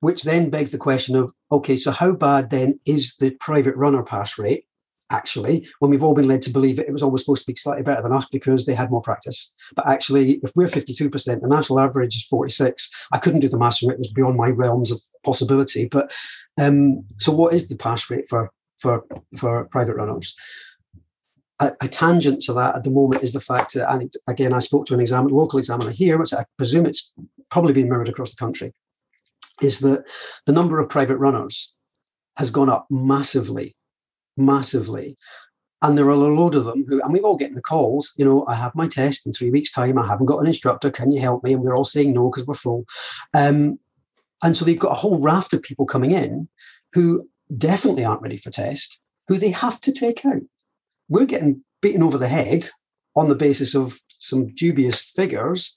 which 0.00 0.24
then 0.24 0.50
begs 0.50 0.72
the 0.72 0.78
question 0.78 1.14
of, 1.14 1.32
okay, 1.52 1.76
so 1.76 1.90
how 1.90 2.12
bad 2.12 2.50
then 2.50 2.80
is 2.84 3.16
the 3.16 3.30
private 3.32 3.76
runner 3.76 4.02
pass 4.02 4.38
rate? 4.38 4.64
Actually, 5.10 5.68
when 5.80 5.90
we've 5.90 6.02
all 6.02 6.14
been 6.14 6.28
led 6.28 6.42
to 6.42 6.50
believe 6.50 6.78
it, 6.78 6.88
it 6.88 6.92
was 6.92 7.02
always 7.02 7.22
supposed 7.22 7.44
to 7.44 7.52
be 7.52 7.56
slightly 7.56 7.82
better 7.82 8.02
than 8.02 8.12
us 8.12 8.26
because 8.26 8.66
they 8.66 8.74
had 8.74 8.90
more 8.90 9.02
practice. 9.02 9.52
But 9.74 9.88
actually, 9.88 10.40
if 10.42 10.52
we're 10.56 10.66
52%, 10.66 11.40
the 11.40 11.48
national 11.48 11.80
average 11.80 12.16
is 12.16 12.24
46. 12.24 12.90
I 13.12 13.18
couldn't 13.18 13.40
do 13.40 13.48
the 13.48 13.58
maths 13.58 13.82
it; 13.82 13.90
it 13.90 13.98
was 13.98 14.12
beyond 14.12 14.36
my 14.36 14.50
realms 14.50 14.90
of 14.90 15.00
possibility. 15.24 15.86
But 15.86 16.12
um, 16.60 17.04
so 17.18 17.32
what 17.32 17.54
is 17.54 17.68
the 17.68 17.76
pass 17.76 18.10
rate 18.10 18.28
for 18.28 18.50
for 18.78 19.04
for 19.36 19.66
private 19.68 19.96
runners? 19.96 20.34
A, 21.62 21.88
tangent 21.88 22.40
to 22.40 22.54
that 22.54 22.74
at 22.74 22.84
the 22.84 22.90
moment 22.90 23.22
is 23.22 23.34
the 23.34 23.40
fact 23.40 23.74
that, 23.74 23.92
and 23.92 24.10
again, 24.26 24.54
I 24.54 24.60
spoke 24.60 24.86
to 24.86 24.94
an 24.94 25.00
examiner, 25.00 25.34
local 25.34 25.58
examiner 25.58 25.90
here, 25.90 26.16
which 26.16 26.32
I 26.32 26.42
presume 26.56 26.86
it's 26.86 27.12
probably 27.50 27.74
been 27.74 27.90
mirrored 27.90 28.08
across 28.08 28.30
the 28.30 28.42
country, 28.42 28.72
is 29.60 29.80
that 29.80 30.04
the 30.46 30.52
number 30.52 30.78
of 30.78 30.88
private 30.88 31.18
runners 31.18 31.74
has 32.38 32.50
gone 32.50 32.70
up 32.70 32.86
massively 32.88 33.76
massively. 34.40 35.16
And 35.82 35.96
there 35.96 36.06
are 36.06 36.10
a 36.10 36.16
load 36.16 36.54
of 36.54 36.64
them 36.64 36.84
who, 36.86 37.00
and 37.00 37.12
we've 37.12 37.24
all 37.24 37.36
getting 37.36 37.54
the 37.54 37.62
calls, 37.62 38.12
you 38.16 38.24
know, 38.24 38.44
I 38.46 38.54
have 38.54 38.74
my 38.74 38.86
test 38.86 39.24
in 39.24 39.32
three 39.32 39.50
weeks' 39.50 39.72
time. 39.72 39.98
I 39.98 40.06
haven't 40.06 40.26
got 40.26 40.38
an 40.38 40.46
instructor. 40.46 40.90
Can 40.90 41.10
you 41.10 41.20
help 41.20 41.42
me? 41.42 41.54
And 41.54 41.62
we're 41.62 41.74
all 41.74 41.84
saying 41.84 42.12
no 42.12 42.30
because 42.30 42.46
we're 42.46 42.54
full. 42.54 42.84
Um, 43.32 43.78
and 44.42 44.54
so 44.56 44.64
they've 44.64 44.78
got 44.78 44.92
a 44.92 44.96
whole 44.96 45.20
raft 45.20 45.54
of 45.54 45.62
people 45.62 45.86
coming 45.86 46.12
in 46.12 46.48
who 46.92 47.22
definitely 47.56 48.04
aren't 48.04 48.22
ready 48.22 48.36
for 48.36 48.50
test, 48.50 49.00
who 49.28 49.38
they 49.38 49.50
have 49.50 49.80
to 49.80 49.92
take 49.92 50.24
out. 50.26 50.42
We're 51.08 51.24
getting 51.24 51.64
beaten 51.80 52.02
over 52.02 52.18
the 52.18 52.28
head 52.28 52.68
on 53.16 53.28
the 53.28 53.34
basis 53.34 53.74
of 53.74 53.98
some 54.18 54.54
dubious 54.54 55.00
figures. 55.02 55.74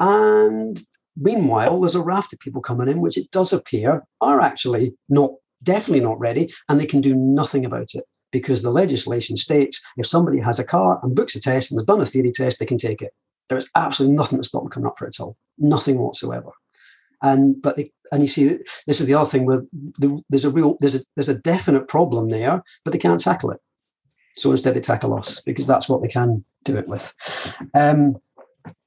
And 0.00 0.80
meanwhile, 1.16 1.80
there's 1.80 1.94
a 1.94 2.02
raft 2.02 2.32
of 2.32 2.40
people 2.40 2.60
coming 2.60 2.88
in, 2.88 3.00
which 3.00 3.16
it 3.16 3.30
does 3.30 3.52
appear 3.52 4.04
are 4.20 4.40
actually 4.40 4.94
not 5.08 5.32
definitely 5.62 6.04
not 6.04 6.18
ready, 6.18 6.52
and 6.68 6.78
they 6.78 6.86
can 6.86 7.00
do 7.00 7.14
nothing 7.14 7.64
about 7.64 7.94
it 7.94 8.04
because 8.32 8.62
the 8.62 8.70
legislation 8.70 9.36
states 9.36 9.82
if 9.96 10.06
somebody 10.06 10.38
has 10.38 10.58
a 10.58 10.64
car 10.64 11.00
and 11.02 11.14
books 11.14 11.34
a 11.36 11.40
test 11.40 11.70
and 11.70 11.78
has 11.78 11.84
done 11.84 12.00
a 12.00 12.06
theory 12.06 12.32
test, 12.32 12.58
they 12.58 12.66
can 12.66 12.78
take 12.78 13.00
it. 13.02 13.12
There 13.48 13.58
is 13.58 13.68
absolutely 13.74 14.16
nothing 14.16 14.38
to 14.38 14.44
stop 14.44 14.62
them 14.62 14.70
coming 14.70 14.88
up 14.88 14.98
for 14.98 15.06
it 15.06 15.14
at 15.18 15.22
all, 15.22 15.36
nothing 15.58 15.98
whatsoever. 15.98 16.50
And 17.22 17.60
but 17.62 17.76
they, 17.76 17.90
and 18.12 18.22
you 18.22 18.28
see, 18.28 18.58
this 18.86 19.00
is 19.00 19.06
the 19.06 19.14
other 19.14 19.28
thing 19.28 19.46
where 19.46 19.62
there's 20.28 20.44
a 20.44 20.50
real 20.50 20.76
there's 20.80 20.96
a 20.96 21.00
there's 21.14 21.28
a 21.28 21.38
definite 21.38 21.88
problem 21.88 22.28
there, 22.28 22.62
but 22.84 22.92
they 22.92 22.98
can't 22.98 23.20
tackle 23.20 23.50
it. 23.50 23.60
So 24.36 24.50
instead, 24.52 24.74
they 24.74 24.80
tackle 24.80 25.14
us 25.14 25.40
because 25.40 25.66
that's 25.66 25.88
what 25.88 26.02
they 26.02 26.08
can 26.08 26.44
do 26.64 26.76
it 26.76 26.88
with. 26.88 27.14
Um, 27.74 28.16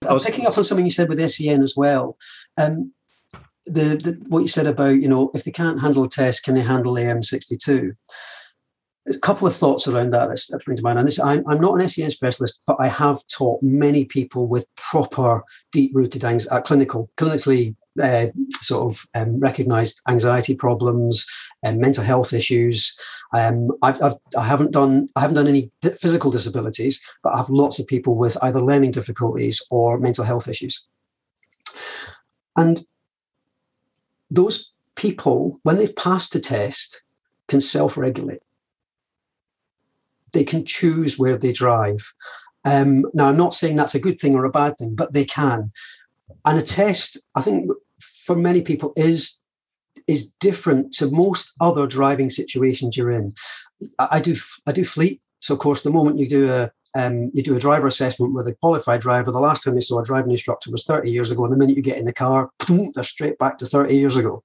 I 0.07 0.13
was 0.13 0.25
picking 0.25 0.45
up 0.45 0.57
on 0.57 0.63
something 0.63 0.85
you 0.85 0.91
said 0.91 1.09
with 1.09 1.31
SEN 1.31 1.63
as 1.63 1.75
well. 1.75 2.17
Um, 2.57 2.93
the, 3.71 3.95
the, 3.95 4.25
what 4.29 4.39
you 4.39 4.47
said 4.47 4.67
about 4.67 5.01
you 5.01 5.07
know 5.07 5.31
if 5.33 5.43
they 5.43 5.51
can't 5.51 5.81
handle 5.81 6.03
a 6.03 6.09
test, 6.09 6.43
can 6.43 6.55
they 6.55 6.61
handle 6.61 6.93
AM62? 6.93 7.95
a 9.07 9.17
couple 9.19 9.47
of 9.47 9.55
thoughts 9.55 9.87
around 9.87 10.11
that 10.11 10.27
that 10.27 10.37
spring 10.37 10.77
to 10.77 10.83
mind. 10.83 10.99
And 10.99 11.07
this, 11.07 11.19
I'm, 11.19 11.43
I'm 11.47 11.59
not 11.59 11.79
an 11.79 11.87
SEN 11.89 12.11
specialist, 12.11 12.61
but 12.67 12.77
I 12.79 12.87
have 12.87 13.25
taught 13.27 13.61
many 13.63 14.05
people 14.05 14.47
with 14.47 14.65
proper, 14.75 15.43
deep-rooted 15.71 16.23
uh, 16.23 16.61
clinical, 16.61 17.09
clinically 17.17 17.75
uh, 18.01 18.27
sort 18.61 18.93
of 18.93 19.05
um, 19.15 19.39
recognized 19.39 19.99
anxiety 20.07 20.55
problems 20.55 21.25
and 21.63 21.79
mental 21.79 22.03
health 22.03 22.33
issues. 22.33 22.97
Um, 23.33 23.69
I've, 23.81 24.01
I've, 24.01 24.15
I 24.37 24.43
haven't 24.43 24.71
done 24.71 25.09
I 25.15 25.21
haven't 25.21 25.35
done 25.35 25.47
any 25.47 25.71
physical 25.81 26.31
disabilities, 26.31 27.01
but 27.23 27.33
I 27.33 27.37
have 27.37 27.49
lots 27.49 27.79
of 27.79 27.87
people 27.87 28.15
with 28.15 28.37
either 28.41 28.61
learning 28.61 28.91
difficulties 28.91 29.61
or 29.69 29.99
mental 29.99 30.23
health 30.23 30.47
issues. 30.47 30.87
And 32.55 32.81
those 34.29 34.71
people, 34.95 35.59
when 35.63 35.77
they've 35.77 35.95
passed 35.95 36.33
the 36.33 36.39
test, 36.39 37.01
can 37.47 37.61
self 37.61 37.97
regulate. 37.97 38.41
They 40.31 40.43
can 40.43 40.65
choose 40.65 41.17
where 41.17 41.37
they 41.37 41.51
drive. 41.51 42.13
Um, 42.65 43.05
now, 43.13 43.29
I'm 43.29 43.37
not 43.37 43.53
saying 43.53 43.75
that's 43.75 43.95
a 43.95 43.99
good 43.99 44.19
thing 44.19 44.35
or 44.35 44.45
a 44.45 44.51
bad 44.51 44.77
thing, 44.77 44.95
but 44.95 45.13
they 45.13 45.25
can. 45.25 45.71
And 46.45 46.59
a 46.59 46.61
test, 46.61 47.17
I 47.35 47.41
think, 47.41 47.71
for 47.99 48.35
many 48.35 48.61
people 48.61 48.93
is 48.95 49.39
is 50.07 50.31
different 50.39 50.91
to 50.91 51.11
most 51.11 51.51
other 51.59 51.85
driving 51.85 52.31
situations 52.31 52.97
you're 52.97 53.11
in. 53.11 53.33
I, 53.97 54.07
I 54.11 54.19
do 54.19 54.35
I 54.67 54.71
do 54.71 54.85
fleet. 54.85 55.21
So, 55.39 55.53
of 55.53 55.59
course, 55.59 55.81
the 55.81 55.91
moment 55.91 56.19
you 56.19 56.27
do 56.27 56.51
a 56.51 56.71
um, 56.95 57.29
you 57.33 57.43
do 57.43 57.55
a 57.55 57.59
driver 57.59 57.87
assessment 57.87 58.33
with 58.33 58.47
a 58.47 58.55
qualified 58.55 59.01
driver. 59.01 59.31
The 59.31 59.39
last 59.39 59.63
time 59.63 59.75
they 59.75 59.81
saw 59.81 59.99
a 59.99 60.05
driving 60.05 60.31
instructor 60.31 60.71
was 60.71 60.85
30 60.85 61.11
years 61.11 61.31
ago. 61.31 61.45
And 61.45 61.53
the 61.53 61.57
minute 61.57 61.75
you 61.75 61.83
get 61.83 61.97
in 61.97 62.05
the 62.05 62.13
car, 62.13 62.49
they're 62.93 63.03
straight 63.03 63.37
back 63.37 63.57
to 63.59 63.65
30 63.65 63.95
years 63.95 64.15
ago. 64.15 64.43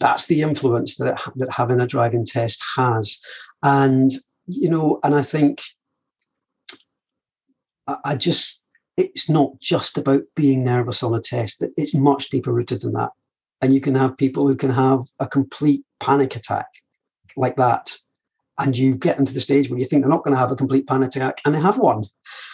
That's 0.00 0.26
the 0.26 0.42
influence 0.42 0.96
that, 0.96 1.12
it, 1.12 1.20
that 1.36 1.52
having 1.52 1.80
a 1.80 1.86
driving 1.86 2.24
test 2.24 2.62
has. 2.76 3.20
And, 3.62 4.10
you 4.46 4.68
know, 4.68 4.98
and 5.04 5.14
I 5.14 5.22
think 5.22 5.60
I, 7.86 7.96
I 8.04 8.16
just, 8.16 8.66
it's 8.96 9.28
not 9.28 9.58
just 9.60 9.96
about 9.96 10.22
being 10.34 10.64
nervous 10.64 11.02
on 11.02 11.14
a 11.14 11.20
test, 11.20 11.62
it's 11.76 11.94
much 11.94 12.30
deeper 12.30 12.52
rooted 12.52 12.80
than 12.80 12.92
that. 12.94 13.10
And 13.60 13.72
you 13.72 13.80
can 13.80 13.94
have 13.94 14.16
people 14.16 14.48
who 14.48 14.56
can 14.56 14.70
have 14.70 15.02
a 15.20 15.28
complete 15.28 15.84
panic 16.00 16.34
attack 16.34 16.66
like 17.36 17.56
that 17.56 17.96
and 18.58 18.76
you 18.76 18.94
get 18.94 19.16
them 19.16 19.26
to 19.26 19.32
the 19.32 19.40
stage 19.40 19.70
where 19.70 19.78
you 19.78 19.84
think 19.84 20.02
they're 20.02 20.10
not 20.10 20.24
going 20.24 20.34
to 20.34 20.38
have 20.38 20.52
a 20.52 20.56
complete 20.56 20.86
panic 20.86 21.08
attack 21.08 21.40
and 21.44 21.54
they 21.54 21.60
have 21.60 21.78
one. 21.78 22.04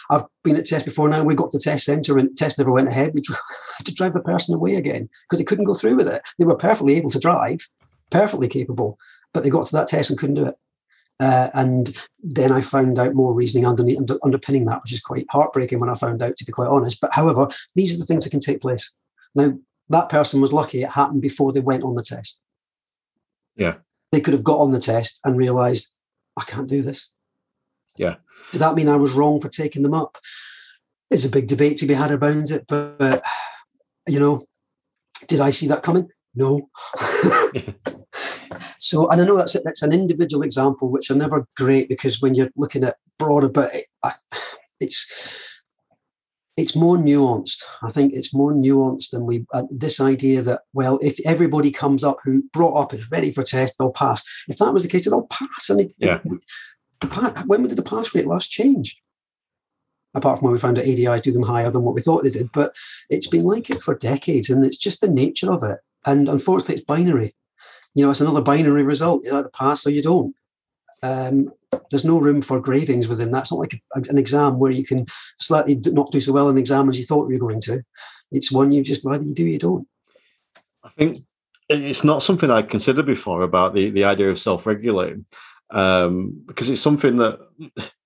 I've 0.09 0.23
been 0.43 0.55
at 0.55 0.65
tests 0.65 0.85
before 0.85 1.09
now. 1.09 1.23
We 1.23 1.35
got 1.35 1.51
to 1.51 1.57
the 1.57 1.63
test 1.63 1.85
centre 1.85 2.17
and 2.17 2.35
test 2.37 2.57
never 2.57 2.71
went 2.71 2.87
ahead. 2.87 3.11
We 3.13 3.21
had 3.77 3.85
to 3.85 3.93
drive 3.93 4.13
the 4.13 4.21
person 4.21 4.55
away 4.55 4.75
again 4.75 5.09
because 5.23 5.39
they 5.39 5.45
couldn't 5.45 5.65
go 5.65 5.75
through 5.75 5.95
with 5.95 6.07
it. 6.07 6.21
They 6.37 6.45
were 6.45 6.55
perfectly 6.55 6.95
able 6.95 7.09
to 7.09 7.19
drive, 7.19 7.59
perfectly 8.11 8.47
capable, 8.47 8.97
but 9.33 9.43
they 9.43 9.49
got 9.49 9.65
to 9.67 9.75
that 9.75 9.87
test 9.87 10.09
and 10.09 10.17
couldn't 10.17 10.35
do 10.35 10.47
it. 10.47 10.55
Uh, 11.19 11.49
and 11.53 11.93
then 12.23 12.49
I 12.53 12.61
found 12.61 12.97
out 12.97 13.13
more 13.13 13.33
reasoning 13.33 13.67
underneath, 13.67 13.97
under, 13.97 14.17
underpinning 14.23 14.65
that, 14.65 14.81
which 14.81 14.93
is 14.93 15.01
quite 15.01 15.25
heartbreaking 15.29 15.79
when 15.79 15.89
I 15.89 15.95
found 15.95 16.23
out, 16.23 16.37
to 16.37 16.45
be 16.45 16.53
quite 16.53 16.69
honest. 16.69 17.01
But 17.01 17.13
however, 17.13 17.49
these 17.75 17.93
are 17.93 17.99
the 17.99 18.05
things 18.05 18.23
that 18.23 18.29
can 18.29 18.39
take 18.39 18.61
place. 18.61 18.93
Now, 19.35 19.53
that 19.89 20.07
person 20.07 20.39
was 20.39 20.53
lucky 20.53 20.81
it 20.81 20.89
happened 20.89 21.21
before 21.21 21.51
they 21.51 21.59
went 21.59 21.83
on 21.83 21.95
the 21.95 22.03
test. 22.03 22.39
Yeah 23.57 23.75
they 24.11 24.21
could 24.21 24.33
have 24.33 24.43
got 24.43 24.59
on 24.59 24.71
the 24.71 24.79
test 24.79 25.19
and 25.23 25.37
realized, 25.37 25.91
I 26.37 26.43
can't 26.43 26.69
do 26.69 26.81
this. 26.81 27.11
Yeah. 27.95 28.15
Did 28.51 28.59
that 28.59 28.75
mean 28.75 28.89
I 28.89 28.95
was 28.95 29.11
wrong 29.11 29.39
for 29.39 29.49
taking 29.49 29.83
them 29.83 29.93
up? 29.93 30.17
It's 31.11 31.25
a 31.25 31.29
big 31.29 31.47
debate 31.47 31.77
to 31.77 31.85
be 31.85 31.93
had 31.93 32.11
around 32.11 32.51
it, 32.51 32.65
but, 32.67 33.23
you 34.07 34.19
know, 34.19 34.45
did 35.27 35.41
I 35.41 35.49
see 35.49 35.67
that 35.67 35.83
coming? 35.83 36.09
No. 36.35 36.69
so, 38.79 39.09
and 39.09 39.21
I 39.21 39.25
know 39.25 39.35
that's 39.35 39.61
that's 39.63 39.81
an 39.81 39.91
individual 39.91 40.43
example, 40.43 40.89
which 40.89 41.11
are 41.11 41.15
never 41.15 41.47
great 41.57 41.89
because 41.89 42.21
when 42.21 42.35
you're 42.35 42.51
looking 42.55 42.83
at 42.83 42.97
broader, 43.17 43.49
but 43.49 43.73
it, 43.73 43.85
it's 44.79 45.11
it's 46.59 46.75
more 46.75 46.97
nuanced. 46.97 47.63
I 47.81 47.89
think 47.89 48.13
it's 48.13 48.33
more 48.33 48.51
nuanced 48.53 49.11
than 49.11 49.25
we. 49.25 49.45
Uh, 49.53 49.63
this 49.71 50.01
idea 50.01 50.41
that 50.41 50.61
well, 50.73 50.99
if 51.01 51.17
everybody 51.25 51.71
comes 51.71 52.03
up 52.03 52.17
who 52.23 52.43
brought 52.51 52.75
up 52.75 52.93
is 52.93 53.09
ready 53.09 53.31
for 53.31 53.43
test, 53.43 53.75
they'll 53.77 53.91
pass. 53.91 54.23
If 54.47 54.57
that 54.57 54.73
was 54.73 54.83
the 54.83 54.89
case, 54.89 55.09
they'll 55.09 55.27
pass. 55.27 55.69
And 55.69 55.81
it, 55.81 55.93
yeah. 55.97 56.19
It, 56.25 56.43
the, 56.99 57.43
when 57.47 57.63
did 57.63 57.77
the 57.77 57.81
pass 57.81 58.13
rate 58.13 58.27
last 58.27 58.51
change? 58.51 59.01
Apart 60.15 60.39
from 60.39 60.45
when 60.47 60.53
we 60.53 60.59
found 60.59 60.75
that 60.77 60.85
ADIs 60.85 61.21
do 61.21 61.31
them 61.31 61.43
higher 61.43 61.71
than 61.71 61.83
what 61.83 61.95
we 61.95 62.01
thought 62.01 62.23
they 62.23 62.31
did, 62.31 62.51
but 62.51 62.73
it's 63.09 63.27
been 63.27 63.45
like 63.45 63.69
it 63.69 63.81
for 63.81 63.95
decades, 63.95 64.49
and 64.49 64.65
it's 64.65 64.77
just 64.77 65.01
the 65.01 65.07
nature 65.07 65.51
of 65.51 65.63
it. 65.63 65.79
And 66.05 66.27
unfortunately, 66.27 66.75
it's 66.75 66.85
binary. 66.85 67.35
You 67.95 68.03
know, 68.03 68.11
it's 68.11 68.21
another 68.21 68.41
binary 68.41 68.83
result. 68.83 69.23
You 69.23 69.35
either 69.35 69.49
pass 69.49 69.85
or 69.85 69.91
you 69.91 70.01
don't. 70.01 70.35
Um, 71.03 71.51
there's 71.89 72.05
no 72.05 72.19
room 72.19 72.41
for 72.41 72.61
gradings 72.61 73.07
within 73.07 73.31
that. 73.31 73.41
It's 73.41 73.51
not 73.51 73.59
like 73.59 73.81
an 73.95 74.17
exam 74.17 74.59
where 74.59 74.71
you 74.71 74.85
can 74.85 75.05
slightly 75.37 75.75
not 75.85 76.11
do 76.11 76.19
so 76.19 76.33
well 76.33 76.49
in 76.49 76.55
the 76.55 76.61
exam 76.61 76.89
as 76.89 76.97
you 76.99 77.05
thought 77.05 77.29
you 77.29 77.35
were 77.35 77.47
going 77.47 77.61
to. 77.61 77.83
It's 78.31 78.51
one 78.51 78.71
you 78.71 78.83
just 78.83 79.05
either 79.05 79.23
you 79.23 79.33
do, 79.33 79.45
you 79.45 79.59
don't. 79.59 79.87
I 80.83 80.89
think 80.89 81.23
it's 81.67 82.03
not 82.03 82.23
something 82.23 82.49
I'd 82.49 82.69
considered 82.69 83.05
before 83.05 83.41
about 83.41 83.73
the 83.73 83.89
the 83.89 84.05
idea 84.05 84.29
of 84.29 84.39
self 84.39 84.65
regulating. 84.65 85.25
Um, 85.71 86.41
because 86.47 86.67
it's 86.69 86.81
something 86.81 87.17
that 87.17 87.39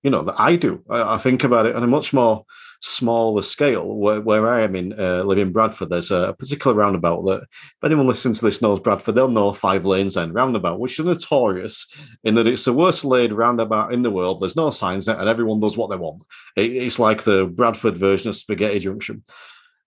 you 0.02 0.10
know 0.10 0.22
that 0.22 0.38
I 0.38 0.56
do. 0.56 0.82
I, 0.88 1.14
I 1.14 1.18
think 1.18 1.44
about 1.44 1.66
it 1.66 1.76
on 1.76 1.82
a 1.82 1.86
much 1.86 2.12
more 2.12 2.44
smaller 2.84 3.40
scale 3.40 3.86
where, 3.96 4.20
where 4.20 4.46
I 4.46 4.60
am 4.60 4.76
in 4.76 4.92
uh, 4.98 5.22
live 5.24 5.38
in 5.38 5.52
Bradford, 5.52 5.88
there's 5.88 6.10
a 6.10 6.34
particular 6.38 6.76
roundabout 6.76 7.22
that 7.22 7.42
if 7.42 7.84
anyone 7.84 8.06
listens 8.06 8.38
to 8.38 8.44
this 8.44 8.60
knows 8.60 8.78
Bradford, 8.78 9.14
they'll 9.14 9.28
know 9.28 9.54
Five 9.54 9.86
Lane 9.86 10.04
Ends 10.04 10.16
roundabout, 10.16 10.78
which 10.78 10.98
is 10.98 11.04
notorious 11.04 11.88
in 12.24 12.34
that 12.34 12.46
it's 12.46 12.66
the 12.66 12.74
worst 12.74 13.04
laid 13.04 13.32
roundabout 13.32 13.94
in 13.94 14.02
the 14.02 14.10
world. 14.10 14.40
There's 14.40 14.56
no 14.56 14.70
signs 14.70 15.06
there, 15.06 15.18
and 15.18 15.28
everyone 15.28 15.60
does 15.60 15.78
what 15.78 15.88
they 15.88 15.96
want. 15.96 16.22
It, 16.56 16.72
it's 16.72 16.98
like 16.98 17.24
the 17.24 17.46
Bradford 17.46 17.96
version 17.96 18.28
of 18.28 18.36
Spaghetti 18.36 18.80
Junction. 18.80 19.24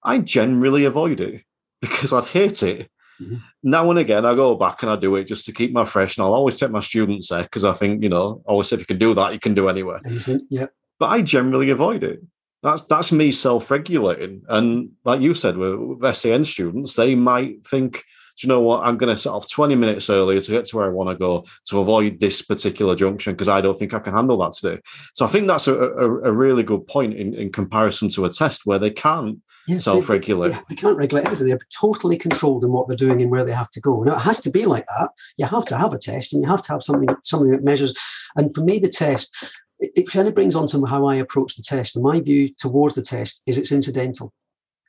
I 0.04 0.18
generally 0.18 0.86
avoid 0.86 1.20
it 1.20 1.44
because 1.82 2.14
I'd 2.14 2.26
hate 2.26 2.64
it. 2.64 2.90
Mm-hmm. 3.22 3.36
Now 3.64 3.90
and 3.92 4.00
again, 4.00 4.26
I 4.26 4.34
go 4.34 4.56
back 4.56 4.82
and 4.82 4.92
I 4.92 4.96
do 4.96 5.16
it 5.16 5.26
just 5.26 5.46
to 5.46 5.52
keep 5.52 5.72
my 5.72 5.86
fresh, 5.86 6.18
and 6.18 6.26
I'll 6.26 6.34
always 6.34 6.60
take 6.60 6.72
my 6.72 6.80
students 6.80 7.30
there 7.30 7.44
because 7.44 7.64
I 7.64 7.74
think 7.74 8.02
you 8.02 8.10
know, 8.10 8.42
always 8.48 8.72
if 8.72 8.80
you 8.80 8.86
can 8.88 8.98
do 8.98 9.14
that, 9.14 9.34
you 9.34 9.40
can 9.40 9.54
do 9.54 9.70
anywhere. 9.70 10.02
Yeah. 10.50 10.68
But 11.00 11.10
I 11.10 11.22
generally 11.22 11.70
avoid 11.70 12.04
it 12.04 12.22
that's 12.68 12.84
that's 12.84 13.12
me 13.12 13.32
self-regulating. 13.32 14.44
And 14.50 14.92
like 15.06 15.22
you 15.22 15.34
said, 15.34 15.58
with, 15.58 15.76
with 15.76 16.16
SEN 16.16 16.44
students, 16.44 16.96
they 16.96 17.16
might 17.16 17.66
think, 17.66 18.04
do 18.38 18.46
you 18.46 18.50
know 18.50 18.62
what? 18.62 18.86
I'm 18.86 18.98
going 18.98 19.16
to 19.16 19.20
set 19.20 19.32
off 19.32 19.50
20 19.50 19.76
minutes 19.76 20.10
earlier 20.10 20.42
to 20.42 20.52
get 20.52 20.66
to 20.66 20.76
where 20.76 20.86
I 20.86 20.90
want 20.90 21.10
to 21.10 21.16
go 21.16 21.46
to 21.70 21.80
avoid 21.80 22.20
this 22.20 22.42
particular 22.42 22.96
junction 22.96 23.34
because 23.34 23.48
I 23.48 23.62
don't 23.62 23.80
think 23.80 23.94
I 23.94 24.00
can 24.00 24.14
handle 24.14 24.38
that 24.40 24.52
today. 24.52 24.82
So 25.14 25.26
I 25.26 25.30
think 25.30 25.48
that's 25.48 25.68
a, 25.68 25.76
a, 25.76 26.24
a 26.24 26.32
really 26.34 26.64
good 26.64 26.86
point 26.88 27.14
in, 27.14 27.34
in 27.34 27.52
comparison 27.52 28.10
to 28.10 28.26
a 28.26 28.30
test 28.30 28.66
where 28.66 28.80
they 28.80 28.92
can't 28.92 29.42
yeah, 29.68 29.80
self-regulate. 29.80 30.50
They, 30.50 30.56
they, 30.56 30.62
they, 30.70 30.76
can't 30.76 30.98
regulate 30.98 31.26
everything. 31.26 31.48
They're 31.48 31.60
totally 31.74 32.18
controlled 32.18 32.66
in 32.66 32.72
what 32.72 32.88
they're 32.88 32.98
doing 32.98 33.22
and 33.22 33.32
where 33.32 33.46
they 33.46 33.54
have 33.54 33.70
to 33.72 33.82
go. 33.82 34.04
Now 34.04 34.16
it 34.16 34.22
has 34.22 34.42
to 34.42 34.50
be 34.50 34.66
like 34.66 34.86
that. 34.98 35.12
You 35.38 35.46
have 35.46 35.66
to 35.66 35.78
have 35.78 35.94
a 35.94 35.98
test 35.98 36.34
and 36.34 36.44
you 36.44 36.50
have 36.50 36.62
to 36.64 36.74
have 36.74 36.84
something 36.84 37.16
something 37.24 37.52
that 37.52 37.64
measures. 37.64 37.94
And 38.36 38.54
for 38.54 38.62
me, 38.62 38.80
the 38.80 38.90
test 38.90 39.34
it, 39.80 40.10
kind 40.10 40.28
of 40.28 40.36
brings 40.36 40.56
on 40.56 40.68
to 40.68 40.86
how 40.86 41.06
I 41.06 41.16
approach 41.16 41.56
the 41.56 41.64
test. 41.64 41.96
And 41.96 42.04
my 42.04 42.20
view 42.20 42.54
towards 42.58 42.96
the 42.96 43.02
test 43.02 43.42
is 43.46 43.58
it's 43.58 43.72
incidental. 43.72 44.34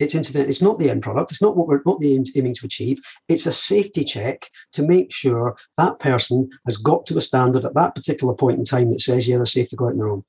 It's 0.01 0.15
incidental. 0.15 0.49
It's 0.49 0.63
not 0.63 0.79
the 0.79 0.91
end 0.91 1.03
product. 1.03 1.33
It's 1.33 1.43
not 1.43 1.57
what 1.57 1.67
we're 1.67 1.83
not 1.85 1.99
the 1.99 2.25
aiming 2.37 2.55
to 2.55 2.67
achieve. 2.67 3.01
It's 3.29 3.47
a 3.47 3.53
safety 3.53 4.05
check 4.05 4.49
to 4.73 4.87
make 4.87 5.13
sure 5.13 5.57
that 5.77 5.99
person 5.99 6.49
has 6.67 6.77
got 6.77 7.05
to 7.07 7.19
a 7.19 7.21
standard 7.21 7.65
at 7.65 7.75
that 7.75 7.95
particular 7.95 8.35
point 8.35 8.59
in 8.59 8.65
time 8.65 8.91
that 8.91 9.01
says, 9.01 9.27
yeah, 9.27 9.37
they're 9.37 9.47
safe 9.47 9.69
to 9.69 9.77
go 9.77 9.87
out 9.87 9.93
on 9.93 9.99
their 9.99 10.09
own. 10.09 10.25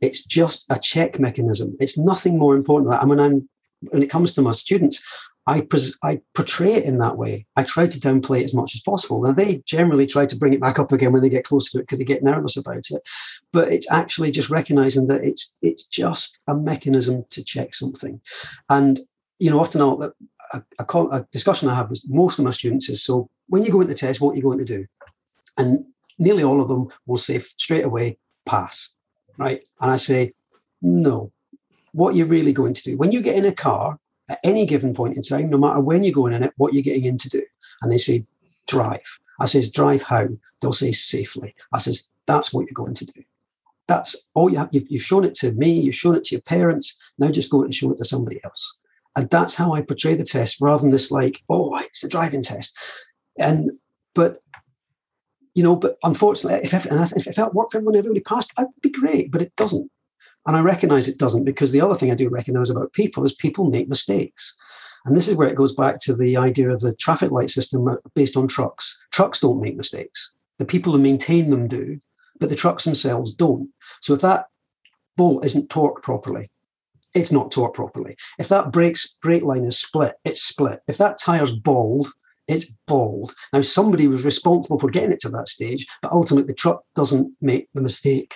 It's 0.00 0.24
just 0.24 0.66
a 0.70 0.78
check 0.78 1.18
mechanism. 1.18 1.76
It's 1.80 1.98
nothing 1.98 2.38
more 2.38 2.54
important. 2.54 2.94
And 2.94 3.10
when 3.10 3.20
I'm 3.20 3.48
when 3.90 4.02
it 4.02 4.10
comes 4.10 4.32
to 4.34 4.42
my 4.42 4.52
students, 4.52 5.02
I, 5.46 5.62
pres- 5.62 5.98
I 6.04 6.20
portray 6.34 6.74
it 6.74 6.84
in 6.84 6.98
that 6.98 7.18
way. 7.18 7.46
I 7.56 7.64
try 7.64 7.88
to 7.88 7.98
downplay 7.98 8.40
it 8.40 8.44
as 8.44 8.54
much 8.54 8.74
as 8.76 8.80
possible. 8.80 9.20
Now, 9.20 9.32
they 9.32 9.62
generally 9.66 10.06
try 10.06 10.24
to 10.24 10.36
bring 10.36 10.52
it 10.52 10.60
back 10.60 10.78
up 10.78 10.92
again 10.92 11.12
when 11.12 11.22
they 11.22 11.28
get 11.28 11.44
close 11.44 11.70
to 11.70 11.78
it 11.78 11.82
because 11.82 11.98
they 11.98 12.04
get 12.04 12.22
nervous 12.22 12.56
about 12.56 12.90
it. 12.90 13.02
But 13.52 13.72
it's 13.72 13.90
actually 13.90 14.30
just 14.30 14.50
recognizing 14.50 15.08
that 15.08 15.24
it's 15.24 15.52
it's 15.60 15.82
just 15.82 16.38
a 16.46 16.54
mechanism 16.54 17.24
to 17.30 17.42
check 17.42 17.74
something. 17.74 18.20
And, 18.68 19.00
you 19.40 19.50
know, 19.50 19.58
often 19.58 19.80
I'll, 19.80 20.12
a, 20.52 20.62
a, 20.78 20.98
a 21.06 21.26
discussion 21.32 21.68
I 21.68 21.74
have 21.74 21.90
with 21.90 22.02
most 22.06 22.38
of 22.38 22.44
my 22.44 22.52
students 22.52 22.88
is 22.88 23.02
so 23.02 23.28
when 23.48 23.64
you 23.64 23.72
go 23.72 23.80
into 23.80 23.92
the 23.92 23.98
test, 23.98 24.20
what 24.20 24.32
are 24.32 24.36
you 24.36 24.42
going 24.42 24.58
to 24.58 24.64
do? 24.64 24.86
And 25.58 25.84
nearly 26.18 26.44
all 26.44 26.60
of 26.60 26.68
them 26.68 26.88
will 27.06 27.18
say 27.18 27.38
straight 27.40 27.84
away, 27.84 28.18
pass. 28.46 28.92
Right. 29.38 29.60
And 29.80 29.90
I 29.90 29.96
say, 29.96 30.34
no. 30.80 31.32
What 31.92 32.14
you're 32.14 32.26
really 32.26 32.52
going 32.52 32.74
to 32.74 32.82
do 32.82 32.96
when 32.96 33.12
you 33.12 33.20
get 33.20 33.36
in 33.36 33.44
a 33.44 33.52
car, 33.52 33.98
at 34.32 34.40
any 34.42 34.64
given 34.66 34.94
point 34.94 35.16
in 35.16 35.22
time, 35.22 35.50
no 35.50 35.58
matter 35.58 35.80
when 35.80 36.02
you're 36.02 36.12
going 36.12 36.32
in 36.32 36.42
it, 36.42 36.54
what 36.56 36.72
you're 36.72 36.82
getting 36.82 37.04
in 37.04 37.18
to 37.18 37.28
do. 37.28 37.42
And 37.82 37.92
they 37.92 37.98
say, 37.98 38.26
drive. 38.66 39.18
I 39.40 39.46
says, 39.46 39.70
drive 39.70 40.02
how? 40.02 40.28
They'll 40.60 40.72
say 40.72 40.92
safely. 40.92 41.54
I 41.72 41.78
says, 41.78 42.04
that's 42.26 42.52
what 42.52 42.66
you're 42.66 42.74
going 42.74 42.94
to 42.94 43.04
do. 43.04 43.22
That's 43.88 44.28
all 44.34 44.50
you 44.50 44.58
have. 44.58 44.70
You've, 44.72 45.02
shown 45.02 45.24
it 45.24 45.34
to 45.36 45.52
me, 45.52 45.80
you've 45.80 45.94
shown 45.94 46.14
it 46.14 46.24
to 46.24 46.36
your 46.36 46.42
parents. 46.42 46.98
Now 47.18 47.30
just 47.30 47.50
go 47.50 47.62
and 47.62 47.74
show 47.74 47.92
it 47.92 47.98
to 47.98 48.04
somebody 48.04 48.40
else. 48.44 48.78
And 49.16 49.28
that's 49.28 49.54
how 49.54 49.74
I 49.74 49.82
portray 49.82 50.14
the 50.14 50.24
test 50.24 50.60
rather 50.60 50.82
than 50.82 50.92
this 50.92 51.10
like, 51.10 51.42
oh, 51.50 51.76
it's 51.78 52.04
a 52.04 52.08
driving 52.08 52.42
test. 52.42 52.74
And, 53.38 53.72
but, 54.14 54.38
you 55.54 55.62
know, 55.62 55.76
but 55.76 55.98
unfortunately, 56.04 56.60
if, 56.64 56.72
if, 56.72 57.26
if 57.26 57.38
worked 57.52 57.72
for 57.72 57.78
everyone, 57.78 57.96
everybody 57.96 58.20
passed, 58.20 58.52
that'd 58.56 58.72
be 58.80 58.90
great, 58.90 59.30
but 59.30 59.42
it 59.42 59.54
doesn't. 59.56 59.90
And 60.46 60.56
I 60.56 60.60
recognize 60.60 61.08
it 61.08 61.18
doesn't 61.18 61.44
because 61.44 61.72
the 61.72 61.80
other 61.80 61.94
thing 61.94 62.10
I 62.10 62.16
do 62.16 62.28
recognize 62.28 62.70
about 62.70 62.92
people 62.92 63.24
is 63.24 63.34
people 63.34 63.70
make 63.70 63.88
mistakes. 63.88 64.54
And 65.04 65.16
this 65.16 65.28
is 65.28 65.36
where 65.36 65.48
it 65.48 65.56
goes 65.56 65.74
back 65.74 66.00
to 66.00 66.14
the 66.14 66.36
idea 66.36 66.70
of 66.70 66.80
the 66.80 66.94
traffic 66.94 67.30
light 67.30 67.50
system 67.50 67.86
based 68.14 68.36
on 68.36 68.48
trucks. 68.48 68.98
Trucks 69.12 69.40
don't 69.40 69.60
make 69.60 69.76
mistakes. 69.76 70.32
The 70.58 70.64
people 70.64 70.92
who 70.92 70.98
maintain 70.98 71.50
them 71.50 71.68
do, 71.68 72.00
but 72.38 72.48
the 72.48 72.56
trucks 72.56 72.84
themselves 72.84 73.32
don't. 73.32 73.68
So 74.00 74.14
if 74.14 74.20
that 74.20 74.46
bolt 75.16 75.44
isn't 75.44 75.70
torqued 75.70 76.02
properly, 76.02 76.50
it's 77.14 77.32
not 77.32 77.50
torqued 77.50 77.74
properly. 77.74 78.16
If 78.38 78.48
that 78.48 78.72
brakes 78.72 79.16
brake 79.22 79.42
line 79.42 79.64
is 79.64 79.78
split, 79.78 80.14
it's 80.24 80.42
split. 80.42 80.80
If 80.88 80.98
that 80.98 81.18
tire's 81.18 81.54
bald, 81.54 82.08
it's 82.48 82.72
bald. 82.86 83.34
Now, 83.52 83.62
somebody 83.62 84.08
was 84.08 84.24
responsible 84.24 84.78
for 84.78 84.90
getting 84.90 85.12
it 85.12 85.20
to 85.20 85.28
that 85.30 85.48
stage, 85.48 85.86
but 86.00 86.12
ultimately 86.12 86.48
the 86.48 86.54
truck 86.54 86.82
doesn't 86.94 87.32
make 87.40 87.68
the 87.74 87.82
mistake. 87.82 88.34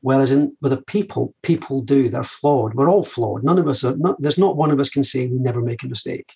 Whereas 0.00 0.30
in 0.30 0.56
with 0.60 0.70
the 0.70 0.82
people, 0.82 1.34
people 1.42 1.80
do. 1.82 2.08
They're 2.08 2.22
flawed. 2.22 2.74
We're 2.74 2.90
all 2.90 3.02
flawed. 3.02 3.44
None 3.44 3.58
of 3.58 3.68
us 3.68 3.84
are. 3.84 3.96
Not, 3.96 4.20
there's 4.20 4.38
not 4.38 4.56
one 4.56 4.70
of 4.70 4.80
us 4.80 4.88
can 4.88 5.04
say 5.04 5.26
we 5.26 5.38
never 5.38 5.60
make 5.60 5.82
a 5.82 5.88
mistake. 5.88 6.32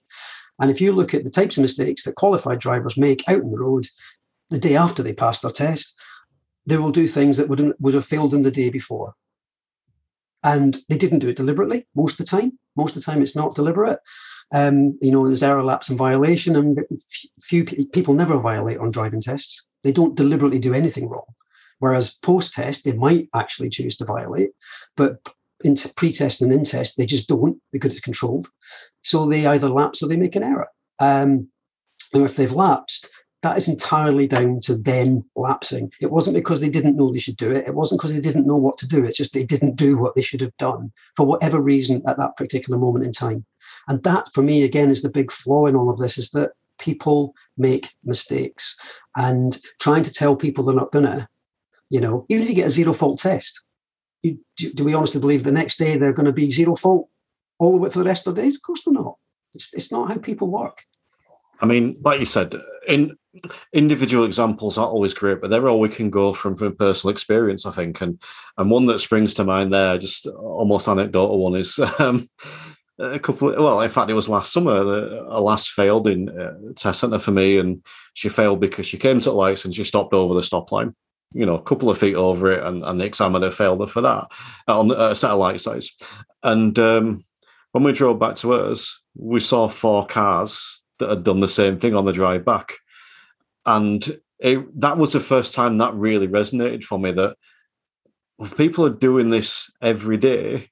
And 0.60 0.70
if 0.70 0.80
you 0.80 0.92
look 0.92 1.14
at 1.14 1.24
the 1.24 1.30
types 1.30 1.56
of 1.56 1.62
mistakes 1.62 2.04
that 2.04 2.16
qualified 2.16 2.58
drivers 2.58 2.96
make 2.96 3.26
out 3.28 3.42
on 3.42 3.50
the 3.50 3.60
road, 3.60 3.86
the 4.50 4.58
day 4.58 4.76
after 4.76 5.02
they 5.02 5.14
pass 5.14 5.40
their 5.40 5.50
test, 5.50 5.94
they 6.66 6.76
will 6.76 6.92
do 6.92 7.06
things 7.06 7.36
that 7.36 7.48
would 7.48 7.74
would 7.80 7.94
have 7.94 8.04
failed 8.04 8.32
them 8.32 8.42
the 8.42 8.50
day 8.50 8.70
before. 8.70 9.14
And 10.42 10.78
they 10.88 10.98
didn't 10.98 11.18
do 11.18 11.28
it 11.28 11.36
deliberately 11.36 11.86
most 11.94 12.18
of 12.20 12.26
the 12.26 12.30
time. 12.30 12.58
Most 12.76 12.96
of 12.96 13.04
the 13.04 13.10
time, 13.10 13.22
it's 13.22 13.36
not 13.36 13.54
deliberate. 13.54 13.98
Um, 14.52 14.98
you 15.00 15.12
know, 15.12 15.26
there's 15.26 15.42
error 15.42 15.62
lapse 15.62 15.88
and 15.88 15.98
violation, 15.98 16.56
and 16.56 16.78
few 17.40 17.64
people 17.64 18.14
never 18.14 18.38
violate 18.38 18.78
on 18.78 18.90
driving 18.90 19.20
tests. 19.20 19.66
They 19.84 19.92
don't 19.92 20.16
deliberately 20.16 20.58
do 20.58 20.74
anything 20.74 21.08
wrong. 21.08 21.26
Whereas 21.80 22.14
post 22.14 22.54
test, 22.54 22.84
they 22.84 22.92
might 22.92 23.28
actually 23.34 23.70
choose 23.70 23.96
to 23.96 24.04
violate, 24.04 24.50
but 24.96 25.18
in 25.64 25.74
pre-test 25.96 26.40
and 26.40 26.52
in-test, 26.52 26.96
they 26.96 27.06
just 27.06 27.28
don't 27.28 27.60
because 27.72 27.92
it's 27.92 28.00
controlled. 28.00 28.48
So 29.02 29.26
they 29.26 29.46
either 29.46 29.68
lapse 29.68 30.02
or 30.02 30.08
they 30.08 30.16
make 30.16 30.36
an 30.36 30.42
error. 30.42 30.68
Um, 31.00 31.48
and 32.14 32.24
if 32.24 32.36
they've 32.36 32.52
lapsed, 32.52 33.08
that 33.42 33.56
is 33.56 33.68
entirely 33.68 34.26
down 34.26 34.60
to 34.60 34.76
them 34.76 35.24
lapsing. 35.34 35.90
It 36.00 36.10
wasn't 36.10 36.36
because 36.36 36.60
they 36.60 36.68
didn't 36.68 36.96
know 36.96 37.10
they 37.10 37.18
should 37.18 37.36
do 37.36 37.50
it. 37.50 37.66
It 37.66 37.74
wasn't 37.74 38.00
because 38.00 38.14
they 38.14 38.20
didn't 38.20 38.46
know 38.46 38.56
what 38.56 38.76
to 38.78 38.88
do. 38.88 39.04
It's 39.04 39.16
just 39.16 39.32
they 39.32 39.44
didn't 39.44 39.76
do 39.76 39.96
what 39.96 40.14
they 40.14 40.22
should 40.22 40.42
have 40.42 40.56
done 40.58 40.92
for 41.16 41.26
whatever 41.26 41.60
reason 41.60 42.02
at 42.06 42.18
that 42.18 42.36
particular 42.36 42.78
moment 42.78 43.06
in 43.06 43.12
time. 43.12 43.44
And 43.88 44.02
that, 44.04 44.28
for 44.34 44.42
me, 44.42 44.62
again, 44.62 44.90
is 44.90 45.02
the 45.02 45.10
big 45.10 45.32
flaw 45.32 45.66
in 45.66 45.76
all 45.76 45.90
of 45.90 45.98
this: 45.98 46.18
is 46.18 46.30
that 46.30 46.52
people 46.78 47.34
make 47.56 47.90
mistakes, 48.04 48.76
and 49.16 49.58
trying 49.78 50.02
to 50.02 50.12
tell 50.12 50.36
people 50.36 50.64
they're 50.64 50.74
not 50.74 50.92
gonna, 50.92 51.26
you 51.90 52.00
know, 52.00 52.24
even 52.28 52.44
if 52.44 52.48
you 52.48 52.54
get 52.54 52.68
a 52.68 52.70
zero 52.70 52.92
fault 52.92 53.18
test, 53.18 53.62
you, 54.22 54.38
do, 54.56 54.72
do 54.72 54.84
we 54.84 54.94
honestly 54.94 55.20
believe 55.20 55.44
the 55.44 55.52
next 55.52 55.78
day 55.78 55.96
they're 55.96 56.12
going 56.12 56.26
to 56.26 56.32
be 56.32 56.50
zero 56.50 56.76
fault 56.76 57.08
all 57.58 57.72
the 57.72 57.78
way 57.78 57.90
for 57.90 57.98
the 57.98 58.04
rest 58.04 58.26
of 58.26 58.34
the 58.34 58.42
days? 58.42 58.56
Of 58.56 58.62
course 58.62 58.84
they're 58.84 58.94
not. 58.94 59.16
It's, 59.54 59.74
it's 59.74 59.92
not 59.92 60.08
how 60.08 60.16
people 60.16 60.48
work. 60.48 60.84
I 61.60 61.66
mean, 61.66 61.96
like 62.02 62.20
you 62.20 62.26
said, 62.26 62.54
in 62.88 63.16
individual 63.72 64.24
examples 64.24 64.78
are 64.78 64.86
always 64.86 65.12
great, 65.12 65.40
but 65.40 65.50
they're 65.50 65.68
all 65.68 65.80
we 65.80 65.88
can 65.88 66.08
go 66.08 66.32
from 66.32 66.56
from 66.56 66.74
personal 66.76 67.10
experience, 67.10 67.66
I 67.66 67.70
think. 67.70 68.00
And 68.00 68.20
and 68.56 68.70
one 68.70 68.86
that 68.86 69.00
springs 69.00 69.34
to 69.34 69.44
mind 69.44 69.74
there, 69.74 69.98
just 69.98 70.26
almost 70.26 70.88
anecdotal 70.88 71.38
one, 71.38 71.56
is 71.56 71.78
um, 71.98 72.30
a 72.98 73.18
couple. 73.18 73.50
Of, 73.50 73.58
well, 73.58 73.82
in 73.82 73.90
fact, 73.90 74.10
it 74.10 74.14
was 74.14 74.28
last 74.28 74.54
summer. 74.54 74.72
A 74.72 75.40
lass 75.40 75.68
failed 75.68 76.06
in 76.06 76.30
uh, 76.30 76.54
test 76.76 77.00
centre 77.00 77.18
for 77.18 77.32
me, 77.32 77.58
and 77.58 77.84
she 78.14 78.30
failed 78.30 78.60
because 78.60 78.86
she 78.86 78.96
came 78.96 79.20
to 79.20 79.28
the 79.28 79.36
lights 79.36 79.66
and 79.66 79.74
she 79.74 79.84
stopped 79.84 80.14
over 80.14 80.32
the 80.32 80.42
stop 80.42 80.72
line 80.72 80.94
you 81.32 81.46
know, 81.46 81.54
a 81.54 81.62
couple 81.62 81.88
of 81.88 81.98
feet 81.98 82.16
over 82.16 82.50
it, 82.50 82.64
and, 82.64 82.82
and 82.82 83.00
the 83.00 83.04
examiner 83.04 83.50
failed 83.50 83.80
her 83.80 83.86
for 83.86 84.00
that 84.00 84.30
on 84.66 84.88
the 84.88 84.98
uh, 84.98 85.14
satellite 85.14 85.60
site. 85.60 85.86
And 86.42 86.78
um, 86.78 87.24
when 87.72 87.84
we 87.84 87.92
drove 87.92 88.18
back 88.18 88.34
to 88.36 88.52
us, 88.52 89.00
we 89.14 89.40
saw 89.40 89.68
four 89.68 90.06
cars 90.06 90.80
that 90.98 91.08
had 91.08 91.24
done 91.24 91.40
the 91.40 91.48
same 91.48 91.78
thing 91.78 91.94
on 91.94 92.04
the 92.04 92.12
drive 92.12 92.44
back, 92.44 92.74
and 93.64 94.20
it, 94.38 94.80
that 94.80 94.96
was 94.96 95.12
the 95.12 95.20
first 95.20 95.54
time 95.54 95.78
that 95.78 95.94
really 95.94 96.26
resonated 96.26 96.82
for 96.84 96.98
me. 96.98 97.12
That 97.12 97.36
people 98.56 98.86
are 98.86 98.90
doing 98.90 99.30
this 99.30 99.70
every 99.80 100.16
day. 100.16 100.70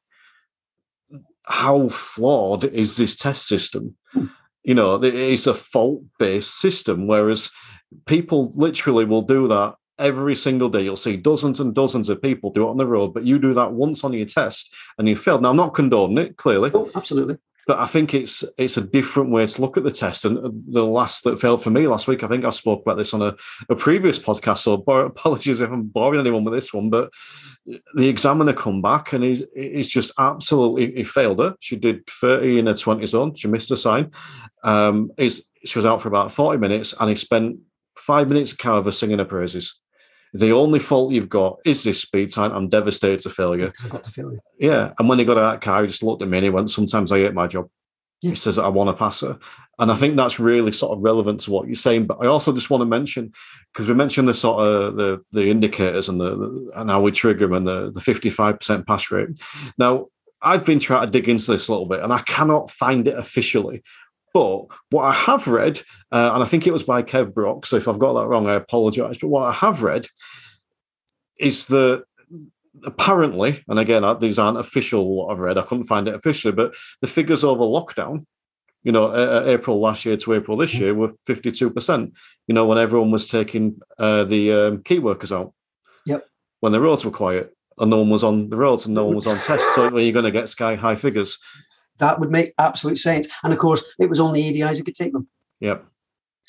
How 1.44 1.88
flawed 1.88 2.64
is 2.64 2.96
this 2.96 3.16
test 3.16 3.46
system? 3.46 3.96
Hmm. 4.12 4.26
You 4.64 4.74
know, 4.74 5.00
it's 5.02 5.46
a 5.46 5.54
fault-based 5.54 6.58
system, 6.58 7.06
whereas 7.06 7.50
people 8.04 8.52
literally 8.54 9.06
will 9.06 9.22
do 9.22 9.48
that 9.48 9.76
every 9.98 10.34
single 10.34 10.68
day. 10.68 10.82
You'll 10.82 10.96
see 10.96 11.16
dozens 11.16 11.60
and 11.60 11.74
dozens 11.74 12.08
of 12.08 12.22
people 12.22 12.50
do 12.50 12.66
it 12.66 12.70
on 12.70 12.76
the 12.76 12.86
road, 12.86 13.14
but 13.14 13.24
you 13.24 13.38
do 13.38 13.54
that 13.54 13.72
once 13.72 14.04
on 14.04 14.12
your 14.12 14.26
test 14.26 14.74
and 14.98 15.08
you 15.08 15.16
failed. 15.16 15.42
Now, 15.42 15.50
I'm 15.50 15.56
not 15.56 15.74
condoning 15.74 16.18
it, 16.18 16.36
clearly. 16.36 16.70
Oh, 16.74 16.90
absolutely. 16.94 17.38
But 17.66 17.80
I 17.80 17.86
think 17.86 18.14
it's 18.14 18.44
it's 18.56 18.78
a 18.78 18.82
different 18.82 19.30
way 19.30 19.46
to 19.46 19.60
look 19.60 19.76
at 19.76 19.84
the 19.84 19.90
test. 19.90 20.24
And 20.24 20.64
the 20.72 20.86
last 20.86 21.24
that 21.24 21.38
failed 21.38 21.62
for 21.62 21.68
me 21.68 21.86
last 21.86 22.08
week, 22.08 22.22
I 22.22 22.28
think 22.28 22.46
I 22.46 22.50
spoke 22.50 22.80
about 22.80 22.96
this 22.96 23.12
on 23.12 23.20
a, 23.20 23.36
a 23.68 23.76
previous 23.76 24.18
podcast. 24.18 24.60
So 24.60 24.72
apologies 24.88 25.60
if 25.60 25.70
I'm 25.70 25.82
boring 25.82 26.20
anyone 26.20 26.44
with 26.44 26.54
this 26.54 26.72
one, 26.72 26.88
but 26.88 27.12
the 27.94 28.08
examiner 28.08 28.54
come 28.54 28.80
back 28.80 29.12
and 29.12 29.22
he's, 29.22 29.42
he's 29.54 29.88
just 29.88 30.12
absolutely 30.18 30.94
he 30.94 31.04
failed 31.04 31.40
her. 31.40 31.56
She 31.60 31.76
did 31.76 32.06
30 32.06 32.60
in 32.60 32.68
a 32.68 32.74
20 32.74 33.04
zone. 33.04 33.34
She 33.34 33.48
missed 33.48 33.70
a 33.70 33.76
sign. 33.76 34.12
Um, 34.62 35.10
she 35.18 35.78
was 35.78 35.84
out 35.84 36.00
for 36.00 36.08
about 36.08 36.32
40 36.32 36.58
minutes 36.58 36.94
and 36.98 37.10
he 37.10 37.16
spent 37.16 37.58
five 37.98 38.28
minutes 38.28 38.52
of 38.52 38.58
Carver 38.58 38.92
singing 38.92 39.18
her 39.18 39.26
praises. 39.26 39.78
The 40.34 40.52
only 40.52 40.78
fault 40.78 41.12
you've 41.12 41.28
got 41.28 41.58
is 41.64 41.84
this 41.84 42.02
speed 42.02 42.32
time. 42.32 42.52
I'm 42.52 42.68
devastated 42.68 43.20
to 43.20 43.30
fail 43.30 43.56
you. 43.56 43.72
I 43.84 43.88
got 43.88 44.04
to 44.04 44.10
fail 44.10 44.32
you. 44.32 44.40
Yeah. 44.58 44.92
And 44.98 45.08
when 45.08 45.18
he 45.18 45.24
got 45.24 45.38
out 45.38 45.44
of 45.44 45.52
that 45.52 45.60
car, 45.60 45.82
he 45.82 45.88
just 45.88 46.02
looked 46.02 46.22
at 46.22 46.28
me 46.28 46.38
and 46.38 46.44
he 46.44 46.50
went, 46.50 46.70
Sometimes 46.70 47.12
I 47.12 47.18
hate 47.18 47.34
my 47.34 47.46
job. 47.46 47.68
Yeah. 48.20 48.30
He 48.30 48.36
says 48.36 48.58
I 48.58 48.68
want 48.68 48.88
to 48.88 48.94
pass 48.94 49.20
her. 49.20 49.38
And 49.78 49.92
I 49.92 49.94
think 49.94 50.16
that's 50.16 50.40
really 50.40 50.72
sort 50.72 50.96
of 50.96 51.04
relevant 51.04 51.40
to 51.40 51.52
what 51.52 51.68
you're 51.68 51.76
saying. 51.76 52.06
But 52.06 52.18
I 52.20 52.26
also 52.26 52.52
just 52.52 52.68
want 52.68 52.80
to 52.80 52.86
mention, 52.86 53.32
because 53.72 53.88
we 53.88 53.94
mentioned 53.94 54.26
the 54.26 54.34
sort 54.34 54.66
of 54.66 54.96
the 54.96 55.22
the 55.30 55.50
indicators 55.50 56.08
and 56.08 56.20
the, 56.20 56.36
the 56.36 56.70
and 56.74 56.90
how 56.90 57.00
we 57.00 57.12
trigger 57.12 57.46
them 57.46 57.54
and 57.54 57.68
the, 57.68 57.92
the 57.92 58.00
55% 58.00 58.86
pass 58.86 59.10
rate. 59.10 59.38
Now, 59.78 60.08
I've 60.42 60.64
been 60.64 60.80
trying 60.80 61.06
to 61.06 61.10
dig 61.10 61.28
into 61.28 61.52
this 61.52 61.68
a 61.68 61.72
little 61.72 61.86
bit 61.86 62.00
and 62.00 62.12
I 62.12 62.20
cannot 62.22 62.70
find 62.70 63.06
it 63.08 63.16
officially. 63.16 63.82
But 64.34 64.66
what 64.90 65.04
I 65.04 65.12
have 65.12 65.48
read, 65.48 65.80
uh, 66.12 66.30
and 66.34 66.42
I 66.42 66.46
think 66.46 66.66
it 66.66 66.72
was 66.72 66.82
by 66.82 67.02
Kev 67.02 67.34
Brock, 67.34 67.66
so 67.66 67.76
if 67.76 67.88
I've 67.88 67.98
got 67.98 68.14
that 68.14 68.26
wrong, 68.26 68.46
I 68.46 68.54
apologize. 68.54 69.18
But 69.18 69.28
what 69.28 69.48
I 69.48 69.52
have 69.52 69.82
read 69.82 70.06
is 71.38 71.66
that 71.66 72.04
apparently, 72.84 73.64
and 73.68 73.78
again, 73.78 74.04
these 74.20 74.38
aren't 74.38 74.58
official 74.58 75.14
what 75.14 75.32
I've 75.32 75.40
read, 75.40 75.58
I 75.58 75.62
couldn't 75.62 75.84
find 75.84 76.08
it 76.08 76.14
officially, 76.14 76.52
but 76.52 76.74
the 77.00 77.06
figures 77.06 77.44
over 77.44 77.62
lockdown, 77.62 78.26
you 78.82 78.92
know, 78.92 79.06
uh, 79.06 79.44
April 79.46 79.80
last 79.80 80.04
year 80.04 80.16
to 80.16 80.34
April 80.34 80.56
this 80.56 80.74
year 80.78 80.94
were 80.94 81.12
52%, 81.28 82.12
you 82.46 82.54
know, 82.54 82.66
when 82.66 82.78
everyone 82.78 83.10
was 83.10 83.28
taking 83.28 83.80
uh, 83.98 84.24
the 84.24 84.52
um, 84.52 84.82
key 84.82 84.98
workers 84.98 85.32
out. 85.32 85.52
Yep. 86.06 86.24
When 86.60 86.72
the 86.72 86.80
roads 86.80 87.04
were 87.04 87.10
quiet 87.10 87.54
and 87.78 87.90
no 87.90 87.98
one 87.98 88.10
was 88.10 88.24
on 88.24 88.50
the 88.50 88.56
roads 88.56 88.86
and 88.86 88.94
no 88.94 89.04
one 89.04 89.16
was 89.16 89.26
on 89.26 89.38
tests. 89.38 89.74
So 89.74 89.96
you're 89.98 90.12
going 90.12 90.24
to 90.24 90.30
get 90.30 90.48
sky 90.48 90.74
high 90.74 90.96
figures. 90.96 91.38
That 91.98 92.20
would 92.20 92.30
make 92.30 92.54
absolute 92.58 92.98
sense. 92.98 93.28
And 93.42 93.52
of 93.52 93.58
course, 93.58 93.84
it 93.98 94.08
was 94.08 94.20
only 94.20 94.42
ADIs 94.42 94.78
who 94.78 94.84
could 94.84 94.94
take 94.94 95.12
them. 95.12 95.28
Yep. 95.60 95.84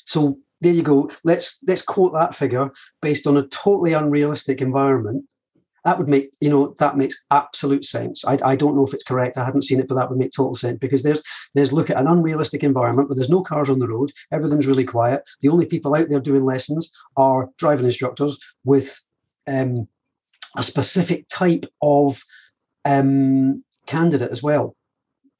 So 0.04 0.38
there 0.60 0.72
you 0.72 0.82
go. 0.82 1.10
Let's 1.24 1.58
let's 1.66 1.82
quote 1.82 2.12
that 2.14 2.34
figure 2.34 2.70
based 3.00 3.26
on 3.26 3.36
a 3.36 3.46
totally 3.48 3.92
unrealistic 3.92 4.60
environment. 4.60 5.24
That 5.84 5.96
would 5.96 6.08
make 6.08 6.34
you 6.40 6.50
know 6.50 6.74
that 6.78 6.98
makes 6.98 7.16
absolute 7.30 7.84
sense. 7.84 8.24
I, 8.24 8.38
I 8.44 8.56
don't 8.56 8.76
know 8.76 8.84
if 8.84 8.92
it's 8.92 9.02
correct. 9.02 9.38
I 9.38 9.44
haven't 9.44 9.64
seen 9.64 9.80
it, 9.80 9.88
but 9.88 9.94
that 9.94 10.10
would 10.10 10.18
make 10.18 10.32
total 10.32 10.54
sense 10.54 10.78
because 10.78 11.02
there's 11.02 11.22
there's 11.54 11.72
look 11.72 11.88
at 11.88 11.98
an 11.98 12.06
unrealistic 12.06 12.62
environment 12.62 13.08
where 13.08 13.16
there's 13.16 13.30
no 13.30 13.42
cars 13.42 13.70
on 13.70 13.78
the 13.78 13.88
road. 13.88 14.12
Everything's 14.30 14.66
really 14.66 14.84
quiet. 14.84 15.22
The 15.40 15.48
only 15.48 15.66
people 15.66 15.94
out 15.94 16.10
there 16.10 16.20
doing 16.20 16.42
lessons 16.42 16.92
are 17.16 17.48
driving 17.56 17.86
instructors 17.86 18.38
with 18.64 19.00
um, 19.46 19.88
a 20.58 20.62
specific 20.62 21.26
type 21.28 21.64
of 21.80 22.22
um, 22.84 23.64
candidate 23.86 24.30
as 24.30 24.42
well 24.42 24.76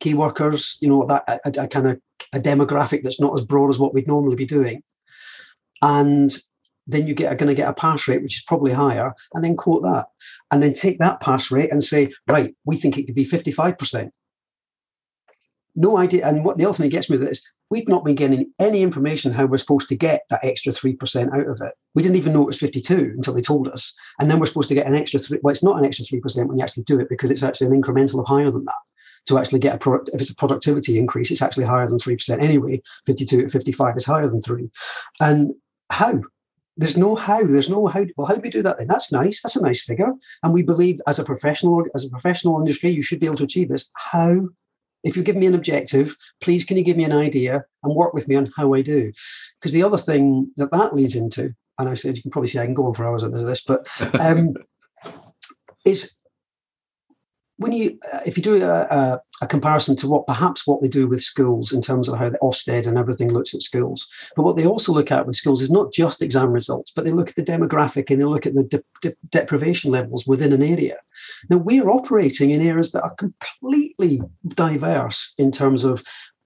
key 0.01 0.15
workers, 0.15 0.79
you 0.81 0.89
know, 0.89 1.07
that 1.07 1.25
a, 1.29 1.63
a 1.63 1.69
kind 1.69 1.87
of 1.89 2.01
a 2.33 2.41
demographic 2.41 3.03
that's 3.03 3.21
not 3.21 3.39
as 3.39 3.45
broad 3.45 3.69
as 3.71 3.79
what 3.79 3.95
we'd 3.95 4.09
normally 4.09 4.37
be 4.37 4.47
doing. 4.47 4.83
And 5.83 6.37
then 6.87 7.07
you 7.07 7.15
get 7.15 7.33
are 7.33 7.37
going 7.37 7.49
to 7.49 7.55
get 7.55 7.69
a 7.69 7.75
pass 7.75 8.09
rate 8.09 8.23
which 8.23 8.39
is 8.39 8.45
probably 8.47 8.73
higher, 8.73 9.15
and 9.35 9.45
then 9.45 9.57
quote 9.57 9.83
that, 9.83 10.07
and 10.51 10.63
then 10.63 10.73
take 10.73 10.99
that 10.99 11.21
pass 11.21 11.51
rate 11.51 11.71
and 11.71 11.85
say, 11.85 12.13
right, 12.27 12.55
we 12.65 12.77
think 12.77 12.99
it 12.99 13.05
could 13.07 13.15
be 13.15 13.25
fifty 13.25 13.53
five 13.53 13.79
percent. 13.79 14.13
No 15.77 15.97
idea. 15.97 16.27
And 16.27 16.45
what 16.45 16.59
the 16.59 16.65
other 16.65 16.75
thing 16.75 16.85
that 16.85 16.97
gets 16.97 17.09
me 17.09 17.17
this, 17.17 17.47
we've 17.71 17.89
not 17.89 18.05
been 18.05 18.17
getting 18.17 18.53
any 18.59 18.83
information 18.83 19.33
how 19.33 19.47
we're 19.47 19.59
supposed 19.59 19.89
to 19.91 19.95
get 19.95 20.23
that 20.29 20.45
extra 20.45 20.73
three 20.73 20.97
percent 20.97 21.33
out 21.33 21.47
of 21.47 21.61
it. 21.63 21.75
We 21.95 22.03
didn't 22.03 22.17
even 22.17 22.33
know 22.33 22.43
it 22.43 22.47
was 22.47 22.59
fifty 22.59 22.81
two 22.81 23.13
until 23.15 23.35
they 23.35 23.43
told 23.43 23.69
us, 23.69 23.95
and 24.19 24.31
then 24.31 24.41
we're 24.41 24.47
supposed 24.47 24.69
to 24.71 24.75
get 24.75 24.87
an 24.87 24.97
extra 24.97 25.21
three. 25.21 25.39
Well, 25.43 25.53
it's 25.53 25.65
not 25.65 25.79
an 25.79 25.85
extra 25.85 26.05
three 26.05 26.21
percent 26.21 26.49
when 26.49 26.59
you 26.59 26.65
actually 26.65 26.85
do 26.85 26.99
it 26.99 27.09
because 27.09 27.31
it's 27.31 27.43
actually 27.43 27.69
an 27.69 27.81
incremental 27.81 28.21
of 28.21 28.27
higher 28.27 28.51
than 28.51 28.65
that 28.65 28.75
to 29.27 29.39
actually 29.39 29.61
get 29.61 29.75
a 29.75 29.79
product. 29.79 30.11
If 30.13 30.21
it's 30.21 30.31
a 30.31 30.35
productivity 30.35 30.99
increase, 30.99 31.31
it's 31.31 31.43
actually 31.43 31.65
higher 31.65 31.87
than 31.87 31.99
3% 31.99 32.41
anyway. 32.41 32.81
52 33.07 33.43
to 33.43 33.49
55 33.49 33.97
is 33.97 34.07
higher 34.07 34.29
than 34.29 34.41
three. 34.41 34.71
And 35.21 35.55
how? 35.91 36.21
There's 36.77 36.97
no 36.97 37.15
how. 37.15 37.47
There's 37.47 37.69
no 37.69 37.87
how. 37.87 38.07
Well, 38.17 38.27
how 38.27 38.35
do 38.35 38.41
we 38.41 38.51
do 38.51 38.63
that 38.63 38.79
then? 38.79 38.89
That's 38.89 39.13
nice. 39.13 39.43
That's 39.43 39.57
a 39.57 39.63
nice 39.63 39.83
figure. 39.83 40.13
And 40.43 40.55
we 40.55 40.63
believe 40.63 40.99
as 41.07 41.19
a 41.19 41.25
professional, 41.25 41.85
as 41.95 42.05
a 42.05 42.11
professional 42.11 42.59
industry, 42.59 42.91
you 42.91 43.03
should 43.03 43.21
be 43.21 43.27
able 43.27 43.37
to 43.37 43.45
achieve 43.45 43.69
this. 43.69 43.91
How? 43.95 44.49
If 45.03 45.17
you 45.17 45.23
give 45.23 45.37
me 45.37 45.47
an 45.47 45.55
objective, 45.55 46.17
please 46.41 46.65
can 46.65 46.77
you 46.77 46.85
give 46.85 46.97
me 46.97 47.05
an 47.05 47.13
idea 47.13 47.65
and 47.83 47.95
work 47.95 48.13
with 48.13 48.29
me 48.29 48.37
on 48.37 48.53
how 48.57 48.75
I 48.75 48.83
do? 48.83 49.13
Because 49.59 49.73
the 49.73 49.83
other 49.83 49.97
thing 49.97 50.51
that 50.57 50.71
that 50.73 50.95
leads 50.95 51.15
into, 51.15 51.55
and 51.79 51.89
I 51.89 51.95
said 51.95 52.17
you 52.17 52.23
can 52.23 52.31
probably 52.31 52.49
see 52.49 52.59
I 52.59 52.67
can 52.67 52.75
go 52.75 52.87
on 52.87 52.95
for 52.95 53.07
hours 53.07 53.23
on 53.23 53.31
this, 53.31 53.63
but 53.63 53.89
um, 54.21 54.55
is 55.87 56.17
when 57.61 57.73
you 57.73 57.99
uh, 58.13 58.21
if 58.25 58.39
you 58.39 58.43
do 58.43 58.65
a, 58.65 58.71
a, 58.71 59.21
a, 59.43 59.47
comparison 59.47 59.95
to 59.95 60.09
what 60.09 60.27
perhaps 60.27 60.67
what 60.67 60.81
they 60.81 60.89
do 60.89 61.07
with 61.07 61.21
schools 61.21 61.73
in 61.73 61.83
terms 61.83 62.09
of 62.09 62.19
how 62.19 62.31
the 62.31 62.39
Ofsted 62.39 62.87
and 62.87 62.97
everything 62.97 63.33
looks 63.33 63.55
at 63.55 63.61
schools, 63.61 64.09
but 64.35 64.45
what 64.45 64.57
they 64.57 64.67
also 64.67 64.93
look 64.93 65.13
at 65.13 65.27
with 65.27 65.37
schools 65.37 65.61
is 65.61 65.71
not 65.71 65.93
just 65.93 66.23
exam 66.23 66.51
results, 66.53 66.91
but 66.91 67.05
they 67.05 67.13
look 67.13 67.29
at 67.29 67.37
the 67.37 67.43
demographic 67.43 68.11
and 68.11 68.21
they 68.21 68.25
look 68.25 68.47
at 68.47 68.55
the 68.55 68.65
de- 68.65 68.83
de- 69.03 69.17
deprivation 69.29 69.91
levels 69.91 70.27
within 70.27 70.55
an 70.55 70.63
area. 70.63 70.97
Now 71.51 71.59
we're 71.59 71.91
operating 71.91 72.51
in 72.51 72.63
areas 72.63 72.93
that 72.93 73.03
are 73.03 73.15
completely 73.15 74.23
diverse 74.49 75.35
in 75.37 75.51
terms 75.51 75.85
of 75.85 76.03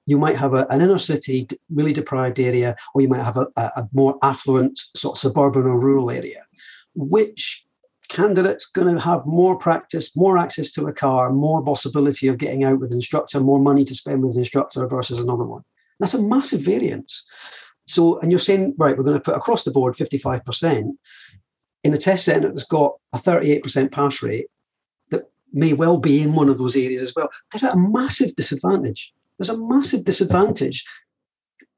you 0.06 0.18
might 0.18 0.36
have 0.36 0.52
a, 0.52 0.66
an 0.68 0.80
inner 0.80 0.98
city 0.98 1.46
really 1.72 1.92
deprived 1.92 2.40
area, 2.40 2.74
or 2.92 3.02
you 3.02 3.08
might 3.08 3.22
have 3.22 3.36
a, 3.36 3.46
a 3.56 3.88
more 3.92 4.18
affluent 4.22 4.80
sort 4.96 5.16
of 5.16 5.20
suburban 5.20 5.62
or 5.62 5.78
rural 5.78 6.10
area, 6.10 6.42
which 6.94 7.63
candidate's 8.14 8.66
going 8.66 8.94
to 8.94 9.00
have 9.00 9.26
more 9.26 9.58
practice, 9.58 10.16
more 10.16 10.38
access 10.38 10.70
to 10.72 10.86
a 10.86 10.92
car, 10.92 11.32
more 11.32 11.64
possibility 11.64 12.28
of 12.28 12.38
getting 12.38 12.62
out 12.62 12.78
with 12.78 12.92
an 12.92 12.98
instructor, 12.98 13.40
more 13.40 13.58
money 13.58 13.84
to 13.84 13.94
spend 13.94 14.22
with 14.22 14.34
an 14.34 14.38
instructor 14.38 14.86
versus 14.86 15.20
another 15.20 15.44
one. 15.44 15.62
That's 15.98 16.14
a 16.14 16.22
massive 16.22 16.60
variance. 16.60 17.26
So, 17.86 18.20
and 18.20 18.30
you're 18.30 18.38
saying, 18.38 18.74
right, 18.78 18.96
we're 18.96 19.04
going 19.04 19.18
to 19.18 19.22
put 19.22 19.36
across 19.36 19.64
the 19.64 19.72
board 19.72 19.94
55% 19.94 20.92
in 21.82 21.92
a 21.92 21.96
test 21.96 22.24
centre 22.24 22.48
that's 22.48 22.64
got 22.64 22.94
a 23.12 23.18
38% 23.18 23.92
pass 23.92 24.22
rate 24.22 24.46
that 25.10 25.24
may 25.52 25.72
well 25.72 25.98
be 25.98 26.22
in 26.22 26.34
one 26.34 26.48
of 26.48 26.58
those 26.58 26.76
areas 26.76 27.02
as 27.02 27.14
well. 27.14 27.28
They're 27.52 27.68
at 27.68 27.74
a 27.74 27.78
massive 27.78 28.36
disadvantage. 28.36 29.12
There's 29.38 29.50
a 29.50 29.58
massive 29.58 30.04
disadvantage 30.04 30.84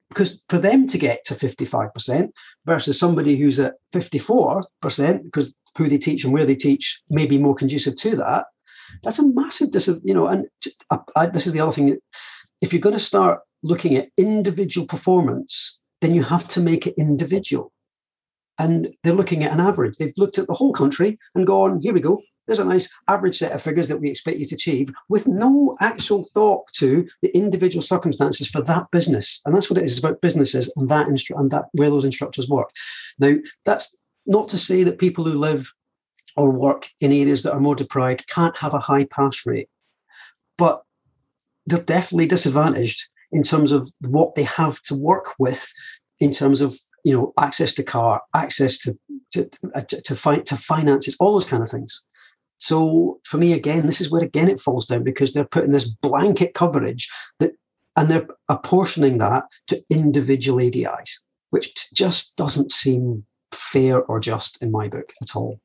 because 0.08 0.42
for 0.48 0.58
them 0.58 0.86
to 0.86 0.98
get 0.98 1.24
to 1.24 1.34
55% 1.34 2.28
versus 2.64 2.98
somebody 2.98 3.36
who's 3.36 3.58
at 3.58 3.74
54%, 3.94 5.24
because 5.24 5.54
who 5.76 5.88
they 5.88 5.98
teach 5.98 6.24
and 6.24 6.32
where 6.32 6.44
they 6.44 6.54
teach 6.54 7.02
may 7.10 7.26
be 7.26 7.38
more 7.38 7.54
conducive 7.54 7.96
to 7.96 8.16
that, 8.16 8.46
that's 9.02 9.18
a 9.18 9.28
massive 9.28 9.70
dis- 9.70 10.00
you 10.04 10.14
know, 10.14 10.26
and 10.26 10.46
this 11.32 11.46
is 11.46 11.52
the 11.52 11.60
other 11.60 11.72
thing 11.72 11.98
if 12.60 12.72
you're 12.72 12.80
going 12.80 12.94
to 12.94 13.00
start 13.00 13.40
looking 13.62 13.96
at 13.96 14.08
individual 14.16 14.86
performance, 14.86 15.78
then 16.00 16.14
you 16.14 16.22
have 16.22 16.46
to 16.48 16.60
make 16.60 16.86
it 16.86 16.94
individual. 16.96 17.72
And 18.58 18.94
they're 19.02 19.12
looking 19.12 19.44
at 19.44 19.52
an 19.52 19.60
average. 19.60 19.96
They've 19.96 20.14
looked 20.16 20.38
at 20.38 20.46
the 20.46 20.54
whole 20.54 20.72
country 20.72 21.18
and 21.34 21.46
gone, 21.46 21.80
here 21.82 21.92
we 21.92 22.00
go. 22.00 22.22
There's 22.46 22.58
a 22.58 22.64
nice 22.64 22.88
average 23.08 23.38
set 23.38 23.52
of 23.52 23.62
figures 23.62 23.88
that 23.88 24.00
we 24.00 24.08
expect 24.08 24.38
you 24.38 24.46
to 24.46 24.54
achieve 24.54 24.90
with 25.08 25.26
no 25.26 25.76
actual 25.80 26.24
thought 26.24 26.64
to 26.74 27.08
the 27.22 27.36
individual 27.36 27.82
circumstances 27.82 28.48
for 28.48 28.62
that 28.62 28.86
business. 28.92 29.40
And 29.44 29.54
that's 29.54 29.70
what 29.70 29.78
it 29.78 29.84
is 29.84 29.98
about 29.98 30.20
businesses 30.20 30.72
and 30.76 30.88
that 30.88 31.06
instru- 31.08 31.38
and 31.38 31.50
that 31.50 31.66
where 31.72 31.90
those 31.90 32.04
instructors 32.04 32.48
work. 32.48 32.70
Now, 33.18 33.34
that's 33.64 33.96
not 34.26 34.48
to 34.48 34.58
say 34.58 34.82
that 34.84 34.98
people 34.98 35.24
who 35.24 35.38
live 35.38 35.72
or 36.36 36.52
work 36.52 36.88
in 37.00 37.12
areas 37.12 37.42
that 37.42 37.52
are 37.52 37.60
more 37.60 37.74
deprived 37.74 38.28
can't 38.28 38.56
have 38.56 38.74
a 38.74 38.80
high 38.80 39.04
pass 39.06 39.46
rate, 39.46 39.68
but 40.58 40.82
they're 41.66 41.80
definitely 41.80 42.26
disadvantaged 42.26 43.08
in 43.32 43.42
terms 43.42 43.72
of 43.72 43.90
what 44.00 44.34
they 44.34 44.44
have 44.44 44.80
to 44.82 44.94
work 44.94 45.34
with 45.38 45.72
in 46.20 46.30
terms 46.30 46.60
of 46.60 46.78
you 47.04 47.12
know 47.12 47.32
access 47.38 47.72
to 47.72 47.82
car 47.82 48.22
access 48.34 48.78
to 48.78 48.98
to 49.30 49.48
uh, 49.74 49.80
to, 49.82 50.00
to, 50.02 50.16
fi- 50.16 50.40
to 50.40 50.56
finances 50.56 51.16
all 51.20 51.32
those 51.32 51.48
kind 51.48 51.62
of 51.62 51.68
things 51.68 52.02
so 52.58 53.18
for 53.24 53.38
me 53.38 53.52
again 53.52 53.86
this 53.86 54.00
is 54.00 54.10
where 54.10 54.22
again 54.22 54.48
it 54.48 54.60
falls 54.60 54.86
down 54.86 55.02
because 55.02 55.32
they're 55.32 55.44
putting 55.44 55.72
this 55.72 55.88
blanket 55.88 56.54
coverage 56.54 57.08
that 57.40 57.52
and 57.96 58.10
they're 58.10 58.26
apportioning 58.48 59.18
that 59.18 59.44
to 59.66 59.82
individual 59.90 60.58
adis 60.58 61.22
which 61.50 61.74
just 61.92 62.36
doesn't 62.36 62.70
seem 62.70 63.24
fair 63.52 64.02
or 64.04 64.20
just 64.20 64.60
in 64.62 64.70
my 64.70 64.88
book 64.88 65.12
at 65.22 65.34
all 65.34 65.58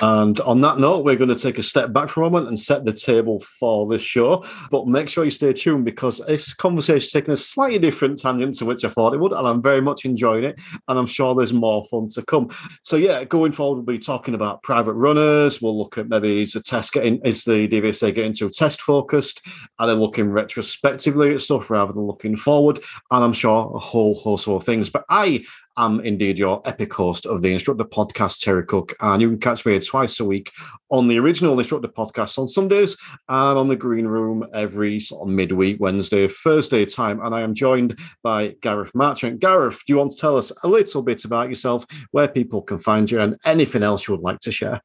and 0.00 0.38
on 0.40 0.60
that 0.60 0.78
note, 0.78 1.04
we're 1.04 1.16
going 1.16 1.34
to 1.34 1.42
take 1.42 1.58
a 1.58 1.62
step 1.62 1.92
back 1.92 2.10
for 2.10 2.22
a 2.22 2.24
moment 2.24 2.48
and 2.48 2.60
set 2.60 2.84
the 2.84 2.92
table 2.92 3.40
for 3.40 3.86
this 3.86 4.02
show. 4.02 4.44
But 4.70 4.86
make 4.86 5.08
sure 5.08 5.24
you 5.24 5.30
stay 5.30 5.54
tuned 5.54 5.86
because 5.86 6.18
this 6.26 6.52
conversation 6.52 7.06
is 7.06 7.12
taking 7.12 7.32
a 7.32 7.36
slightly 7.36 7.78
different 7.78 8.18
tangent 8.18 8.54
to 8.54 8.66
which 8.66 8.84
I 8.84 8.88
thought 8.88 9.14
it 9.14 9.20
would. 9.20 9.32
And 9.32 9.46
I'm 9.46 9.62
very 9.62 9.80
much 9.80 10.04
enjoying 10.04 10.44
it. 10.44 10.60
And 10.88 10.98
I'm 10.98 11.06
sure 11.06 11.34
there's 11.34 11.54
more 11.54 11.84
fun 11.86 12.08
to 12.10 12.22
come. 12.24 12.50
So, 12.82 12.96
yeah, 12.96 13.24
going 13.24 13.52
forward, 13.52 13.76
we'll 13.76 13.96
be 13.96 13.98
talking 13.98 14.34
about 14.34 14.62
private 14.62 14.94
runners. 14.94 15.62
We'll 15.62 15.78
look 15.78 15.96
at 15.96 16.10
maybe 16.10 16.42
is 16.42 16.52
the 16.52 16.60
test 16.60 16.92
getting, 16.92 17.18
is 17.24 17.44
the 17.44 17.66
DVSA 17.66 18.14
getting 18.14 18.34
too 18.34 18.50
test 18.50 18.82
focused? 18.82 19.46
And 19.78 19.88
then 19.88 19.98
looking 19.98 20.30
retrospectively 20.30 21.34
at 21.34 21.40
stuff 21.40 21.70
rather 21.70 21.94
than 21.94 22.02
looking 22.02 22.36
forward. 22.36 22.80
And 23.10 23.24
I'm 23.24 23.32
sure 23.32 23.72
a 23.74 23.78
whole 23.78 24.14
host 24.16 24.46
of 24.46 24.64
things. 24.64 24.90
But 24.90 25.04
I 25.08 25.44
am 25.76 26.00
indeed 26.00 26.38
your 26.38 26.62
epic 26.64 26.92
host 26.92 27.26
of 27.26 27.42
the 27.42 27.52
Instructor 27.52 27.84
Podcast, 27.84 28.40
Terry 28.40 28.64
Cook. 28.64 28.94
And 29.00 29.20
you 29.20 29.28
can 29.28 29.40
catch 29.40 29.66
me 29.66 29.78
twice 29.78 30.18
a 30.20 30.24
week 30.24 30.52
on 30.90 31.08
the 31.08 31.18
original 31.18 31.58
Instructor 31.58 31.88
Podcast 31.88 32.38
on 32.38 32.48
Sundays 32.48 32.96
and 33.28 33.58
on 33.58 33.68
the 33.68 33.76
Green 33.76 34.06
Room 34.06 34.46
every 34.52 35.00
sort 35.00 35.28
of 35.28 35.34
midweek, 35.34 35.78
Wednesday, 35.80 36.28
Thursday 36.28 36.84
time. 36.84 37.20
And 37.20 37.34
I 37.34 37.42
am 37.42 37.54
joined 37.54 37.98
by 38.22 38.56
Gareth 38.60 38.94
Marchant. 38.94 39.40
Gareth, 39.40 39.82
do 39.86 39.92
you 39.92 39.98
want 39.98 40.12
to 40.12 40.18
tell 40.18 40.36
us 40.36 40.52
a 40.62 40.68
little 40.68 41.02
bit 41.02 41.24
about 41.24 41.48
yourself, 41.48 41.84
where 42.10 42.28
people 42.28 42.62
can 42.62 42.78
find 42.78 43.10
you, 43.10 43.20
and 43.20 43.36
anything 43.44 43.82
else 43.82 44.08
you 44.08 44.14
would 44.14 44.24
like 44.24 44.40
to 44.40 44.52
share? 44.52 44.80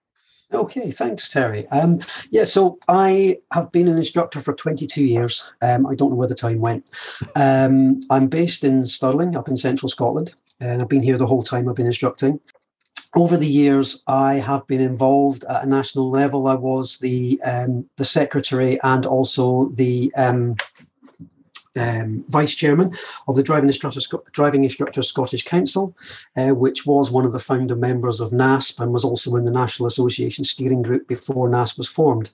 Okay, 0.53 0.91
thanks, 0.91 1.29
Terry. 1.29 1.67
Um, 1.69 1.99
yeah, 2.29 2.43
so 2.43 2.77
I 2.87 3.37
have 3.53 3.71
been 3.71 3.87
an 3.87 3.97
instructor 3.97 4.41
for 4.41 4.53
22 4.53 5.05
years. 5.05 5.49
Um, 5.61 5.85
I 5.85 5.95
don't 5.95 6.09
know 6.09 6.17
where 6.17 6.27
the 6.27 6.35
time 6.35 6.59
went. 6.59 6.89
Um, 7.35 8.01
I'm 8.09 8.27
based 8.27 8.63
in 8.63 8.85
Stirling, 8.85 9.37
up 9.37 9.47
in 9.47 9.55
central 9.55 9.87
Scotland 9.87 10.33
and 10.61 10.81
I've 10.81 10.89
been 10.89 11.03
here 11.03 11.17
the 11.17 11.27
whole 11.27 11.43
time 11.43 11.67
I've 11.67 11.75
been 11.75 11.87
instructing. 11.87 12.39
Over 13.13 13.35
the 13.35 13.47
years, 13.47 14.03
I 14.07 14.35
have 14.35 14.65
been 14.67 14.79
involved 14.79 15.43
at 15.49 15.63
a 15.63 15.67
national 15.67 16.09
level. 16.09 16.47
I 16.47 16.53
was 16.53 16.99
the 16.99 17.41
um, 17.43 17.89
the 17.97 18.05
secretary 18.05 18.79
and 18.83 19.05
also 19.05 19.69
the 19.73 20.13
um, 21.77 22.23
vice 22.27 22.53
chairman 22.53 22.93
of 23.27 23.36
the 23.36 23.43
Driving 23.43 23.69
Instructors, 23.69 24.12
Driving 24.31 24.67
Scottish 24.69 25.45
Council, 25.45 25.95
uh, 26.36 26.49
which 26.49 26.86
was 26.86 27.12
one 27.12 27.25
of 27.25 27.31
the 27.31 27.39
founder 27.39 27.75
members 27.75 28.19
of 28.19 28.31
NASP 28.31 28.79
and 28.79 28.91
was 28.91 29.05
also 29.05 29.36
in 29.36 29.45
the 29.45 29.51
National 29.51 29.88
Association 29.88 30.43
Steering 30.43 30.81
Group 30.81 31.07
before 31.07 31.49
NASP 31.49 31.77
was 31.77 31.88
formed. 31.88 32.31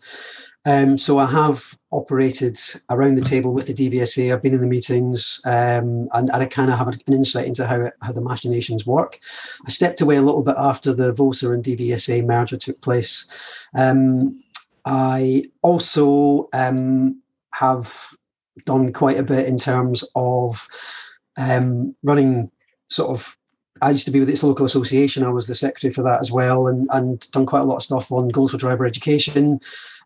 Um, 0.66 0.98
so 0.98 1.18
I 1.18 1.28
have 1.28 1.78
operated 1.92 2.60
around 2.90 3.16
the 3.16 3.24
table 3.24 3.54
with 3.54 3.68
the 3.68 3.74
DVSA. 3.74 4.34
I've 4.34 4.44
been 4.44 4.54
in 4.54 4.60
the 4.60 4.68
meetings, 4.68 5.40
um, 5.46 6.10
and, 6.14 6.30
and, 6.30 6.32
I 6.32 6.46
kind 6.46 6.70
of 6.70 6.78
have 6.78 6.90
an 6.90 7.00
insight 7.08 7.46
into 7.46 7.66
how 7.66 7.90
how 8.02 8.12
the 8.12 8.20
machinations 8.20 8.86
work. 8.86 9.20
I 9.66 9.70
stepped 9.70 10.02
away 10.02 10.18
a 10.18 10.22
little 10.22 10.44
bit 10.44 10.56
after 10.58 10.94
the 10.94 11.14
VOSA 11.14 11.54
and 11.54 11.64
DVSA 11.64 12.26
merger 12.26 12.58
took 12.58 12.82
place. 12.82 13.30
Um, 13.76 14.44
I 14.84 15.46
also 15.62 16.50
um, 16.52 17.22
have 17.54 18.17
done 18.66 18.94
quite 18.94 19.18
a 19.18 19.24
bit 19.24 19.48
in 19.48 19.58
terms 19.58 20.04
of 20.16 20.68
um, 21.38 21.96
running 22.04 22.52
sort 22.90 23.12
of 23.12 23.38
I 23.82 23.92
used 23.92 24.06
to 24.06 24.12
be 24.12 24.20
with 24.20 24.30
its 24.30 24.44
local 24.44 24.66
association. 24.66 25.24
I 25.24 25.30
was 25.30 25.48
the 25.48 25.56
secretary 25.56 25.94
for 25.94 26.02
that 26.04 26.20
as 26.20 26.32
well, 26.32 26.68
and 26.68 26.88
and 26.92 27.20
done 27.32 27.46
quite 27.46 27.62
a 27.62 27.66
lot 27.66 27.78
of 27.78 27.84
stuff 27.84 28.12
on 28.12 28.30
goals 28.30 28.52
for 28.52 28.58
driver 28.58 28.86
education. 28.86 29.60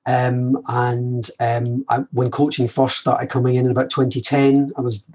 Um, 0.05 0.61
and 0.67 1.29
um, 1.39 1.85
I, 1.89 1.99
when 2.11 2.31
coaching 2.31 2.67
first 2.67 2.97
started 2.97 3.29
coming 3.29 3.55
in 3.55 3.65
in 3.65 3.71
about 3.71 3.91
2010, 3.91 4.71
I 4.75 4.81
was 4.81 5.07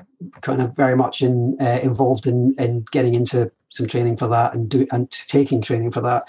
kind 0.42 0.62
of 0.62 0.76
very 0.76 0.94
much 0.94 1.22
in, 1.22 1.56
uh, 1.60 1.80
involved 1.82 2.28
in, 2.28 2.54
in 2.56 2.84
getting 2.92 3.14
into 3.14 3.50
some 3.70 3.88
training 3.88 4.16
for 4.16 4.28
that 4.28 4.54
and 4.54 4.68
do 4.68 4.86
and 4.92 5.10
taking 5.10 5.60
training 5.60 5.90
for 5.90 6.00
that, 6.02 6.24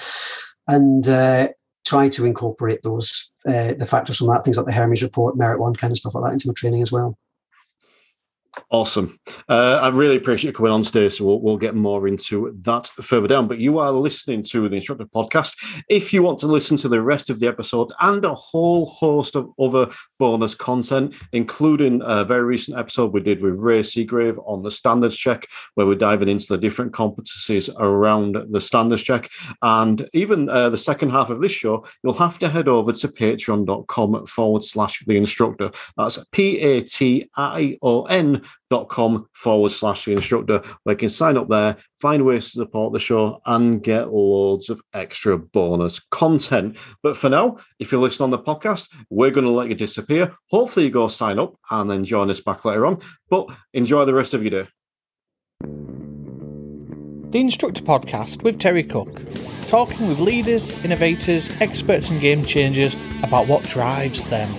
and 0.68 1.08
uh, 1.08 1.50
try 1.86 2.10
to 2.10 2.26
incorporate 2.26 2.82
those 2.84 3.32
uh, 3.48 3.74
the 3.74 3.86
factors 3.86 4.18
from 4.18 4.28
that, 4.28 4.44
things 4.44 4.58
like 4.58 4.66
the 4.66 4.74
Hermes 4.74 5.02
report, 5.02 5.38
Merit 5.38 5.60
One, 5.60 5.76
kind 5.76 5.92
of 5.92 5.98
stuff 5.98 6.16
like 6.16 6.26
that 6.26 6.34
into 6.34 6.48
my 6.48 6.54
training 6.54 6.82
as 6.82 6.92
well. 6.92 7.18
Awesome. 8.70 9.18
Uh, 9.48 9.80
I 9.82 9.90
really 9.90 10.18
appreciate 10.18 10.52
you 10.52 10.56
coming 10.56 10.72
on 10.72 10.82
today. 10.82 11.10
So 11.10 11.26
we'll, 11.26 11.42
we'll 11.42 11.58
get 11.58 11.76
more 11.76 12.08
into 12.08 12.58
that 12.62 12.88
further 12.88 13.28
down. 13.28 13.48
But 13.48 13.60
you 13.60 13.80
are 13.80 13.92
listening 13.92 14.44
to 14.44 14.68
the 14.68 14.76
Instructor 14.76 15.06
Podcast. 15.06 15.84
If 15.90 16.14
you 16.14 16.24
want 16.24 16.40
to 16.40 16.48
listen 16.48 16.78
to 16.78 16.90
the 16.90 17.02
rest 17.02 17.30
of 17.30 17.40
the 17.40 17.48
episode 17.48 17.92
and 18.02 18.26
a 18.26 18.34
whole 18.34 18.88
host 18.88 19.36
of 19.36 19.50
other 19.60 19.90
bonus 20.20 20.56
content, 20.56 21.16
including 21.32 22.02
a 22.04 22.24
very 22.26 22.44
recent 22.44 22.78
episode 22.78 23.14
we 23.14 23.22
did 23.22 23.42
with 23.42 23.60
Ray 23.60 23.82
Seagrave 23.82 24.42
on 24.48 24.64
the 24.64 24.72
standards 24.72 25.18
check, 25.18 25.48
where 25.76 25.88
we're 25.88 25.96
diving 25.96 26.30
into 26.30 26.48
the 26.50 26.58
different 26.58 26.92
competencies 26.92 27.74
around 27.80 28.38
the 28.50 28.62
standards 28.62 29.04
check. 29.04 29.30
And 29.62 30.10
even 30.14 30.50
uh, 30.50 30.70
the 30.70 30.78
second 30.78 31.12
half 31.12 31.30
of 31.30 31.42
this 31.42 31.52
show, 31.52 31.86
you'll 32.04 32.14
have 32.14 32.40
to 32.40 32.50
head 32.50 32.68
over 32.68 32.92
to 32.92 33.08
patreon.com 33.08 34.26
forward 34.26 34.64
slash 34.64 35.04
the 35.06 35.18
instructor. 35.18 35.72
That's 35.96 36.24
P 36.32 36.60
A 36.60 36.82
T 36.82 37.30
I 37.36 37.78
O 37.82 38.04
N 38.04 38.42
dot 38.70 38.90
com 38.90 39.28
forward 39.34 39.72
slash 39.72 40.06
the 40.06 40.14
instructor. 40.14 40.62
Where 40.84 40.94
you 40.94 40.98
can 40.98 41.10
sign 41.10 41.38
up 41.38 41.50
there 41.50 41.78
find 42.00 42.26
ways 42.26 42.46
to 42.46 42.60
support 42.60 42.94
the 42.94 43.00
show 43.00 43.42
and 43.46 43.82
get 43.82 44.14
loads 44.14 44.70
of 44.70 44.82
extra 44.94 45.38
bonus 45.38 46.00
content. 46.12 46.78
But 47.02 47.18
for 47.18 47.30
now 47.30 47.58
if 47.80 47.92
you're 47.92 48.02
listening 48.02 48.26
on 48.26 48.32
the 48.32 48.40
podcast 48.40 48.90
we're 49.10 49.32
going 49.32 49.46
to 49.46 49.52
let 49.52 49.70
you 49.70 49.76
disappear. 49.76 50.36
Hopefully 50.52 50.86
you 50.86 50.92
go 50.92 51.08
sign 51.08 51.40
up 51.40 51.56
and 51.72 51.90
then 51.90 52.04
join 52.04 52.30
us 52.30 52.40
back 52.40 52.66
later 52.66 52.86
on 52.86 53.00
but 53.30 53.50
enjoy 53.74 54.06
the 54.06 54.14
rest 54.14 54.34
of 54.34 54.44
your 54.44 54.64
day. 54.64 54.70
The 57.32 57.40
instructor 57.40 57.82
podcast 57.82 58.44
with 58.44 58.60
terry 58.60 58.84
cook 58.84 59.22
talking 59.68 60.08
with 60.08 60.20
leaders 60.20 60.70
innovators 60.86 61.50
experts 61.60 62.10
and 62.10 62.22
game 62.22 62.46
changers 62.46 62.96
about 63.22 63.48
what 63.48 63.64
drives 63.64 64.26
them 64.28 64.50